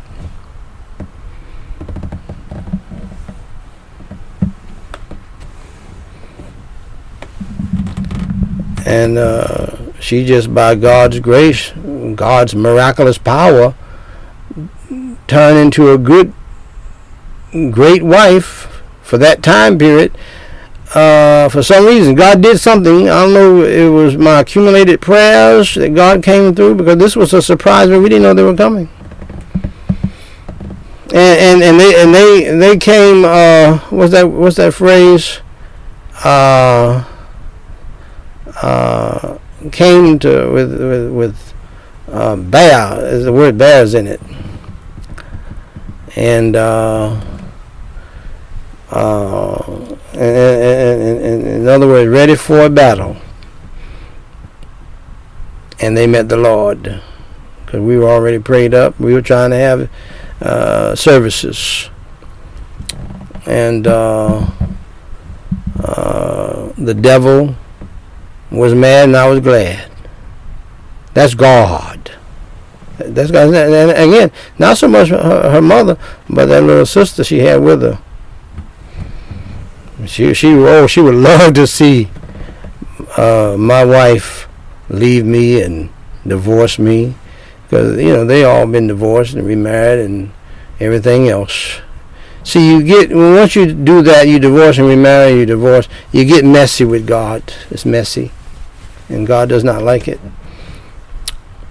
And 8.86 9.18
uh, 9.18 9.76
she 10.00 10.26
just, 10.26 10.54
by 10.54 10.76
God's 10.76 11.20
grace, 11.20 11.72
God's 12.16 12.56
miraculous 12.56 13.18
power, 13.18 13.76
turned 15.28 15.58
into 15.58 15.91
a 15.91 15.98
good, 15.98 16.34
great 17.72 18.04
wife 18.04 18.84
for 19.02 19.18
that 19.18 19.41
time 19.43 19.78
period 19.78 20.16
uh, 20.93 21.50
for 21.50 21.62
some 21.62 21.86
reason, 21.86 22.16
God 22.16 22.41
did 22.41 22.60
something. 22.60 23.10
I 23.10 23.24
don't 23.24 23.34
know. 23.34 23.64
It 23.64 23.89
was 23.89 24.16
my 24.18 24.39
accumulated 24.39 25.02
prayers 25.02 25.76
that 25.76 25.93
God 25.93 26.24
came 26.24 26.56
through 26.56 26.76
because 26.76 26.98
this 26.98 27.16
was 27.16 27.34
a 27.34 27.41
surprise, 27.41 27.89
we 27.89 28.10
didn't 28.10 28.24
know 28.24 28.34
they 28.34 28.43
were 28.43 28.56
coming. 28.56 28.89
And 31.14 31.62
and, 31.62 31.64
and 31.64 31.80
they 31.80 32.02
and 32.02 32.14
they 32.14 32.58
they 32.58 32.78
came. 32.78 33.26
Uh, 33.26 33.78
what's 33.89 34.12
that? 34.12 34.30
What's 34.30 34.58
that 34.58 34.74
phrase? 34.74 35.39
Uh, 36.24 37.06
uh, 38.62 39.38
came 39.72 40.20
to 40.20 40.51
with 40.51 40.72
with 40.72 41.12
with 41.12 41.53
uh, 42.10 42.36
bear. 42.36 43.05
Is 43.05 43.26
the 43.26 43.34
word 43.34 43.58
bears 43.58 43.93
in 43.93 44.08
it? 44.08 44.22
And. 46.16 46.55
Uh, 46.55 47.22
uh, 48.89 49.97
in 50.14 51.68
other 51.68 51.88
words, 51.88 52.10
ready 52.10 52.36
for 52.36 52.62
a 52.66 52.70
battle. 52.70 53.18
And 55.80 55.95
they 55.95 56.08
met 56.08 56.30
the 56.30 56.38
Lord 56.38 57.01
because 57.66 57.82
we 57.82 57.97
were 57.97 58.10
already 58.10 58.39
prayed 58.39 58.74
up. 58.74 58.99
We 58.99 59.14
were 59.14 59.22
trying 59.22 59.51
to 59.51 59.58
have 59.58 59.89
uh, 60.41 60.95
services, 60.95 61.89
and 63.45 63.86
uh, 63.86 64.49
uh, 65.84 66.72
the 66.78 66.93
devil 66.93 67.55
was 68.52 68.74
mad, 68.74 69.10
and 69.10 69.18
I 69.18 69.28
was 69.28 69.39
glad. 69.39 69.91
That's 71.14 71.34
God. 71.34 72.12
That's 72.98 73.32
God. 73.32 73.54
And 73.54 73.91
again, 73.91 74.32
not 74.58 74.78
so 74.78 74.88
much 74.88 75.10
her, 75.10 75.52
her 75.52 75.62
mother, 75.62 75.98
but 76.30 76.48
that 76.48 76.64
little 76.64 76.86
sister 76.86 77.24
she 77.24 77.39
had 77.39 77.62
with 77.62 77.82
her 77.82 78.00
she 80.06 80.34
she 80.34 80.54
oh 80.54 80.88
she 80.88 81.02
would 81.02 81.16
love 81.16 81.54
to 81.54 81.66
see 81.66 82.10
uh, 83.18 83.56
my 83.58 83.84
wife 83.84 84.48
leave 84.89 85.26
me 85.26 85.62
and 85.62 85.89
divorce 86.26 86.78
me 86.78 87.16
because 87.64 87.98
you 87.98 88.14
know 88.14 88.26
they 88.26 88.43
all 88.43 88.68
been 88.68 88.88
divorced 88.88 89.34
and 89.34 89.45
remarried 89.45 90.06
and 90.06 90.32
everything 90.80 91.28
else. 91.28 91.82
See, 92.43 92.70
you 92.70 92.84
get 92.84 93.14
once 93.14 93.56
you 93.56 93.74
do 93.74 94.02
that, 94.04 94.28
you 94.28 94.39
divorce 94.39 94.78
and 94.78 94.88
remarry, 94.88 95.34
you 95.34 95.45
divorce, 95.45 95.89
you 96.12 96.24
get 96.24 96.45
messy 96.45 96.86
with 96.86 97.06
God. 97.06 97.43
It's 97.70 97.86
messy, 97.86 98.32
and 99.10 99.28
God 99.28 99.49
does 99.49 99.64
not 99.64 99.84
like 99.84 100.08
it. 100.08 100.20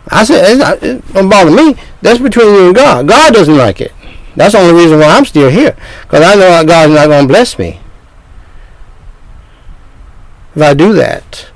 I 0.09 0.25
said, 0.25 0.59
not, 0.59 0.83
it 0.83 1.13
don't 1.13 1.29
bother 1.29 1.51
me. 1.51 1.75
That's 2.01 2.21
between 2.21 2.47
you 2.47 2.67
and 2.67 2.75
God. 2.75 3.09
God 3.09 3.35
doesn't 3.35 3.57
like 3.57 3.81
it. 3.81 3.93
That's 4.37 4.53
the 4.53 4.61
only 4.61 4.75
reason 4.75 4.99
why 4.99 5.17
I'm 5.17 5.25
still 5.25 5.51
here, 5.51 5.77
because 6.03 6.23
I 6.23 6.35
know 6.35 6.65
God's 6.65 6.93
not 6.93 7.07
going 7.07 7.23
to 7.23 7.29
bless 7.29 7.59
me 7.59 7.81
if 10.55 10.63
I 10.63 10.75
do 10.75 10.93
that. 10.95 11.49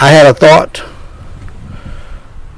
I 0.00 0.10
had 0.10 0.26
a 0.26 0.34
thought 0.34 0.82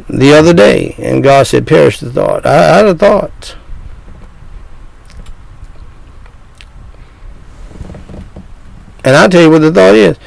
the 0.09 0.35
other 0.35 0.53
day, 0.53 0.95
and 0.99 1.25
God 1.25 1.47
said, 1.47 1.67
Perish 1.67 1.99
the 2.01 2.13
thought. 2.13 2.47
I, 2.47 2.55
I 2.55 2.77
had 2.77 2.87
a 2.87 2.95
thought. 2.95 3.57
And 9.03 9.17
I'll 9.17 9.29
tell 9.29 9.43
you 9.43 9.51
what 9.51 9.61
the 9.61 9.73
thought 9.73 9.95
is. 9.95 10.19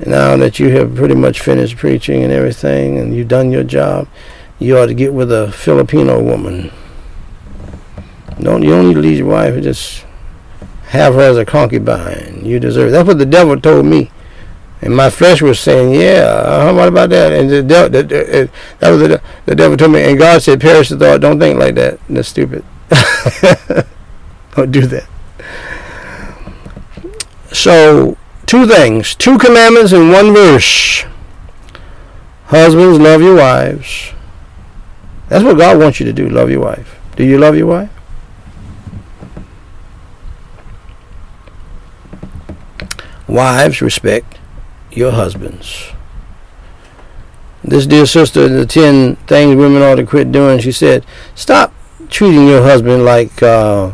Now 0.00 0.36
that 0.36 0.58
you 0.58 0.70
have 0.70 0.94
pretty 0.94 1.14
much 1.14 1.40
finished 1.40 1.76
preaching 1.76 2.22
and 2.24 2.32
everything, 2.32 2.98
and 2.98 3.14
you've 3.14 3.28
done 3.28 3.52
your 3.52 3.62
job, 3.62 4.08
you 4.58 4.76
ought 4.76 4.86
to 4.86 4.94
get 4.94 5.14
with 5.14 5.30
a 5.30 5.52
Filipino 5.52 6.22
woman. 6.22 6.72
Don't 8.40 8.62
you 8.62 8.70
don't 8.70 8.88
need 8.88 8.94
to 8.94 9.00
leave 9.00 9.18
your 9.18 9.28
wife. 9.28 9.62
Just 9.62 10.04
have 10.88 11.14
her 11.14 11.20
as 11.20 11.36
a 11.36 11.44
concubine. 11.44 12.44
You 12.44 12.58
deserve. 12.58 12.88
it. 12.88 12.90
That's 12.92 13.06
what 13.06 13.18
the 13.18 13.26
devil 13.26 13.60
told 13.60 13.86
me. 13.86 14.10
And 14.82 14.94
my 14.94 15.08
flesh 15.10 15.40
was 15.40 15.60
saying, 15.60 15.94
"Yeah, 15.94 16.24
uh, 16.24 16.72
what 16.74 16.88
about 16.88 17.10
that?" 17.10 17.32
And 17.32 17.48
the, 17.48 17.62
devil, 17.62 17.90
the, 17.90 18.02
the, 18.02 18.50
that 18.80 18.90
was 18.90 19.00
the, 19.00 19.22
the 19.46 19.54
devil 19.54 19.76
told 19.76 19.92
me. 19.92 20.02
And 20.02 20.18
God 20.18 20.42
said, 20.42 20.60
"Perish 20.60 20.88
the 20.88 20.98
thought. 20.98 21.20
Don't 21.20 21.38
think 21.38 21.58
like 21.58 21.74
that. 21.76 22.00
That's 22.08 22.28
stupid. 22.28 22.64
Don't 24.56 24.70
do 24.72 24.86
that." 24.86 25.06
So, 27.52 28.18
two 28.46 28.66
things, 28.66 29.14
two 29.14 29.38
commandments 29.38 29.92
in 29.92 30.10
one 30.10 30.32
verse. 30.32 31.04
Husbands, 32.46 32.98
love 32.98 33.20
your 33.20 33.36
wives. 33.36 34.12
That's 35.28 35.44
what 35.44 35.56
God 35.56 35.78
wants 35.78 36.00
you 36.00 36.06
to 36.06 36.12
do. 36.12 36.28
Love 36.28 36.50
your 36.50 36.60
wife. 36.60 36.98
Do 37.16 37.24
you 37.24 37.38
love 37.38 37.56
your 37.56 37.66
wife? 37.66 37.90
Wives, 43.26 43.80
respect 43.80 44.38
your 44.92 45.12
husbands. 45.12 45.92
This 47.62 47.86
dear 47.86 48.04
sister, 48.04 48.46
the 48.46 48.66
10 48.66 49.16
things 49.26 49.56
women 49.56 49.82
ought 49.82 49.94
to 49.94 50.04
quit 50.04 50.30
doing, 50.30 50.60
she 50.60 50.70
said, 50.70 51.06
stop 51.34 51.72
treating 52.10 52.46
your 52.46 52.62
husband 52.62 53.04
like, 53.04 53.42
uh, 53.42 53.92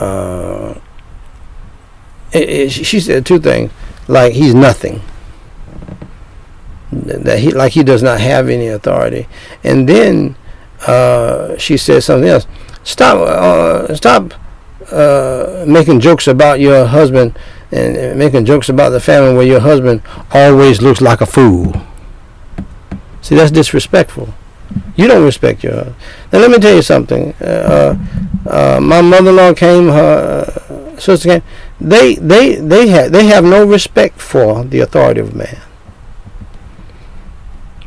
uh, 0.00 0.78
it, 2.36 2.48
it, 2.48 2.70
she 2.70 3.00
said 3.00 3.24
two 3.26 3.38
things, 3.38 3.70
like 4.08 4.32
he's 4.34 4.54
nothing. 4.54 5.00
That 6.92 7.40
he, 7.40 7.50
like 7.50 7.72
he 7.72 7.82
does 7.82 8.02
not 8.02 8.20
have 8.20 8.48
any 8.48 8.68
authority. 8.68 9.26
And 9.64 9.88
then 9.88 10.36
uh, 10.86 11.56
she 11.58 11.76
said 11.76 12.02
something 12.02 12.28
else. 12.28 12.46
Stop, 12.84 13.18
uh, 13.18 13.94
stop 13.96 14.34
uh, 14.92 15.64
making 15.66 16.00
jokes 16.00 16.28
about 16.28 16.60
your 16.60 16.86
husband 16.86 17.36
and 17.72 18.16
making 18.18 18.44
jokes 18.44 18.68
about 18.68 18.90
the 18.90 19.00
family 19.00 19.34
where 19.34 19.46
your 19.46 19.60
husband 19.60 20.00
always 20.30 20.80
looks 20.80 21.00
like 21.00 21.20
a 21.20 21.26
fool. 21.26 21.74
See, 23.22 23.34
that's 23.34 23.50
disrespectful. 23.50 24.28
You 24.94 25.08
don't 25.08 25.24
respect 25.24 25.64
your 25.64 25.74
husband. 25.74 25.96
Now, 26.32 26.38
let 26.38 26.50
me 26.50 26.58
tell 26.58 26.76
you 26.76 26.82
something. 26.82 27.34
Uh, 27.34 27.98
uh, 28.48 28.78
my 28.80 29.00
mother-in-law 29.00 29.54
came, 29.54 29.88
her 29.88 30.44
uh, 30.46 31.00
sister 31.00 31.28
came. 31.28 31.42
They, 31.80 32.14
they, 32.14 32.56
they, 32.56 32.88
have, 32.88 33.12
they 33.12 33.26
have 33.26 33.44
no 33.44 33.66
respect 33.66 34.20
for 34.20 34.64
the 34.64 34.80
authority 34.80 35.20
of 35.20 35.34
man. 35.34 35.60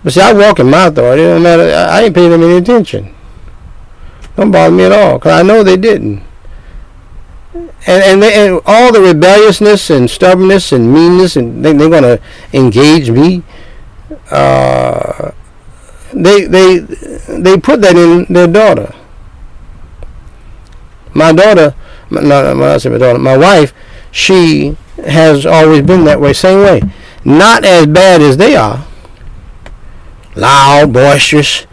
But 0.04 0.14
see, 0.14 0.22
I 0.22 0.32
walk 0.34 0.60
in 0.60 0.70
my 0.70 0.86
authority. 0.86 1.24
It 1.24 1.28
don't 1.28 1.44
matter. 1.44 1.64
I, 1.64 2.04
ain't 2.04 2.16
paying 2.16 2.32
them 2.32 2.44
any 2.44 2.58
attention. 2.58 3.14
Don't 4.36 4.52
bother 4.52 4.74
me 4.74 4.84
at 4.86 4.92
all, 4.92 5.18
because 5.18 5.40
I 5.40 5.44
know 5.44 5.64
they 5.64 5.76
didn't 5.76 6.24
and 7.88 8.04
and, 8.04 8.24
they, 8.24 8.34
and 8.34 8.62
all 8.66 8.92
the 8.92 9.02
rebelliousness 9.02 9.90
and 9.90 10.10
stubbornness 10.10 10.72
and 10.72 10.94
meanness 10.94 11.36
and 11.36 11.64
they, 11.64 11.74
they're 11.74 12.02
to 12.02 12.22
engage 12.54 13.10
me 13.10 13.44
uh, 14.32 15.32
they 16.14 16.46
they 16.46 16.80
they 16.80 17.58
put 17.58 17.82
that 17.82 17.96
in 17.96 18.32
their 18.32 18.48
daughter 18.48 18.94
my 21.14 21.32
daughter 21.32 21.74
I 22.12 22.54
my 22.54 22.78
daughter 22.98 23.20
my 23.20 23.38
wife 23.38 23.74
she 24.12 24.76
has 25.06 25.46
always 25.46 25.82
been 25.82 26.04
that 26.06 26.20
way 26.20 26.34
same 26.34 26.60
way 26.60 26.82
not 27.24 27.64
as 27.64 27.88
bad 27.88 28.22
as 28.22 28.38
they 28.38 28.56
are 28.56 28.86
loud 30.36 30.92
boisterous 30.94 31.68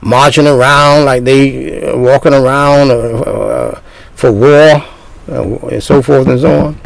marching 0.00 0.46
around 0.46 1.04
like 1.04 1.24
they 1.24 1.82
uh, 1.82 1.96
walking 1.96 2.32
around 2.32 2.90
uh, 2.90 2.94
uh, 2.94 3.80
for 4.14 4.32
war 4.32 4.84
uh, 5.28 5.66
and 5.68 5.82
so 5.82 6.00
forth 6.00 6.28
and 6.28 6.40
so 6.40 6.66
on. 6.66 6.80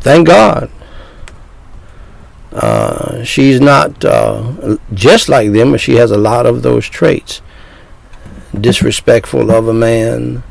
Thank 0.00 0.26
God. 0.26 0.70
Uh, 2.52 3.22
she's 3.24 3.60
not 3.60 4.04
uh, 4.04 4.76
just 4.94 5.28
like 5.28 5.52
them, 5.52 5.72
but 5.72 5.80
she 5.80 5.96
has 5.96 6.10
a 6.10 6.16
lot 6.18 6.46
of 6.46 6.62
those 6.62 6.86
traits. 6.88 7.42
Disrespectful 8.58 9.50
of 9.50 9.68
a 9.68 9.74
man. 9.74 10.42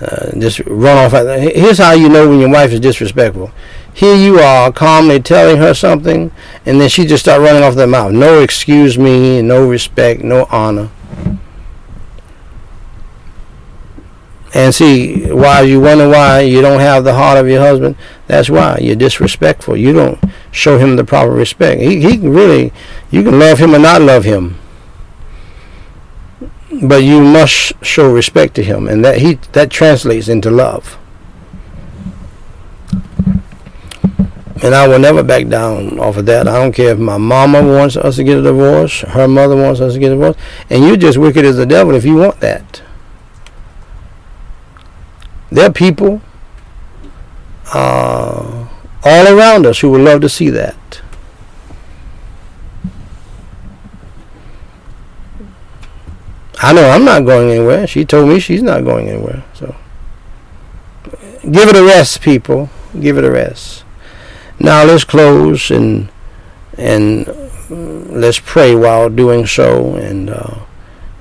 Uh, 0.00 0.38
just 0.38 0.60
run 0.60 0.96
off. 0.96 1.12
Here's 1.12 1.78
how 1.78 1.92
you 1.92 2.08
know 2.08 2.28
when 2.28 2.38
your 2.38 2.50
wife 2.50 2.70
is 2.70 2.78
disrespectful. 2.78 3.50
Here 3.92 4.14
you 4.14 4.38
are 4.38 4.70
calmly 4.70 5.20
telling 5.20 5.56
her 5.56 5.74
something, 5.74 6.30
and 6.64 6.80
then 6.80 6.88
she 6.88 7.04
just 7.04 7.24
start 7.24 7.40
running 7.40 7.64
off 7.64 7.74
the 7.74 7.88
mouth. 7.88 8.12
No 8.12 8.40
excuse 8.40 8.96
me, 8.96 9.42
no 9.42 9.68
respect, 9.68 10.22
no 10.22 10.46
honor. 10.50 10.90
And 14.54 14.74
see, 14.74 15.30
why 15.30 15.60
you 15.60 15.80
wonder 15.80 16.08
why 16.08 16.40
you 16.40 16.62
don't 16.62 16.80
have 16.80 17.04
the 17.04 17.14
heart 17.14 17.38
of 17.38 17.48
your 17.48 17.60
husband, 17.60 17.96
that's 18.26 18.48
why. 18.48 18.78
You're 18.80 18.96
disrespectful. 18.96 19.76
You 19.76 19.92
don't 19.92 20.18
show 20.50 20.78
him 20.78 20.96
the 20.96 21.04
proper 21.04 21.30
respect. 21.30 21.80
He, 21.80 22.00
he 22.00 22.16
can 22.16 22.30
really, 22.30 22.72
you 23.10 23.22
can 23.22 23.38
love 23.38 23.58
him 23.58 23.74
or 23.74 23.78
not 23.78 24.00
love 24.00 24.24
him. 24.24 24.58
But 26.82 27.02
you 27.02 27.20
must 27.20 27.72
show 27.82 28.12
respect 28.12 28.54
to 28.54 28.62
him. 28.62 28.88
And 28.88 29.04
that, 29.04 29.18
he, 29.18 29.34
that 29.52 29.70
translates 29.70 30.28
into 30.28 30.50
love. 30.50 30.98
And 34.62 34.74
I 34.74 34.88
will 34.88 34.98
never 34.98 35.22
back 35.22 35.46
down 35.46 36.00
off 36.00 36.16
of 36.16 36.26
that. 36.26 36.48
I 36.48 36.58
don't 36.58 36.72
care 36.72 36.92
if 36.92 36.98
my 36.98 37.16
mama 37.16 37.62
wants 37.62 37.96
us 37.96 38.16
to 38.16 38.24
get 38.24 38.38
a 38.38 38.42
divorce, 38.42 39.02
her 39.02 39.28
mother 39.28 39.54
wants 39.54 39.80
us 39.80 39.92
to 39.92 40.00
get 40.00 40.10
a 40.10 40.14
divorce. 40.14 40.36
And 40.68 40.84
you're 40.84 40.96
just 40.96 41.16
wicked 41.18 41.44
as 41.44 41.56
the 41.56 41.66
devil 41.66 41.94
if 41.94 42.04
you 42.04 42.16
want 42.16 42.40
that. 42.40 42.82
There 45.50 45.68
are 45.68 45.72
people 45.72 46.20
uh, 47.72 48.68
all 49.04 49.26
around 49.26 49.66
us 49.66 49.80
who 49.80 49.90
would 49.90 50.02
love 50.02 50.20
to 50.20 50.28
see 50.28 50.50
that. 50.50 50.76
I 56.60 56.72
know 56.72 56.90
I'm 56.90 57.04
not 57.04 57.24
going 57.24 57.50
anywhere. 57.50 57.86
She 57.86 58.04
told 58.04 58.28
me 58.28 58.40
she's 58.40 58.62
not 58.62 58.84
going 58.84 59.08
anywhere. 59.08 59.44
So 59.54 59.76
give 61.42 61.68
it 61.68 61.76
a 61.76 61.84
rest, 61.84 62.20
people. 62.20 62.68
Give 63.00 63.16
it 63.16 63.24
a 63.24 63.30
rest. 63.30 63.84
Now 64.58 64.84
let's 64.84 65.04
close 65.04 65.70
and 65.70 66.10
and 66.76 67.26
let's 67.70 68.40
pray 68.40 68.74
while 68.74 69.08
doing 69.08 69.46
so 69.46 69.94
and 69.94 70.30
uh, 70.30 70.58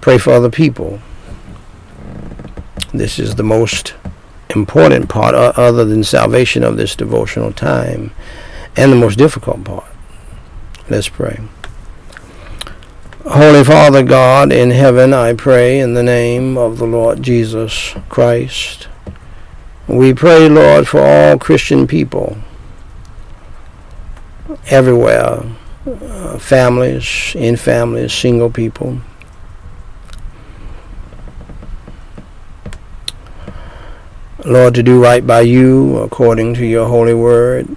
pray 0.01 0.17
for 0.17 0.32
other 0.32 0.49
people. 0.49 0.99
This 2.93 3.19
is 3.19 3.36
the 3.36 3.43
most 3.43 3.93
important 4.58 5.10
part 5.10 5.36
uh, 5.36 5.53
other 5.55 5.86
than 5.86 6.03
salvation 6.03 6.64
of 6.64 6.78
this 6.78 6.95
devotional 6.95 7.53
time 7.53 8.12
and 8.76 8.91
the 8.91 8.95
most 8.95 9.18
difficult 9.18 9.64
part. 9.64 9.86
Let's 10.89 11.10
pray. 11.10 11.39
Holy 13.26 13.64
Father 13.64 14.03
God 14.03 14.53
in 14.53 14.72
heaven, 14.72 15.14
I 15.14 15.34
pray 15.34 15.80
in 15.80 15.93
the 15.93 16.03
name 16.03 16.58
of 16.58 16.78
the 16.78 16.86
Lord 16.86 17.22
Jesus 17.22 17.93
Christ. 18.08 18.88
We 19.88 20.14
pray, 20.14 20.47
Lord, 20.47 20.88
for 20.88 21.01
all 21.01 21.38
Christian 21.38 21.88
people 21.88 22.38
everywhere, 24.68 25.43
uh, 25.86 26.38
families, 26.39 27.34
in 27.36 27.58
families, 27.58 28.14
single 28.14 28.49
people. 28.49 29.01
Lord, 34.45 34.75
to 34.75 34.83
do 34.83 35.01
right 35.01 35.25
by 35.25 35.41
you 35.41 35.97
according 35.97 36.53
to 36.55 36.65
your 36.65 36.88
holy 36.88 37.15
word. 37.15 37.75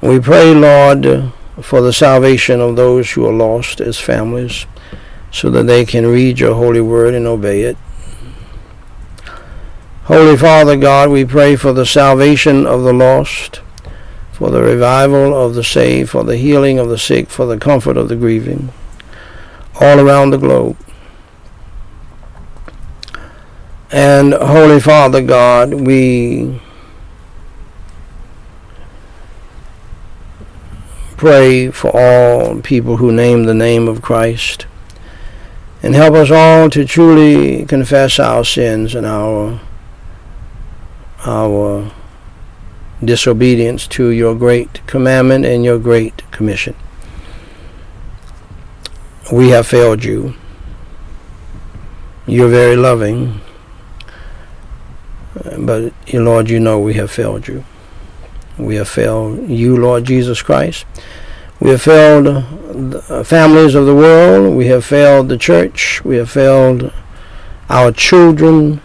We 0.00 0.18
pray, 0.18 0.54
Lord, 0.54 1.30
for 1.60 1.82
the 1.82 1.92
salvation 1.92 2.60
of 2.60 2.76
those 2.76 3.10
who 3.12 3.26
are 3.26 3.32
lost 3.32 3.82
as 3.82 4.00
families, 4.00 4.64
so 5.30 5.50
that 5.50 5.64
they 5.66 5.84
can 5.84 6.06
read 6.06 6.40
your 6.40 6.54
holy 6.54 6.80
word 6.80 7.12
and 7.12 7.26
obey 7.26 7.62
it. 7.62 7.76
Holy 10.04 10.38
Father 10.38 10.76
God, 10.76 11.10
we 11.10 11.24
pray 11.24 11.56
for 11.56 11.74
the 11.74 11.86
salvation 11.86 12.66
of 12.66 12.82
the 12.82 12.92
lost, 12.94 13.60
for 14.32 14.50
the 14.50 14.62
revival 14.62 15.34
of 15.34 15.54
the 15.54 15.64
saved, 15.64 16.10
for 16.10 16.24
the 16.24 16.38
healing 16.38 16.78
of 16.78 16.88
the 16.88 16.98
sick, 16.98 17.28
for 17.28 17.44
the 17.44 17.58
comfort 17.58 17.98
of 17.98 18.08
the 18.08 18.16
grieving, 18.16 18.72
all 19.80 20.00
around 20.00 20.30
the 20.30 20.38
globe. 20.38 20.78
And 23.90 24.34
Holy 24.34 24.80
Father 24.80 25.22
God, 25.22 25.74
we 25.74 26.60
pray 31.16 31.70
for 31.70 31.90
all 31.94 32.60
people 32.60 32.96
who 32.96 33.12
name 33.12 33.44
the 33.44 33.54
name 33.54 33.88
of 33.88 34.02
Christ. 34.02 34.66
And 35.82 35.94
help 35.94 36.14
us 36.14 36.30
all 36.30 36.70
to 36.70 36.84
truly 36.84 37.66
confess 37.66 38.18
our 38.18 38.44
sins 38.44 38.94
and 38.94 39.06
our 39.06 39.60
our 41.26 41.90
disobedience 43.02 43.86
to 43.88 44.08
your 44.08 44.34
great 44.34 44.86
commandment 44.86 45.44
and 45.44 45.64
your 45.64 45.78
great 45.78 46.30
commission. 46.30 46.74
We 49.32 49.48
have 49.50 49.66
failed 49.66 50.04
you. 50.04 50.34
You're 52.26 52.48
very 52.48 52.76
loving 52.76 53.40
But, 55.58 55.92
Lord, 56.12 56.48
you 56.48 56.60
know 56.60 56.78
we 56.78 56.94
have 56.94 57.10
failed 57.10 57.48
you. 57.48 57.64
We 58.56 58.76
have 58.76 58.88
failed 58.88 59.48
you, 59.48 59.76
Lord 59.76 60.04
Jesus 60.04 60.42
Christ. 60.42 60.86
We 61.60 61.70
have 61.70 61.82
failed 61.82 62.26
the 62.26 63.24
families 63.24 63.74
of 63.74 63.86
the 63.86 63.94
world. 63.94 64.54
We 64.56 64.66
have 64.66 64.84
failed 64.84 65.28
the 65.28 65.38
church. 65.38 66.04
We 66.04 66.16
have 66.16 66.30
failed 66.30 66.92
our 67.68 67.90
children. 67.90 68.80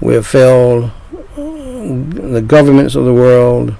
We 0.00 0.14
have 0.14 0.26
failed 0.26 0.90
the 1.36 2.44
governments 2.46 2.94
of 2.94 3.04
the 3.04 3.12
world. 3.14 3.74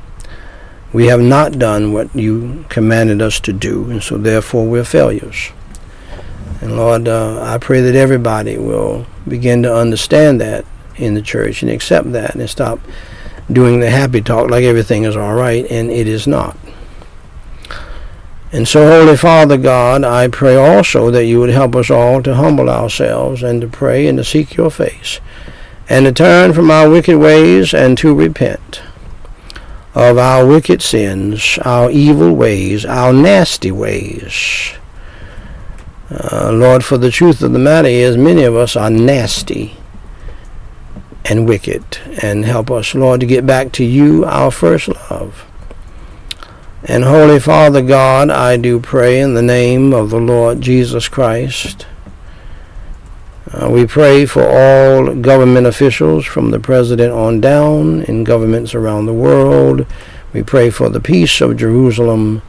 We 0.93 1.07
have 1.07 1.21
not 1.21 1.59
done 1.59 1.93
what 1.93 2.15
you 2.15 2.65
commanded 2.69 3.21
us 3.21 3.41
to 3.41 3.53
do, 3.53 3.91
and 3.91 4.03
so 4.03 4.17
therefore 4.17 4.67
we're 4.67 4.85
failures. 4.85 5.53
And 6.61 6.77
Lord, 6.77 7.07
uh, 7.07 7.43
I 7.43 7.59
pray 7.59 7.81
that 7.83 7.95
everybody 7.95 8.59
will 8.59 9.07
begin 9.27 9.63
to 9.63 9.75
understand 9.75 10.41
that 10.41 10.65
in 10.99 11.15
the 11.15 11.23
church 11.23 11.63
and 11.63 11.71
accept 11.71 12.13
that 12.13 12.35
and 12.35 12.49
stop 12.49 12.81
doing 13.51 13.81
the 13.81 13.91
happy 13.91 14.21
talk 14.21 14.51
like 14.51 14.65
everything 14.65 15.05
is 15.05 15.17
all 15.17 15.35
right, 15.35 15.67
and 15.71 15.91
it 15.91 16.07
is 16.07 16.27
not. 16.27 16.57
And 18.51 18.67
so, 18.67 18.89
Holy 18.89 19.17
Father 19.17 19.59
God, 19.59 20.05
I 20.05 20.29
pray 20.29 20.57
also 20.57 21.11
that 21.11 21.27
you 21.27 21.39
would 21.41 21.51
help 21.51 21.77
us 21.77 21.91
all 21.91 22.23
to 22.23 22.35
humble 22.35 22.71
ourselves 22.71 23.43
and 23.43 23.61
to 23.61 23.69
pray 23.69 24.07
and 24.07 24.17
to 24.19 24.25
seek 24.25 24.57
your 24.57 24.71
face 24.71 25.21
and 25.89 26.07
to 26.07 26.13
turn 26.13 26.53
from 26.53 26.71
our 26.71 26.89
wicked 26.89 27.19
ways 27.19 27.75
and 27.75 27.97
to 27.99 28.15
repent 28.15 28.83
of 29.95 30.17
our 30.17 30.47
wicked 30.47 30.81
sins, 30.81 31.59
our 31.65 31.91
evil 31.91 32.33
ways, 32.35 32.85
our 32.85 33.13
nasty 33.13 33.71
ways. 33.71 34.75
Uh, 36.11 36.51
Lord, 36.53 36.85
for 36.85 36.97
the 36.97 37.11
truth 37.11 37.43
of 37.43 37.53
the 37.53 37.59
matter 37.59 37.89
is, 37.89 38.17
many 38.17 38.45
of 38.45 38.55
us 38.55 38.77
are 38.77 38.91
nasty 38.91 39.78
and 41.29 41.47
wicked. 41.47 41.85
And 42.23 42.45
help 42.45 42.71
us, 42.71 42.95
Lord, 42.95 43.21
to 43.21 43.27
get 43.27 43.47
back 43.47 43.73
to 43.73 43.85
you, 43.85 44.25
our 44.25 44.51
first 44.51 44.89
love. 44.89 45.45
And 46.85 47.05
Holy 47.05 47.41
Father 47.41 47.83
God, 47.83 48.31
I 48.31 48.57
do 48.57 48.81
pray 48.81 49.21
in 49.21 49.35
the 49.35 49.43
name 49.43 49.93
of 49.93 50.11
the 50.11 50.21
Lord 50.21 50.61
Jesus 50.61 51.09
Christ. 51.09 51.87
Uh, 53.53 53.69
we 53.71 53.87
pray 53.87 54.27
for 54.27 54.43
all 54.43 55.15
government 55.15 55.67
officials 55.67 56.25
from 56.25 56.51
the 56.51 56.61
President 56.61 57.13
on 57.13 57.41
down 57.41 58.03
in 58.03 58.23
governments 58.23 58.75
around 58.75 59.07
the 59.07 59.13
world. 59.13 59.87
We 60.33 60.43
pray 60.43 60.71
for 60.71 60.89
the 60.89 61.01
peace 61.01 61.41
of 61.41 61.57
Jerusalem. 61.57 62.43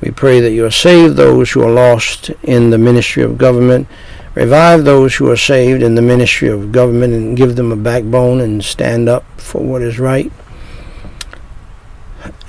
We 0.00 0.10
pray 0.10 0.40
that 0.40 0.52
you 0.52 0.70
save 0.70 1.16
those 1.16 1.50
who 1.50 1.62
are 1.62 1.70
lost 1.70 2.30
in 2.42 2.70
the 2.70 2.78
ministry 2.78 3.22
of 3.22 3.38
government. 3.38 3.88
Revive 4.34 4.84
those 4.84 5.16
who 5.16 5.30
are 5.30 5.36
saved 5.36 5.82
in 5.82 5.94
the 5.94 6.00
ministry 6.00 6.48
of 6.48 6.72
government 6.72 7.12
and 7.12 7.36
give 7.36 7.54
them 7.56 7.70
a 7.70 7.76
backbone 7.76 8.40
and 8.40 8.64
stand 8.64 9.06
up 9.06 9.24
for 9.38 9.62
what 9.62 9.82
is 9.82 9.98
right. 9.98 10.32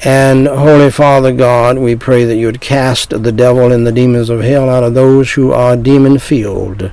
And 0.05 0.47
Holy 0.47 0.89
Father 0.89 1.33
God, 1.33 1.77
we 1.77 1.95
pray 1.97 2.23
that 2.23 2.37
you 2.37 2.45
would 2.45 2.61
cast 2.61 3.09
the 3.09 3.31
devil 3.33 3.71
and 3.71 3.85
the 3.85 3.91
demons 3.91 4.29
of 4.29 4.41
hell 4.41 4.69
out 4.69 4.83
of 4.83 4.93
those 4.93 5.33
who 5.33 5.51
are 5.51 5.75
demon 5.75 6.19
filled. 6.19 6.91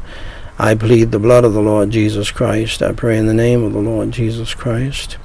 I 0.58 0.74
plead 0.74 1.12
the 1.12 1.20
blood 1.20 1.44
of 1.44 1.52
the 1.52 1.62
Lord 1.62 1.90
Jesus 1.90 2.32
Christ. 2.32 2.82
I 2.82 2.92
pray 2.92 3.16
in 3.16 3.26
the 3.26 3.34
name 3.34 3.62
of 3.62 3.72
the 3.72 3.80
Lord 3.80 4.10
Jesus 4.10 4.54
Christ. 4.54 5.18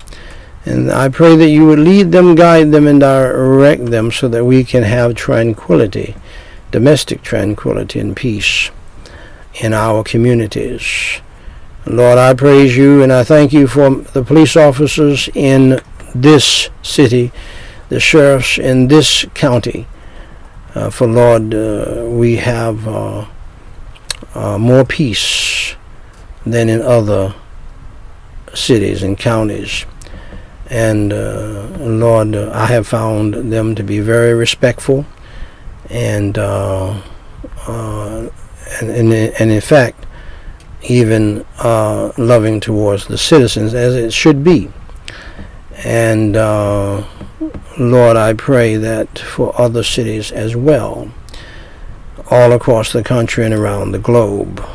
And 0.64 0.92
I 0.92 1.10
pray 1.10 1.36
that 1.36 1.50
you 1.50 1.66
would 1.66 1.80
lead 1.80 2.12
them, 2.12 2.36
guide 2.36 2.72
them, 2.72 2.88
and 2.88 3.00
direct 3.00 3.86
them 3.88 4.12
so 4.12 4.28
that 4.28 4.46
we 4.46 4.64
can 4.64 4.84
have 4.84 5.16
tranquility, 5.16 6.16
domestic 6.72 7.24
tranquility 7.24 8.00
and 8.00 8.16
peace 8.16 8.70
in 9.62 9.74
our 9.74 10.04
communities. 10.04 11.22
Lord, 11.86 12.18
I 12.18 12.34
praise 12.34 12.76
you 12.76 13.04
and 13.04 13.14
I 13.14 13.24
thank 13.24 13.54
you 13.54 13.68
for 13.68 13.90
the 13.90 14.24
police 14.24 14.56
officers 14.56 15.30
in 15.34 15.80
this 16.14 16.70
city, 16.82 17.32
the 17.90 18.00
sheriffs 18.00 18.58
in 18.58 18.88
this 18.88 19.26
county. 19.34 19.88
Uh, 20.74 20.90
for 20.90 21.08
Lord, 21.08 21.54
uh, 21.54 22.06
we 22.08 22.38
have 22.38 22.88
uh, 22.88 23.26
uh 24.34 24.58
more 24.58 24.84
peace 24.84 25.76
than 26.46 26.70
in 26.70 26.82
other 26.82 27.34
cities 28.54 29.04
and 29.04 29.18
counties. 29.18 29.86
And 30.70 31.14
uh, 31.14 31.68
Lord, 31.80 32.36
uh, 32.36 32.52
I 32.54 32.66
have 32.66 32.88
found 32.88 33.54
them 33.54 33.76
to 33.76 33.84
be 33.84 34.00
very 34.00 34.34
respectful 34.34 35.06
and 35.90 36.36
and, 38.80 38.90
and, 38.90 39.14
and 39.14 39.52
in 39.52 39.62
fact, 39.62 40.06
even 40.84 41.46
uh, 41.60 42.12
loving 42.18 42.60
towards 42.60 43.08
the 43.08 43.18
citizens 43.18 43.74
as 43.74 43.96
it 43.96 44.14
should 44.14 44.44
be. 44.44 44.70
And 45.84 46.36
uh, 46.36 47.06
Lord, 47.78 48.18
I 48.18 48.34
pray 48.34 48.76
that 48.78 49.20
for 49.20 49.60
other 49.60 49.84
cities 49.84 50.32
as 50.32 50.56
well, 50.56 51.12
all 52.30 52.52
across 52.52 52.92
the 52.92 53.04
country 53.04 53.46
and 53.46 53.54
around 53.54 53.92
the 53.92 54.00
globe. 54.00 54.66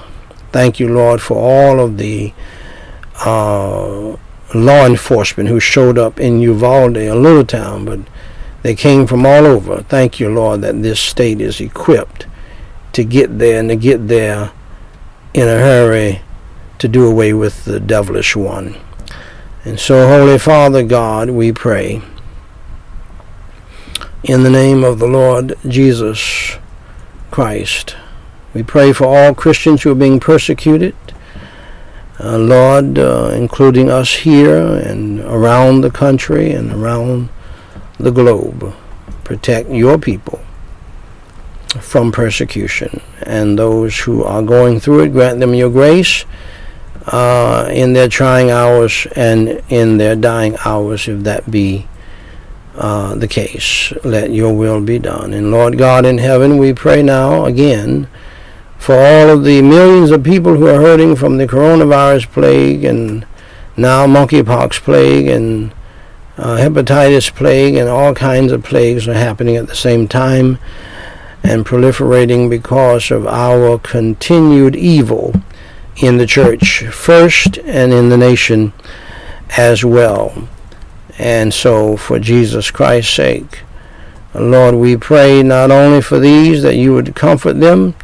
Thank 0.52 0.80
you, 0.80 0.88
Lord, 0.88 1.20
for 1.20 1.36
all 1.36 1.80
of 1.80 1.96
the 1.96 2.32
uh, 3.24 4.16
law 4.54 4.86
enforcement 4.86 5.48
who 5.48 5.60
showed 5.60 5.98
up 5.98 6.18
in 6.18 6.40
Uvalde, 6.40 6.96
a 6.96 7.14
little 7.14 7.44
town, 7.44 7.84
but 7.84 8.00
they 8.62 8.74
came 8.74 9.06
from 9.06 9.24
all 9.24 9.46
over. 9.46 9.82
Thank 9.82 10.20
you, 10.20 10.28
Lord, 10.28 10.60
that 10.62 10.82
this 10.82 11.00
state 11.00 11.40
is 11.40 11.60
equipped 11.60 12.26
to 12.92 13.04
get 13.04 13.38
there 13.38 13.60
and 13.60 13.68
to 13.68 13.76
get 13.76 14.08
there 14.08 14.52
in 15.34 15.48
a 15.48 15.58
hurry 15.58 16.22
to 16.78 16.88
do 16.88 17.06
away 17.06 17.32
with 17.32 17.64
the 17.64 17.78
devilish 17.78 18.34
one. 18.34 18.76
And 19.64 19.78
so, 19.78 20.08
Holy 20.08 20.38
Father 20.38 20.82
God, 20.82 21.30
we 21.30 21.52
pray 21.52 22.02
in 24.24 24.42
the 24.42 24.50
name 24.50 24.82
of 24.82 24.98
the 24.98 25.06
Lord 25.06 25.54
Jesus 25.68 26.56
Christ. 27.30 27.96
We 28.54 28.62
pray 28.62 28.92
for 28.92 29.04
all 29.04 29.34
Christians 29.34 29.82
who 29.82 29.92
are 29.92 29.96
being 29.96 30.18
persecuted. 30.18 30.96
Uh, 32.18 32.36
Lord, 32.36 32.98
uh, 32.98 33.30
including 33.34 33.90
us 33.90 34.14
here 34.14 34.56
and 34.56 35.20
around 35.20 35.80
the 35.80 35.90
country 35.90 36.50
and 36.50 36.72
around 36.72 37.28
the 37.98 38.10
globe. 38.10 38.74
Protect 39.24 39.70
your 39.70 39.98
people 39.98 40.40
from 41.72 42.12
persecution. 42.12 43.00
And 43.22 43.58
those 43.58 43.98
who 43.98 44.24
are 44.24 44.42
going 44.42 44.80
through 44.80 45.04
it, 45.04 45.12
grant 45.12 45.40
them 45.40 45.54
your 45.54 45.70
grace 45.70 46.24
uh, 47.06 47.68
in 47.72 47.92
their 47.92 48.08
trying 48.08 48.50
hours 48.50 49.06
and 49.16 49.62
in 49.68 49.96
their 49.98 50.16
dying 50.16 50.56
hours, 50.64 51.08
if 51.08 51.22
that 51.24 51.50
be 51.50 51.86
uh, 52.74 53.14
the 53.14 53.28
case. 53.28 53.92
Let 54.04 54.30
your 54.30 54.54
will 54.54 54.80
be 54.80 54.98
done. 54.98 55.32
And 55.32 55.50
Lord 55.50 55.78
God 55.78 56.06
in 56.06 56.18
heaven, 56.18 56.58
we 56.58 56.72
pray 56.72 57.02
now 57.02 57.44
again 57.44 58.08
for 58.78 58.94
all 58.94 59.28
of 59.28 59.44
the 59.44 59.60
millions 59.60 60.10
of 60.10 60.24
people 60.24 60.56
who 60.56 60.66
are 60.66 60.80
hurting 60.80 61.14
from 61.14 61.36
the 61.36 61.46
coronavirus 61.46 62.26
plague 62.32 62.82
and 62.84 63.26
now 63.76 64.06
monkeypox 64.06 64.80
plague 64.80 65.26
and 65.26 65.72
uh, 66.38 66.56
hepatitis 66.56 67.34
plague 67.34 67.74
and 67.74 67.90
all 67.90 68.14
kinds 68.14 68.50
of 68.50 68.64
plagues 68.64 69.06
are 69.06 69.14
happening 69.14 69.56
at 69.56 69.66
the 69.66 69.76
same 69.76 70.08
time 70.08 70.58
and 71.42 71.64
proliferating 71.64 72.50
because 72.50 73.10
of 73.10 73.26
our 73.26 73.78
continued 73.78 74.76
evil 74.76 75.34
in 75.96 76.18
the 76.18 76.26
church 76.26 76.84
first 76.84 77.58
and 77.58 77.92
in 77.92 78.08
the 78.08 78.16
nation 78.16 78.72
as 79.56 79.84
well. 79.84 80.48
And 81.18 81.52
so, 81.52 81.96
for 81.96 82.18
Jesus 82.18 82.70
Christ's 82.70 83.14
sake, 83.14 83.60
Lord, 84.34 84.76
we 84.76 84.96
pray 84.96 85.42
not 85.42 85.70
only 85.70 86.00
for 86.00 86.18
these 86.18 86.62
that 86.62 86.76
you 86.76 86.94
would 86.94 87.14
comfort 87.14 87.60
them 87.60 87.94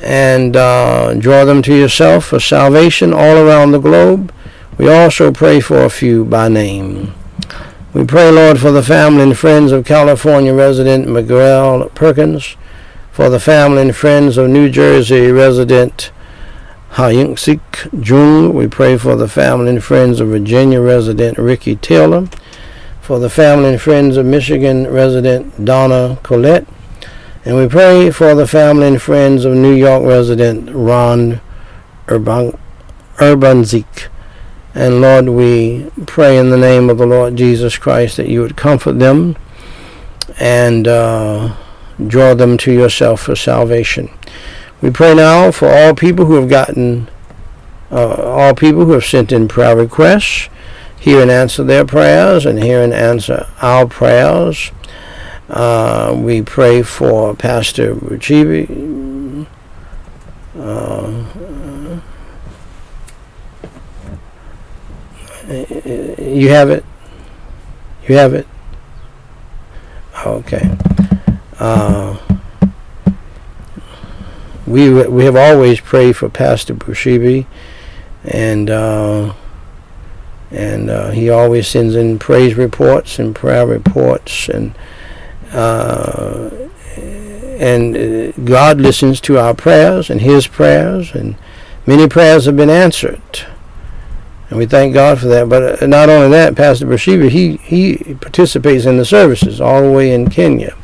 and 0.00 0.56
uh, 0.56 1.14
draw 1.14 1.44
them 1.44 1.62
to 1.62 1.74
yourself 1.74 2.26
for 2.26 2.40
salvation 2.40 3.14
all 3.14 3.36
around 3.36 3.70
the 3.70 3.78
globe. 3.78 4.32
We 4.76 4.88
also 4.88 5.32
pray 5.32 5.60
for 5.60 5.84
a 5.84 5.90
few 5.90 6.24
by 6.24 6.48
name. 6.48 7.14
We 7.94 8.04
pray, 8.04 8.28
Lord, 8.28 8.58
for 8.58 8.72
the 8.72 8.82
family 8.82 9.22
and 9.22 9.38
friends 9.38 9.70
of 9.70 9.84
California 9.84 10.52
resident 10.52 11.06
Miguel 11.06 11.88
Perkins, 11.90 12.56
for 13.12 13.28
the 13.30 13.38
family 13.38 13.82
and 13.82 13.94
friends 13.94 14.36
of 14.36 14.50
New 14.50 14.68
Jersey 14.68 15.30
resident 15.30 16.10
Hyunksik 16.94 17.60
Jung. 18.04 18.52
We 18.52 18.66
pray 18.66 18.98
for 18.98 19.14
the 19.14 19.28
family 19.28 19.70
and 19.70 19.84
friends 19.84 20.18
of 20.18 20.26
Virginia 20.26 20.80
resident 20.80 21.38
Ricky 21.38 21.76
Taylor, 21.76 22.28
for 23.00 23.20
the 23.20 23.30
family 23.30 23.68
and 23.68 23.80
friends 23.80 24.16
of 24.16 24.26
Michigan 24.26 24.90
resident 24.90 25.64
Donna 25.64 26.18
Collette, 26.24 26.66
and 27.44 27.54
we 27.56 27.68
pray 27.68 28.10
for 28.10 28.34
the 28.34 28.48
family 28.48 28.88
and 28.88 29.00
friends 29.00 29.44
of 29.44 29.54
New 29.54 29.72
York 29.72 30.02
resident 30.04 30.68
Ron 30.74 31.40
Urban, 32.08 32.58
Urbanzik. 33.18 34.08
And 34.74 35.00
Lord, 35.00 35.28
we 35.28 35.88
pray 36.06 36.36
in 36.36 36.50
the 36.50 36.58
name 36.58 36.90
of 36.90 36.98
the 36.98 37.06
Lord 37.06 37.36
Jesus 37.36 37.78
Christ 37.78 38.16
that 38.16 38.28
you 38.28 38.40
would 38.40 38.56
comfort 38.56 38.98
them 38.98 39.36
and 40.40 40.88
uh, 40.88 41.54
draw 42.04 42.34
them 42.34 42.58
to 42.58 42.72
yourself 42.72 43.22
for 43.22 43.36
salvation. 43.36 44.10
We 44.82 44.90
pray 44.90 45.14
now 45.14 45.52
for 45.52 45.68
all 45.68 45.94
people 45.94 46.26
who 46.26 46.34
have 46.34 46.48
gotten, 46.48 47.08
uh, 47.92 48.14
all 48.14 48.54
people 48.54 48.84
who 48.84 48.92
have 48.92 49.04
sent 49.04 49.30
in 49.30 49.46
prayer 49.46 49.76
requests. 49.76 50.48
hear 50.98 51.20
and 51.20 51.30
answer 51.30 51.62
their 51.62 51.84
prayers 51.84 52.46
and 52.46 52.62
hear 52.62 52.82
and 52.82 52.92
answer 52.92 53.46
our 53.60 53.86
prayers. 53.86 54.72
Uh, 55.50 56.14
we 56.16 56.40
pray 56.42 56.82
for 56.82 57.34
Pastor 57.36 57.94
Ruchibi. 57.94 59.46
Uh, 60.58 61.24
you 66.18 66.48
have 66.50 66.70
it? 66.70 66.84
You 68.08 68.16
have 68.16 68.34
it? 68.34 68.46
Okay. 70.26 70.76
Uh, 71.58 72.18
we 74.66 74.90
we 75.06 75.24
have 75.24 75.36
always 75.36 75.80
prayed 75.80 76.16
for 76.16 76.28
Pastor 76.28 76.74
Bushibi, 76.74 77.46
and 78.24 78.70
uh, 78.70 79.34
and 80.50 80.90
uh, 80.90 81.10
he 81.10 81.30
always 81.30 81.68
sends 81.68 81.94
in 81.94 82.18
praise 82.18 82.54
reports 82.54 83.18
and 83.18 83.34
prayer 83.34 83.66
reports, 83.66 84.48
and 84.48 84.74
uh, 85.52 86.50
and 86.96 87.96
uh, 87.96 88.32
God 88.44 88.80
listens 88.80 89.20
to 89.22 89.38
our 89.38 89.54
prayers 89.54 90.10
and 90.10 90.20
His 90.20 90.46
prayers, 90.46 91.12
and 91.12 91.36
many 91.86 92.08
prayers 92.08 92.46
have 92.46 92.56
been 92.56 92.70
answered. 92.70 93.46
And 94.50 94.58
we 94.58 94.66
thank 94.66 94.94
God 94.94 95.18
for 95.18 95.26
that. 95.26 95.48
But 95.48 95.82
uh, 95.82 95.86
not 95.86 96.08
only 96.08 96.28
that, 96.30 96.54
Pastor 96.54 96.86
Bathsheba, 96.86 97.28
he, 97.28 97.56
he 97.56 98.14
participates 98.14 98.84
in 98.84 98.98
the 98.98 99.04
services 99.04 99.60
all 99.60 99.82
the 99.82 99.90
way 99.90 100.12
in 100.12 100.30
Kenya. 100.30 100.76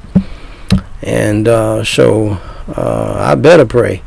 And 1.03 1.47
uh, 1.49 1.85
so 1.85 2.39
uh, 2.77 3.17
I 3.19 3.35
better 3.35 3.67
pray 3.67 4.03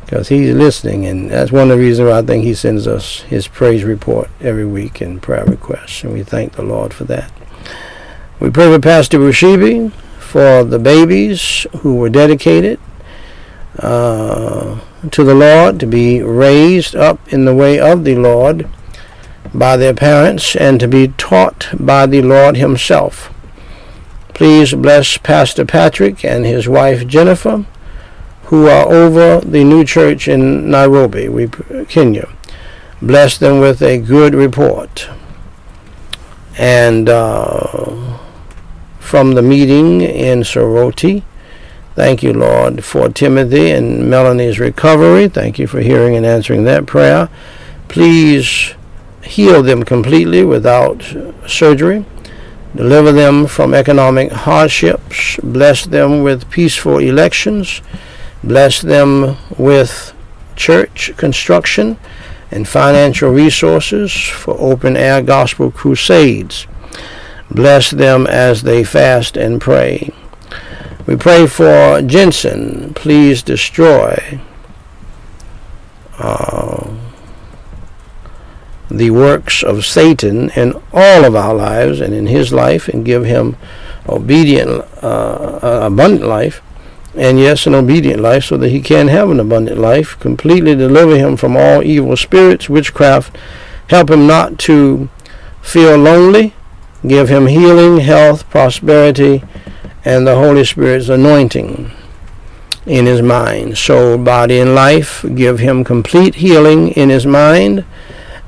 because 0.00 0.28
he's 0.28 0.54
listening. 0.54 1.06
And 1.06 1.30
that's 1.30 1.52
one 1.52 1.70
of 1.70 1.76
the 1.76 1.84
reasons 1.84 2.08
why 2.08 2.18
I 2.18 2.22
think 2.22 2.44
he 2.44 2.54
sends 2.54 2.86
us 2.86 3.20
his 3.22 3.48
praise 3.48 3.84
report 3.84 4.30
every 4.40 4.66
week 4.66 5.00
and 5.00 5.22
prayer 5.22 5.44
requests. 5.44 6.02
And 6.02 6.12
we 6.12 6.22
thank 6.22 6.52
the 6.52 6.62
Lord 6.62 6.94
for 6.94 7.04
that. 7.04 7.32
We 8.40 8.50
pray 8.50 8.72
for 8.72 8.80
Pastor 8.80 9.18
Bushibi 9.18 9.92
for 10.18 10.64
the 10.64 10.78
babies 10.78 11.66
who 11.80 11.96
were 11.96 12.10
dedicated 12.10 12.78
uh, 13.78 14.80
to 15.10 15.24
the 15.24 15.34
Lord 15.34 15.80
to 15.80 15.86
be 15.86 16.22
raised 16.22 16.94
up 16.96 17.20
in 17.32 17.44
the 17.44 17.54
way 17.54 17.78
of 17.78 18.04
the 18.04 18.16
Lord 18.16 18.68
by 19.54 19.76
their 19.76 19.94
parents 19.94 20.56
and 20.56 20.80
to 20.80 20.88
be 20.88 21.08
taught 21.08 21.68
by 21.78 22.06
the 22.06 22.22
Lord 22.22 22.56
Himself. 22.56 23.32
Please 24.34 24.74
bless 24.74 25.16
Pastor 25.16 25.64
Patrick 25.64 26.24
and 26.24 26.44
his 26.44 26.68
wife 26.68 27.06
Jennifer, 27.06 27.64
who 28.44 28.66
are 28.66 28.86
over 28.92 29.40
the 29.40 29.64
new 29.64 29.84
church 29.84 30.28
in 30.28 30.70
Nairobi, 30.70 31.48
Kenya. 31.88 32.28
Bless 33.00 33.38
them 33.38 33.60
with 33.60 33.80
a 33.80 33.98
good 33.98 34.34
report. 34.34 35.08
And 36.58 37.08
uh, 37.08 38.18
from 38.98 39.34
the 39.34 39.42
meeting 39.42 40.02
in 40.02 40.40
Soroti, 40.40 41.22
Thank 41.96 42.22
you, 42.22 42.34
Lord, 42.34 42.84
for 42.84 43.08
Timothy 43.08 43.70
and 43.70 44.10
Melanie's 44.10 44.60
recovery. 44.60 45.28
Thank 45.28 45.58
you 45.58 45.66
for 45.66 45.80
hearing 45.80 46.14
and 46.14 46.26
answering 46.26 46.64
that 46.64 46.84
prayer. 46.84 47.30
Please 47.88 48.74
heal 49.26 49.62
them 49.62 49.82
completely 49.82 50.44
without 50.44 51.02
surgery, 51.46 52.04
deliver 52.74 53.12
them 53.12 53.46
from 53.46 53.74
economic 53.74 54.32
hardships, 54.32 55.38
bless 55.42 55.84
them 55.84 56.22
with 56.22 56.50
peaceful 56.50 56.98
elections, 56.98 57.82
bless 58.42 58.80
them 58.80 59.36
with 59.58 60.12
church 60.56 61.12
construction 61.16 61.98
and 62.50 62.66
financial 62.68 63.30
resources 63.30 64.12
for 64.12 64.56
open 64.58 64.96
air 64.96 65.20
gospel 65.22 65.70
crusades. 65.70 66.66
Bless 67.50 67.90
them 67.90 68.26
as 68.26 68.62
they 68.62 68.82
fast 68.84 69.36
and 69.36 69.60
pray. 69.60 70.10
We 71.06 71.16
pray 71.16 71.46
for 71.46 72.02
Jensen. 72.02 72.92
Please 72.94 73.42
destroy 73.42 74.40
uh, 76.18 76.90
the 78.90 79.10
works 79.10 79.62
of 79.62 79.84
Satan 79.84 80.50
in 80.50 80.72
all 80.92 81.24
of 81.24 81.34
our 81.34 81.54
lives 81.54 82.00
and 82.00 82.14
in 82.14 82.26
his 82.26 82.52
life 82.52 82.88
and 82.88 83.04
give 83.04 83.24
him 83.24 83.56
obedient, 84.08 84.84
uh, 85.02 85.58
abundant 85.62 86.26
life, 86.26 86.62
and 87.16 87.38
yes, 87.38 87.66
an 87.66 87.74
obedient 87.74 88.20
life 88.20 88.44
so 88.44 88.56
that 88.58 88.68
he 88.68 88.80
can 88.80 89.08
have 89.08 89.30
an 89.30 89.40
abundant 89.40 89.78
life. 89.78 90.18
Completely 90.20 90.74
deliver 90.74 91.16
him 91.16 91.36
from 91.36 91.56
all 91.56 91.82
evil 91.82 92.16
spirits, 92.16 92.68
witchcraft. 92.68 93.36
Help 93.88 94.10
him 94.10 94.26
not 94.26 94.58
to 94.60 95.08
feel 95.62 95.96
lonely. 95.96 96.54
Give 97.06 97.28
him 97.28 97.46
healing, 97.46 98.00
health, 98.00 98.48
prosperity, 98.50 99.42
and 100.04 100.26
the 100.26 100.36
Holy 100.36 100.64
Spirit's 100.64 101.08
anointing 101.08 101.90
in 102.84 103.06
his 103.06 103.22
mind, 103.22 103.78
soul, 103.78 104.18
body, 104.18 104.58
and 104.58 104.74
life. 104.74 105.24
Give 105.34 105.58
him 105.58 105.84
complete 105.84 106.36
healing 106.36 106.88
in 106.90 107.08
his 107.08 107.26
mind 107.26 107.84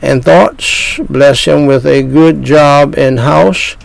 and 0.01 0.25
thoughts. 0.25 0.99
Bless 1.09 1.45
him 1.45 1.67
with 1.67 1.87
a 1.87 2.03
good 2.03 2.43
job 2.43 2.95
and 2.97 3.21
house. 3.21 3.77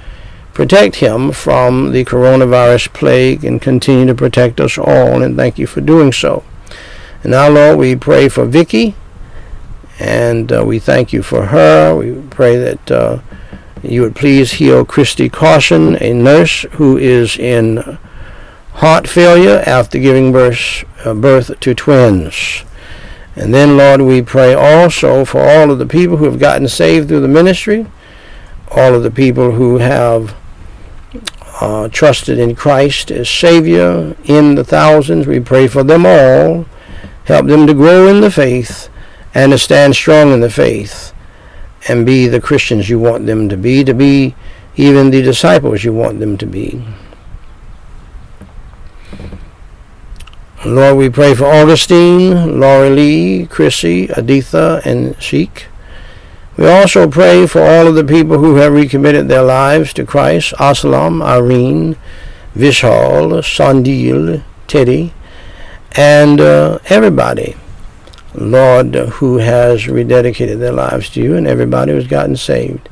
Protect 0.53 0.97
him 0.97 1.31
from 1.31 1.91
the 1.91 2.05
coronavirus 2.05 2.93
plague 2.93 3.43
and 3.43 3.61
continue 3.61 4.05
to 4.05 4.13
protect 4.13 4.59
us 4.59 4.77
all. 4.77 5.23
And 5.23 5.35
thank 5.35 5.57
you 5.57 5.65
for 5.65 5.81
doing 5.81 6.11
so. 6.11 6.43
And 7.23 7.31
now, 7.31 7.49
Lord, 7.49 7.79
we 7.79 7.95
pray 7.95 8.29
for 8.29 8.45
Vicky, 8.45 8.95
and 9.97 10.51
uh, 10.51 10.63
we 10.65 10.77
thank 10.77 11.13
you 11.13 11.23
for 11.23 11.45
her. 11.47 11.95
We 11.95 12.21
pray 12.29 12.57
that 12.57 12.91
uh, 12.91 13.19
you 13.81 14.01
would 14.01 14.15
please 14.15 14.53
heal 14.53 14.85
Christy 14.85 15.29
Caution, 15.29 15.95
a 16.01 16.13
nurse 16.13 16.65
who 16.73 16.97
is 16.97 17.37
in 17.37 17.97
heart 18.73 19.07
failure 19.07 19.63
after 19.65 19.99
giving 19.99 20.31
birth, 20.31 20.83
uh, 21.05 21.13
birth 21.13 21.59
to 21.61 21.73
twins. 21.73 22.63
And 23.35 23.53
then, 23.53 23.77
Lord, 23.77 24.01
we 24.01 24.21
pray 24.21 24.53
also 24.53 25.25
for 25.25 25.41
all 25.41 25.71
of 25.71 25.79
the 25.79 25.87
people 25.87 26.17
who 26.17 26.25
have 26.25 26.39
gotten 26.39 26.67
saved 26.67 27.07
through 27.07 27.21
the 27.21 27.27
ministry, 27.27 27.87
all 28.69 28.93
of 28.93 29.03
the 29.03 29.11
people 29.11 29.51
who 29.51 29.79
have 29.79 30.35
uh, 31.61 31.87
trusted 31.89 32.37
in 32.37 32.55
Christ 32.55 33.09
as 33.09 33.29
Savior 33.29 34.15
in 34.25 34.55
the 34.55 34.63
thousands. 34.63 35.25
We 35.25 35.39
pray 35.39 35.67
for 35.67 35.83
them 35.83 36.05
all. 36.05 36.65
Help 37.25 37.47
them 37.47 37.65
to 37.67 37.73
grow 37.73 38.07
in 38.07 38.21
the 38.21 38.31
faith 38.31 38.89
and 39.33 39.51
to 39.51 39.57
stand 39.57 39.95
strong 39.95 40.31
in 40.31 40.41
the 40.41 40.49
faith 40.49 41.13
and 41.87 42.05
be 42.05 42.27
the 42.27 42.41
Christians 42.41 42.89
you 42.89 42.99
want 42.99 43.25
them 43.25 43.49
to 43.49 43.57
be, 43.57 43.83
to 43.83 43.93
be 43.93 44.35
even 44.75 45.09
the 45.09 45.21
disciples 45.21 45.83
you 45.83 45.93
want 45.93 46.19
them 46.19 46.37
to 46.37 46.45
be. 46.45 46.83
Lord, 50.65 50.95
we 50.95 51.09
pray 51.09 51.35
for 51.35 51.43
Augustine, 51.43 52.57
Laurie 52.57 52.89
Lee, 52.89 53.47
Chrissy, 53.47 54.07
Aditha, 54.07 54.81
and 54.85 55.21
Sheik. 55.21 55.67
We 56.55 56.69
also 56.69 57.09
pray 57.09 57.47
for 57.47 57.61
all 57.61 57.85
of 57.85 57.95
the 57.95 58.05
people 58.05 58.37
who 58.37 58.55
have 58.55 58.71
recommitted 58.71 59.27
their 59.27 59.41
lives 59.41 59.91
to 59.93 60.05
Christ, 60.05 60.53
Aslam, 60.53 61.21
Irene, 61.21 61.97
Vishal, 62.55 63.41
Sandil, 63.41 64.41
Teddy, 64.65 65.13
and 65.97 66.39
uh, 66.39 66.79
everybody, 66.85 67.57
Lord, 68.33 68.95
who 68.95 69.39
has 69.39 69.83
rededicated 69.83 70.59
their 70.59 70.71
lives 70.71 71.09
to 71.09 71.21
you, 71.21 71.35
and 71.35 71.45
everybody 71.45 71.91
who's 71.91 72.07
gotten 72.07 72.37
saved. 72.37 72.87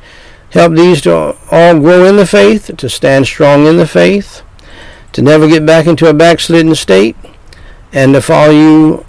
Help 0.50 0.74
these 0.74 1.00
to 1.04 1.38
all 1.50 1.80
grow 1.80 2.04
in 2.04 2.18
the 2.18 2.28
faith, 2.28 2.70
to 2.76 2.90
stand 2.90 3.28
strong 3.28 3.66
in 3.66 3.78
the 3.78 3.88
faith, 3.88 4.42
to 5.14 5.22
never 5.22 5.48
get 5.48 5.66
back 5.66 5.88
into 5.88 6.10
a 6.10 6.14
backslidden 6.14 6.76
state, 6.76 7.16
and 7.94 8.14
to 8.14 8.22
follow 8.22 8.52
you 8.52 9.06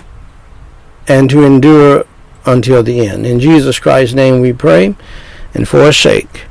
and 1.08 1.30
to 1.30 1.44
endure 1.44 2.04
until 2.44 2.82
the 2.82 3.06
end. 3.06 3.26
In 3.26 3.40
Jesus 3.40 3.78
Christ's 3.78 4.14
name 4.14 4.40
we 4.40 4.52
pray 4.52 4.96
and 5.54 5.68
for 5.68 5.84
his 5.84 5.96
sake. 5.96 6.44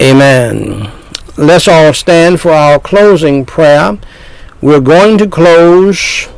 Amen. 0.00 0.90
Let's 1.36 1.68
all 1.68 1.92
stand 1.92 2.40
for 2.40 2.50
our 2.52 2.78
closing 2.78 3.46
prayer. 3.46 3.98
We're 4.60 4.80
going 4.80 5.18
to 5.18 5.28
close 5.28 6.28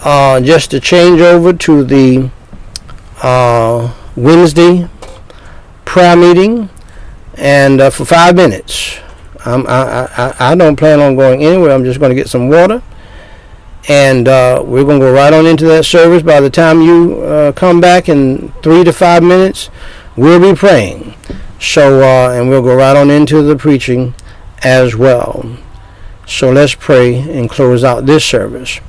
uh, 0.00 0.40
just 0.40 0.70
to 0.72 0.80
change 0.80 1.20
over 1.20 1.52
to 1.52 1.84
the 1.84 2.30
uh, 3.22 3.94
Wednesday 4.16 4.88
prayer 5.84 6.16
meeting 6.16 6.70
and 7.34 7.80
uh, 7.80 7.90
for 7.90 8.04
five 8.04 8.34
minutes. 8.34 8.98
I, 9.44 9.54
I, 9.60 10.34
I 10.52 10.54
don't 10.56 10.74
plan 10.74 10.98
on 10.98 11.14
going 11.14 11.44
anywhere. 11.44 11.70
I'm 11.70 11.84
just 11.84 12.00
going 12.00 12.10
to 12.10 12.16
get 12.16 12.28
some 12.28 12.48
water 12.48 12.82
and 13.88 14.26
uh, 14.26 14.62
we're 14.64 14.84
going 14.84 15.00
to 15.00 15.06
go 15.06 15.12
right 15.12 15.32
on 15.32 15.46
into 15.46 15.66
that 15.66 15.84
service. 15.84 16.22
By 16.22 16.40
the 16.40 16.50
time 16.50 16.80
you 16.80 17.22
uh, 17.22 17.52
come 17.52 17.80
back 17.80 18.08
in 18.08 18.52
three 18.62 18.82
to 18.84 18.92
five 18.92 19.22
minutes, 19.22 19.70
we'll 20.16 20.40
be 20.40 20.58
praying. 20.58 21.14
So, 21.60 22.02
uh, 22.02 22.32
and 22.32 22.48
we'll 22.48 22.62
go 22.62 22.76
right 22.76 22.96
on 22.96 23.10
into 23.10 23.42
the 23.42 23.56
preaching 23.56 24.14
as 24.62 24.96
well. 24.96 25.56
So 26.26 26.50
let's 26.50 26.74
pray 26.74 27.16
and 27.18 27.48
close 27.48 27.84
out 27.84 28.06
this 28.06 28.24
service. 28.24 28.80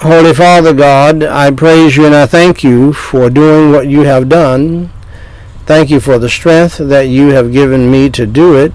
Holy 0.00 0.32
Father 0.32 0.72
God, 0.72 1.24
I 1.24 1.50
praise 1.50 1.96
you 1.96 2.06
and 2.06 2.14
I 2.14 2.26
thank 2.26 2.62
you 2.62 2.92
for 2.92 3.28
doing 3.28 3.72
what 3.72 3.88
you 3.88 4.02
have 4.02 4.28
done. 4.28 4.90
Thank 5.66 5.90
you 5.90 5.98
for 5.98 6.18
the 6.18 6.28
strength 6.28 6.78
that 6.78 7.08
you 7.08 7.30
have 7.30 7.52
given 7.52 7.90
me 7.90 8.08
to 8.10 8.24
do 8.24 8.56
it, 8.56 8.72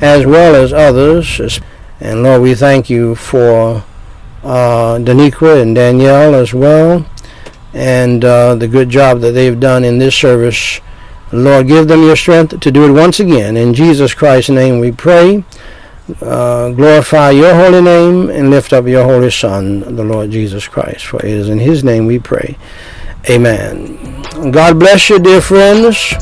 as 0.00 0.24
well 0.24 0.54
as 0.54 0.72
others. 0.72 1.60
And 2.00 2.22
Lord, 2.22 2.42
we 2.42 2.54
thank 2.54 2.88
you 2.88 3.16
for 3.16 3.84
uh, 4.42 4.98
Daniqua 4.98 5.62
and 5.62 5.74
Danielle 5.74 6.34
as 6.34 6.52
well, 6.52 7.06
and 7.72 8.24
uh, 8.24 8.54
the 8.54 8.68
good 8.68 8.88
job 8.88 9.20
that 9.20 9.32
they've 9.32 9.58
done 9.58 9.84
in 9.84 9.98
this 9.98 10.14
service. 10.14 10.80
Lord, 11.32 11.66
give 11.66 11.88
them 11.88 12.02
your 12.02 12.16
strength 12.16 12.60
to 12.60 12.70
do 12.70 12.84
it 12.84 12.92
once 12.92 13.18
again. 13.18 13.56
In 13.56 13.72
Jesus 13.72 14.12
Christ's 14.12 14.50
name 14.50 14.80
we 14.80 14.92
pray. 14.92 15.44
Uh, 16.20 16.70
glorify 16.70 17.30
your 17.30 17.54
holy 17.54 17.80
name 17.80 18.28
and 18.28 18.50
lift 18.50 18.72
up 18.72 18.86
your 18.86 19.04
holy 19.04 19.30
Son, 19.30 19.80
the 19.96 20.04
Lord 20.04 20.30
Jesus 20.30 20.68
Christ. 20.68 21.06
For 21.06 21.18
it 21.24 21.30
is 21.30 21.48
in 21.48 21.58
his 21.58 21.84
name 21.84 22.06
we 22.06 22.18
pray. 22.18 22.58
Amen. 23.30 24.22
God 24.50 24.78
bless 24.78 25.08
you, 25.08 25.18
dear 25.18 25.40
friends. 25.40 26.12